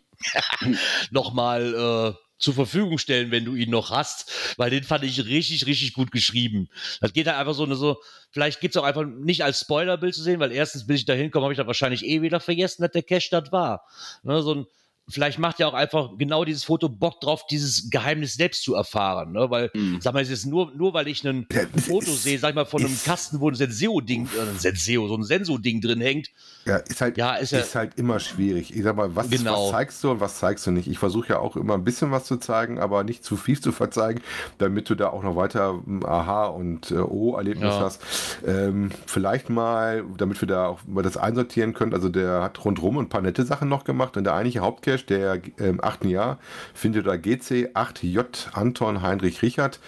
nochmal 1.11 2.15
äh, 2.15 2.30
zur 2.41 2.53
Verfügung 2.53 2.97
stellen, 2.97 3.31
wenn 3.31 3.45
du 3.45 3.55
ihn 3.55 3.69
noch 3.69 3.91
hast, 3.91 4.31
weil 4.57 4.69
den 4.69 4.83
fand 4.83 5.03
ich 5.03 5.25
richtig, 5.25 5.65
richtig 5.65 5.93
gut 5.93 6.11
geschrieben. 6.11 6.69
Das 6.99 7.13
geht 7.13 7.27
halt 7.27 7.37
einfach 7.37 7.53
so 7.53 7.71
so, 7.75 8.01
vielleicht 8.31 8.59
gibt 8.59 8.75
es 8.75 8.81
auch 8.81 8.85
einfach 8.85 9.05
nicht 9.05 9.43
als 9.43 9.61
Spoilerbild 9.61 10.13
zu 10.13 10.23
sehen, 10.23 10.39
weil 10.39 10.51
erstens, 10.51 10.87
bis 10.87 11.01
ich 11.01 11.05
da 11.05 11.13
hinkomme, 11.13 11.43
habe 11.43 11.53
ich 11.53 11.57
da 11.57 11.67
wahrscheinlich 11.67 12.05
eh 12.05 12.21
wieder 12.21 12.39
vergessen, 12.39 12.81
dass 12.81 12.91
der 12.91 13.03
Cache 13.03 13.29
das 13.31 13.51
war. 13.51 13.85
Ne, 14.23 14.41
so 14.41 14.55
ein, 14.55 14.65
vielleicht 15.11 15.39
macht 15.39 15.59
ja 15.59 15.67
auch 15.67 15.73
einfach 15.73 16.11
genau 16.17 16.45
dieses 16.45 16.63
Foto 16.63 16.89
Bock 16.89 17.19
drauf, 17.21 17.45
dieses 17.47 17.89
Geheimnis 17.89 18.35
selbst 18.35 18.63
zu 18.63 18.75
erfahren. 18.75 19.31
Ne? 19.33 19.49
Weil, 19.49 19.69
mhm. 19.73 19.99
sag 20.01 20.13
mal, 20.13 20.23
es 20.23 20.29
ist 20.29 20.45
nur, 20.45 20.71
nur 20.75 20.93
weil 20.93 21.07
ich 21.07 21.23
ein 21.25 21.47
ja, 21.51 21.61
Foto 21.81 22.11
sehe, 22.11 22.39
sag 22.39 22.49
ich 22.49 22.55
mal, 22.55 22.65
von 22.65 22.83
einem 22.83 22.97
Kasten, 23.03 23.39
wo 23.39 23.49
ein 23.49 23.55
Senseo-Ding, 23.55 24.25
äh, 24.25 24.59
Senseo, 24.59 25.07
so 25.07 25.15
ein 25.15 25.23
Sensor-Ding 25.23 25.81
drin 25.81 26.01
hängt. 26.01 26.29
Ja, 26.65 26.77
ist 26.77 27.01
halt, 27.01 27.17
ja, 27.17 27.35
ist, 27.35 27.53
ist 27.53 27.75
halt 27.75 27.97
immer 27.97 28.19
schwierig. 28.19 28.75
Ich 28.75 28.83
sag 28.83 28.95
mal, 28.95 29.15
was, 29.15 29.29
genau. 29.29 29.65
was 29.65 29.71
zeigst 29.71 30.03
du 30.03 30.11
und 30.11 30.19
was 30.19 30.37
zeigst 30.37 30.65
du 30.67 30.71
nicht? 30.71 30.87
Ich 30.87 30.99
versuche 30.99 31.29
ja 31.29 31.39
auch 31.39 31.55
immer 31.55 31.73
ein 31.73 31.83
bisschen 31.83 32.11
was 32.11 32.25
zu 32.25 32.37
zeigen, 32.37 32.79
aber 32.79 33.03
nicht 33.03 33.23
zu 33.23 33.37
viel 33.37 33.59
zu 33.59 33.71
verzeigen, 33.71 34.21
damit 34.57 34.89
du 34.89 34.95
da 34.95 35.09
auch 35.09 35.23
noch 35.23 35.35
weiter 35.35 35.81
hm, 35.83 36.05
Aha 36.05 36.45
und 36.45 36.91
äh, 36.91 36.95
O-Erlebnis 36.95 37.73
ja. 37.73 37.79
hast. 37.79 38.01
Ähm, 38.45 38.91
vielleicht 39.05 39.49
mal, 39.49 40.03
damit 40.17 40.39
wir 40.41 40.47
da 40.47 40.67
auch 40.67 40.79
mal 40.87 41.01
das 41.01 41.17
einsortieren 41.17 41.73
können. 41.73 41.93
Also 41.93 42.09
der 42.09 42.43
hat 42.43 42.63
rundrum 42.63 42.97
ein 42.97 43.09
paar 43.09 43.21
nette 43.21 43.45
Sachen 43.45 43.67
noch 43.67 43.83
gemacht 43.83 44.15
und 44.17 44.23
der 44.23 44.33
eigentliche 44.33 44.61
Hauptcache 44.61 44.90
Cache 44.91 45.05
der 45.05 45.35
im 45.35 45.41
ähm, 45.59 45.79
achten 45.81 46.09
Jahr 46.09 46.39
findet 46.73 47.07
da 47.07 47.15
GC 47.15 47.71
8J 47.73 48.25
Anton 48.53 49.01
Heinrich 49.01 49.41
Richard. 49.41 49.79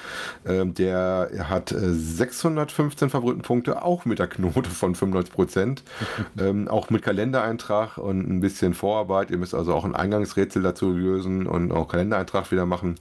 Ähm, 0.45 0.74
der 0.74 1.30
hat 1.49 1.72
äh, 1.72 1.93
615 1.93 3.10
Favoritenpunkte, 3.10 3.84
auch 3.84 4.06
mit 4.06 4.20
der 4.20 4.28
Knote 4.28 4.70
von 4.70 4.95
95 4.95 5.34
Prozent. 5.34 5.84
ähm, 6.39 6.68
auch 6.68 6.89
mit 6.89 7.04
Kalendereintrag 7.04 7.97
und 7.97 8.30
ein 8.30 8.39
bisschen 8.39 8.74
Vorarbeit. 8.74 9.32
Ihr 9.32 9.38
müsst 9.38 9.54
also 9.54 9.74
auch 9.74 9.86
ein 9.86 9.95
Eingangsrätsel 9.95 10.62
dazu 10.62 10.91
lösen 10.91 11.47
und 11.47 11.72
auch 11.72 11.88
Kalendereintrag 11.88 12.51
wieder 12.51 12.66
machen. 12.66 12.95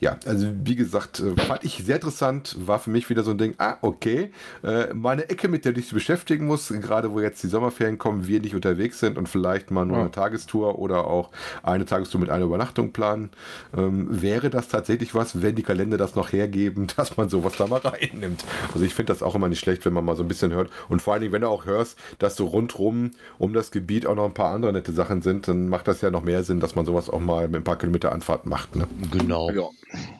Ja, 0.00 0.18
also 0.26 0.48
wie 0.64 0.76
gesagt, 0.76 1.20
äh, 1.20 1.40
fand 1.40 1.64
ich 1.64 1.82
sehr 1.84 1.96
interessant. 1.96 2.56
War 2.66 2.78
für 2.78 2.90
mich 2.90 3.08
wieder 3.10 3.22
so 3.22 3.32
ein 3.32 3.38
Ding, 3.38 3.54
ah, 3.58 3.76
okay, 3.82 4.30
äh, 4.62 4.92
meine 4.94 5.28
Ecke, 5.28 5.48
mit 5.48 5.64
der 5.64 5.76
ich 5.76 5.92
beschäftigen 5.92 6.46
muss, 6.46 6.68
gerade 6.68 7.12
wo 7.12 7.20
jetzt 7.20 7.42
die 7.42 7.48
Sommerferien 7.48 7.98
kommen, 7.98 8.26
wir 8.26 8.40
nicht 8.40 8.54
unterwegs 8.54 9.00
sind 9.00 9.18
und 9.18 9.28
vielleicht 9.28 9.70
mal 9.70 9.84
nur 9.84 9.98
eine 9.98 10.10
Tagestour 10.10 10.78
oder 10.78 10.85
oder 10.86 11.06
auch 11.06 11.30
eine 11.62 11.84
Tagestour 11.84 12.20
mit 12.20 12.30
einer 12.30 12.44
Übernachtung 12.44 12.92
planen. 12.92 13.30
Ähm, 13.76 14.22
wäre 14.22 14.48
das 14.48 14.68
tatsächlich 14.68 15.14
was, 15.14 15.42
wenn 15.42 15.54
die 15.54 15.62
Kalender 15.62 15.98
das 15.98 16.14
noch 16.14 16.32
hergeben, 16.32 16.86
dass 16.96 17.16
man 17.16 17.28
sowas 17.28 17.54
da 17.58 17.66
mal 17.66 17.80
reinnimmt? 17.80 18.44
Also 18.72 18.84
ich 18.84 18.94
finde 18.94 19.12
das 19.12 19.22
auch 19.22 19.34
immer 19.34 19.48
nicht 19.48 19.60
schlecht, 19.60 19.84
wenn 19.84 19.92
man 19.92 20.04
mal 20.04 20.16
so 20.16 20.22
ein 20.22 20.28
bisschen 20.28 20.52
hört. 20.52 20.70
Und 20.88 21.02
vor 21.02 21.12
allen 21.12 21.22
Dingen, 21.22 21.32
wenn 21.32 21.42
du 21.42 21.48
auch 21.48 21.66
hörst, 21.66 21.98
dass 22.18 22.36
so 22.36 22.46
rundrum 22.46 23.10
um 23.38 23.52
das 23.52 23.70
Gebiet 23.70 24.06
auch 24.06 24.14
noch 24.14 24.24
ein 24.24 24.34
paar 24.34 24.54
andere 24.54 24.72
nette 24.72 24.92
Sachen 24.92 25.22
sind, 25.22 25.48
dann 25.48 25.68
macht 25.68 25.88
das 25.88 26.00
ja 26.00 26.10
noch 26.10 26.22
mehr 26.22 26.44
Sinn, 26.44 26.60
dass 26.60 26.74
man 26.74 26.86
sowas 26.86 27.10
auch 27.10 27.20
mal 27.20 27.48
mit 27.48 27.60
ein 27.60 27.64
paar 27.64 27.76
Kilometer 27.76 28.12
Anfahrt 28.12 28.46
macht. 28.46 28.76
Ne? 28.76 28.86
Genau. 29.10 29.50
Ja. 29.50 29.68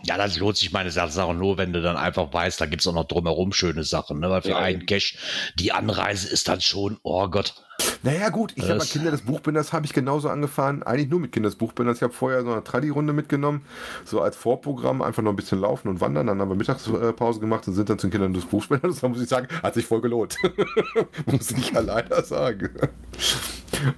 ja, 0.05 0.17
das 0.19 0.39
lohnt 0.39 0.57
sich 0.57 0.73
meines 0.73 0.97
Erachtens 0.97 1.19
auch 1.19 1.33
nur, 1.33 1.59
wenn 1.59 1.73
du 1.73 1.81
dann 1.81 1.97
einfach 1.97 2.33
weißt, 2.33 2.61
da 2.61 2.67
gibt 2.67 2.83
es 2.83 2.87
auch 2.87 2.95
noch 2.95 3.07
drumherum 3.07 3.53
schöne 3.53 3.85
Sachen. 3.85 4.21
Ne? 4.21 4.31
Weil 4.31 4.43
für 4.43 4.51
ja, 4.51 4.59
einen 4.59 4.87
Cash, 4.87 5.53
die 5.59 5.73
Anreise 5.73 6.29
ist 6.29 6.49
dann 6.49 6.61
schon, 6.61 6.99
oh 7.03 7.29
Gott, 7.29 7.55
naja, 8.03 8.29
gut, 8.29 8.53
ich 8.57 8.71
habe 8.71 8.85
Kinder 8.85 9.11
des 9.11 9.23
Buchbinders 9.23 9.73
habe 9.73 9.85
ich 9.85 9.93
genauso 9.93 10.29
angefahren. 10.29 10.83
Eigentlich 10.83 11.09
nur 11.09 11.21
mit 11.21 11.33
Kinder 11.33 11.49
des 11.49 11.57
Buchbinders. 11.57 11.97
Ich 11.97 12.03
habe 12.03 12.13
vorher 12.13 12.43
so 12.43 12.53
eine 12.53 12.63
Tradi-Runde 12.63 13.13
mitgenommen, 13.13 13.63
so 14.05 14.21
als 14.21 14.37
Vorprogramm, 14.37 15.03
einfach 15.03 15.23
noch 15.23 15.33
ein 15.33 15.37
bisschen 15.37 15.61
laufen 15.61 15.89
und 15.89 16.01
wandern. 16.01 16.29
Dann 16.29 16.41
haben 16.41 16.49
wir 16.49 16.57
Mittagspause 16.57 17.41
gemacht 17.41 17.67
und 17.67 17.75
sind 17.75 17.91
dann 17.91 17.99
zu 17.99 18.07
den 18.07 18.13
Kindern 18.13 18.33
des 18.33 18.45
Buchbinders. 18.45 19.01
Da 19.01 19.09
muss 19.09 19.21
ich 19.21 19.29
sagen, 19.29 19.49
hat 19.63 19.75
sich 19.75 19.87
voll 19.87 20.01
gelohnt. 20.01 20.37
muss 21.27 21.51
ich 21.51 21.73
ja 21.73 21.81
leider 21.81 22.23
sagen. 22.23 22.71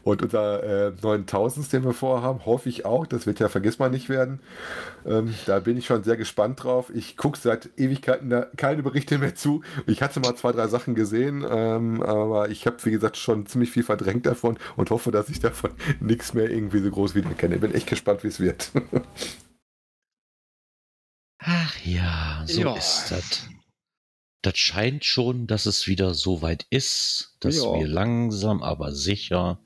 Und 0.03 0.22
unser 0.22 0.89
äh, 0.89 0.93
9000, 1.03 1.72
den 1.72 1.85
wir 1.85 1.93
vorhaben, 1.93 2.45
hoffe 2.47 2.68
ich 2.68 2.85
auch. 2.85 3.07
Das 3.07 3.26
wird 3.26 3.39
ja 3.41 3.49
vergiss 3.49 3.79
mal 3.79 3.91
nicht 3.91 4.09
werden. 4.09 4.41
Ähm, 5.07 5.35
da 5.47 5.61
bin 5.61 5.76
ich 5.76 5.87
schon 5.87 6.03
sehr 6.03 6.16
gespannt 6.16 6.64
drauf. 6.64 6.91
Ich 6.95 7.16
gucke 7.16 7.39
seit 7.39 7.70
Ewigkeiten 7.76 8.31
da 8.31 8.47
keine 8.57 8.83
Berichte 8.83 9.18
mehr 9.18 9.35
zu. 9.35 9.62
Ich 9.87 10.03
hatte 10.03 10.20
mal 10.20 10.35
zwei, 10.35 10.53
drei 10.53 10.68
Sachen 10.68 10.95
gesehen, 10.95 11.45
ähm, 11.49 12.03
aber 12.03 12.49
ich 12.49 12.66
habe, 12.66 12.76
wie 12.85 12.91
gesagt, 12.91 13.16
schon 13.16 13.47
ziemlich 13.47 13.68
viel 13.71 13.83
verdrängt 13.83 14.27
davon 14.27 14.59
und 14.77 14.91
hoffe, 14.91 15.11
dass 15.11 15.29
ich 15.29 15.41
davon 15.41 15.73
nichts 16.01 16.35
mehr 16.35 16.51
irgendwie 16.51 16.81
so 16.81 16.91
groß 16.91 17.14
wiederkenne. 17.14 17.59
Bin 17.59 17.75
echt 17.75 17.87
gespannt, 17.87 18.25
wie 18.25 18.29
es 18.29 18.41
wird. 18.41 18.71
Ach 21.39 21.77
ja, 21.85 22.43
so 22.47 22.61
ja. 22.61 22.77
ist 22.77 23.07
das. 23.11 23.49
Das 24.43 24.57
scheint 24.59 25.05
schon, 25.05 25.47
dass 25.47 25.66
es 25.66 25.87
wieder 25.87 26.14
so 26.14 26.43
weit 26.43 26.66
ist, 26.71 27.37
dass 27.41 27.57
ja. 27.57 27.75
wir 27.75 27.87
langsam 27.87 28.62
aber 28.62 28.93
sicher 28.93 29.61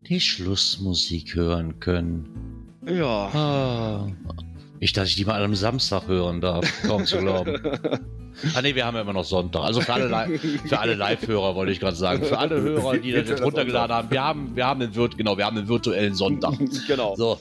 die 0.00 0.20
Schlussmusik 0.20 1.34
hören 1.34 1.80
können. 1.80 2.68
Ja. 2.86 3.28
Ah, 3.32 4.12
ich, 4.82 4.92
dass 4.92 5.08
ich 5.08 5.14
die 5.14 5.24
mal 5.24 5.34
an 5.34 5.44
einem 5.44 5.54
Samstag 5.54 6.08
hören 6.08 6.40
darf, 6.40 6.66
kaum 6.82 7.06
zu 7.06 7.18
glauben. 7.18 7.60
Ah 8.56 8.62
ne, 8.62 8.74
wir 8.74 8.86
haben 8.86 8.94
ja 8.94 9.02
immer 9.02 9.12
noch 9.12 9.26
Sonntag. 9.26 9.62
Also 9.62 9.82
für 9.82 9.92
alle, 9.92 10.38
für 10.66 10.78
alle 10.78 10.94
Live-Hörer 10.94 11.54
wollte 11.54 11.70
ich 11.70 11.80
gerade 11.80 11.94
sagen. 11.94 12.24
Für 12.24 12.38
alle 12.38 12.62
Hörer, 12.62 12.96
die 12.96 13.12
das 13.12 13.28
jetzt 13.28 13.42
runtergeladen 13.42 13.94
haben, 13.94 14.10
wir 14.10 14.22
haben, 14.22 14.56
wir 14.56 14.66
haben 14.66 14.80
den 14.80 14.94
Virt 14.94 15.18
genau, 15.18 15.36
wir 15.36 15.44
haben 15.44 15.56
den 15.56 15.68
virtuellen 15.68 16.14
Sonntag. 16.14 16.54
genau. 16.88 17.14
So. 17.14 17.38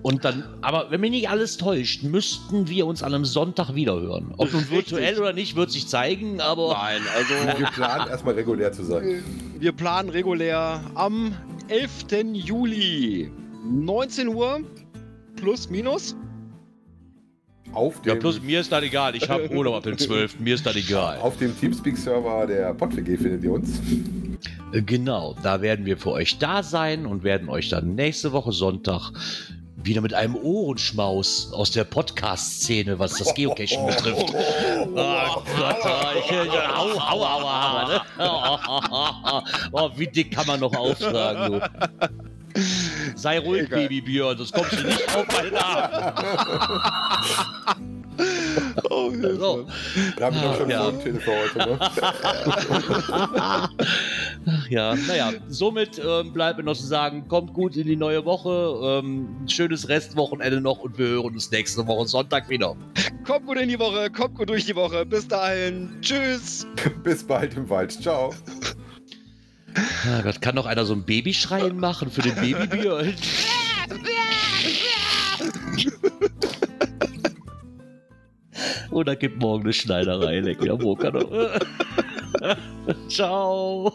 Und 0.00 0.24
dann, 0.24 0.42
aber 0.62 0.90
wenn 0.90 1.02
mich 1.02 1.10
nicht 1.10 1.28
alles 1.28 1.58
täuscht, 1.58 2.02
müssten 2.02 2.66
wir 2.68 2.86
uns 2.86 3.02
an 3.02 3.14
einem 3.14 3.26
Sonntag 3.26 3.74
wiederhören. 3.74 4.32
Ob 4.38 4.50
nun 4.50 4.70
virtuell 4.70 5.18
oder 5.18 5.34
nicht, 5.34 5.54
wird 5.54 5.70
sich 5.70 5.86
zeigen, 5.86 6.40
aber. 6.40 6.72
Nein, 6.72 7.02
also. 7.14 7.58
Wir 7.58 7.66
planen 7.66 8.08
erstmal 8.08 8.34
regulär 8.34 8.72
zu 8.72 8.84
sein. 8.84 9.22
Wir 9.58 9.72
planen 9.72 10.08
regulär 10.08 10.80
am 10.94 11.36
11. 11.68 12.06
Juli. 12.32 13.30
19 13.64 14.28
Uhr 14.28 14.60
plus 15.36 15.68
minus. 15.70 16.14
Auf 17.72 18.00
dem 18.02 18.14
ja, 18.14 18.18
plus 18.18 18.40
mir 18.40 18.60
ist 18.60 18.72
das 18.72 18.82
egal. 18.82 19.14
Ich 19.14 19.28
habe 19.28 19.50
Urlaub 19.54 19.76
ab 19.76 19.82
dem 19.82 19.98
12. 19.98 20.40
Mir 20.40 20.54
ist 20.54 20.64
das 20.64 20.76
egal. 20.76 21.18
Auf 21.18 21.36
dem 21.36 21.58
Teamspeak-Server 21.58 22.46
der 22.46 22.72
PodWG 22.74 23.16
findet 23.16 23.44
ihr 23.44 23.52
uns. 23.52 23.80
Genau, 24.72 25.36
da 25.42 25.60
werden 25.60 25.84
wir 25.86 25.98
für 25.98 26.12
euch 26.12 26.38
da 26.38 26.62
sein 26.62 27.06
und 27.06 27.24
werden 27.24 27.48
euch 27.48 27.68
dann 27.68 27.94
nächste 27.94 28.32
Woche 28.32 28.52
Sonntag 28.52 29.12
wieder 29.76 30.00
mit 30.00 30.12
einem 30.12 30.34
Ohrenschmaus 30.34 31.52
aus 31.52 31.70
der 31.70 31.84
Podcast-Szene, 31.84 32.98
was 32.98 33.14
das 33.14 33.34
Geocaching 33.34 33.86
betrifft. 33.86 34.34
Oh 34.34 35.42
Gott, 35.56 35.76
ich, 36.18 36.32
au, 36.32 36.98
au, 36.98 37.22
au, 38.18 39.42
oh, 39.72 39.90
wie 39.96 40.06
dick 40.06 40.32
kann 40.32 40.46
man 40.46 40.60
noch 40.60 40.74
aufschlagen, 40.74 41.60
du? 41.60 41.68
Sei 43.14 43.38
ruhig, 43.38 43.62
Egal. 43.62 43.80
Baby 43.80 44.00
Björn, 44.00 44.38
sonst 44.38 44.52
kommst 44.52 44.72
du 44.72 44.86
nicht 44.86 45.16
auf 45.16 45.26
meinen 45.28 45.56
Arm. 45.56 46.14
Oh, 48.90 49.10
so. 49.12 49.66
Wir 50.16 50.26
haben 50.26 50.36
doch 50.40 50.56
schon 50.56 50.70
ja. 50.70 50.90
Telefon 50.90 51.20
für 51.20 51.30
heute, 51.30 51.58
ne? 51.58 51.78
Ach 54.46 54.66
ja, 54.70 54.94
naja, 54.94 55.32
somit 55.48 56.00
ähm, 56.04 56.32
bleibt 56.32 56.58
mir 56.58 56.64
noch 56.64 56.76
zu 56.76 56.86
sagen, 56.86 57.28
kommt 57.28 57.52
gut 57.52 57.76
in 57.76 57.86
die 57.86 57.96
neue 57.96 58.24
Woche, 58.24 59.00
ähm, 59.04 59.28
schönes 59.46 59.88
Restwochenende 59.88 60.60
noch 60.60 60.80
und 60.80 60.98
wir 60.98 61.06
hören 61.06 61.34
uns 61.34 61.50
nächste 61.50 61.86
Woche 61.86 62.06
Sonntag 62.06 62.48
wieder. 62.48 62.76
Kommt 63.24 63.46
gut 63.46 63.58
in 63.58 63.68
die 63.68 63.78
Woche, 63.78 64.10
kommt 64.10 64.34
gut 64.34 64.48
durch 64.48 64.64
die 64.64 64.74
Woche. 64.74 65.06
Bis 65.06 65.28
dahin, 65.28 65.90
tschüss. 66.00 66.66
Bis 67.04 67.24
bald 67.24 67.54
im 67.54 67.68
Wald, 67.68 67.92
ciao. 67.92 68.34
Ah 70.06 70.22
Gott, 70.22 70.40
kann 70.40 70.54
noch 70.54 70.66
einer 70.66 70.84
so 70.84 70.94
ein 70.94 71.04
Babyschreien 71.04 71.78
machen 71.78 72.10
für 72.10 72.22
den 72.22 72.34
Babybjörn? 72.34 73.14
Oder 78.90 79.16
gibt 79.16 79.38
morgen 79.40 79.64
eine 79.64 79.72
Schneiderei, 79.72 80.40
leck 80.40 80.60
mir 80.60 80.80
Wo 80.80 80.94
kann 80.94 81.14
er. 81.14 81.60
Ciao. 83.08 83.92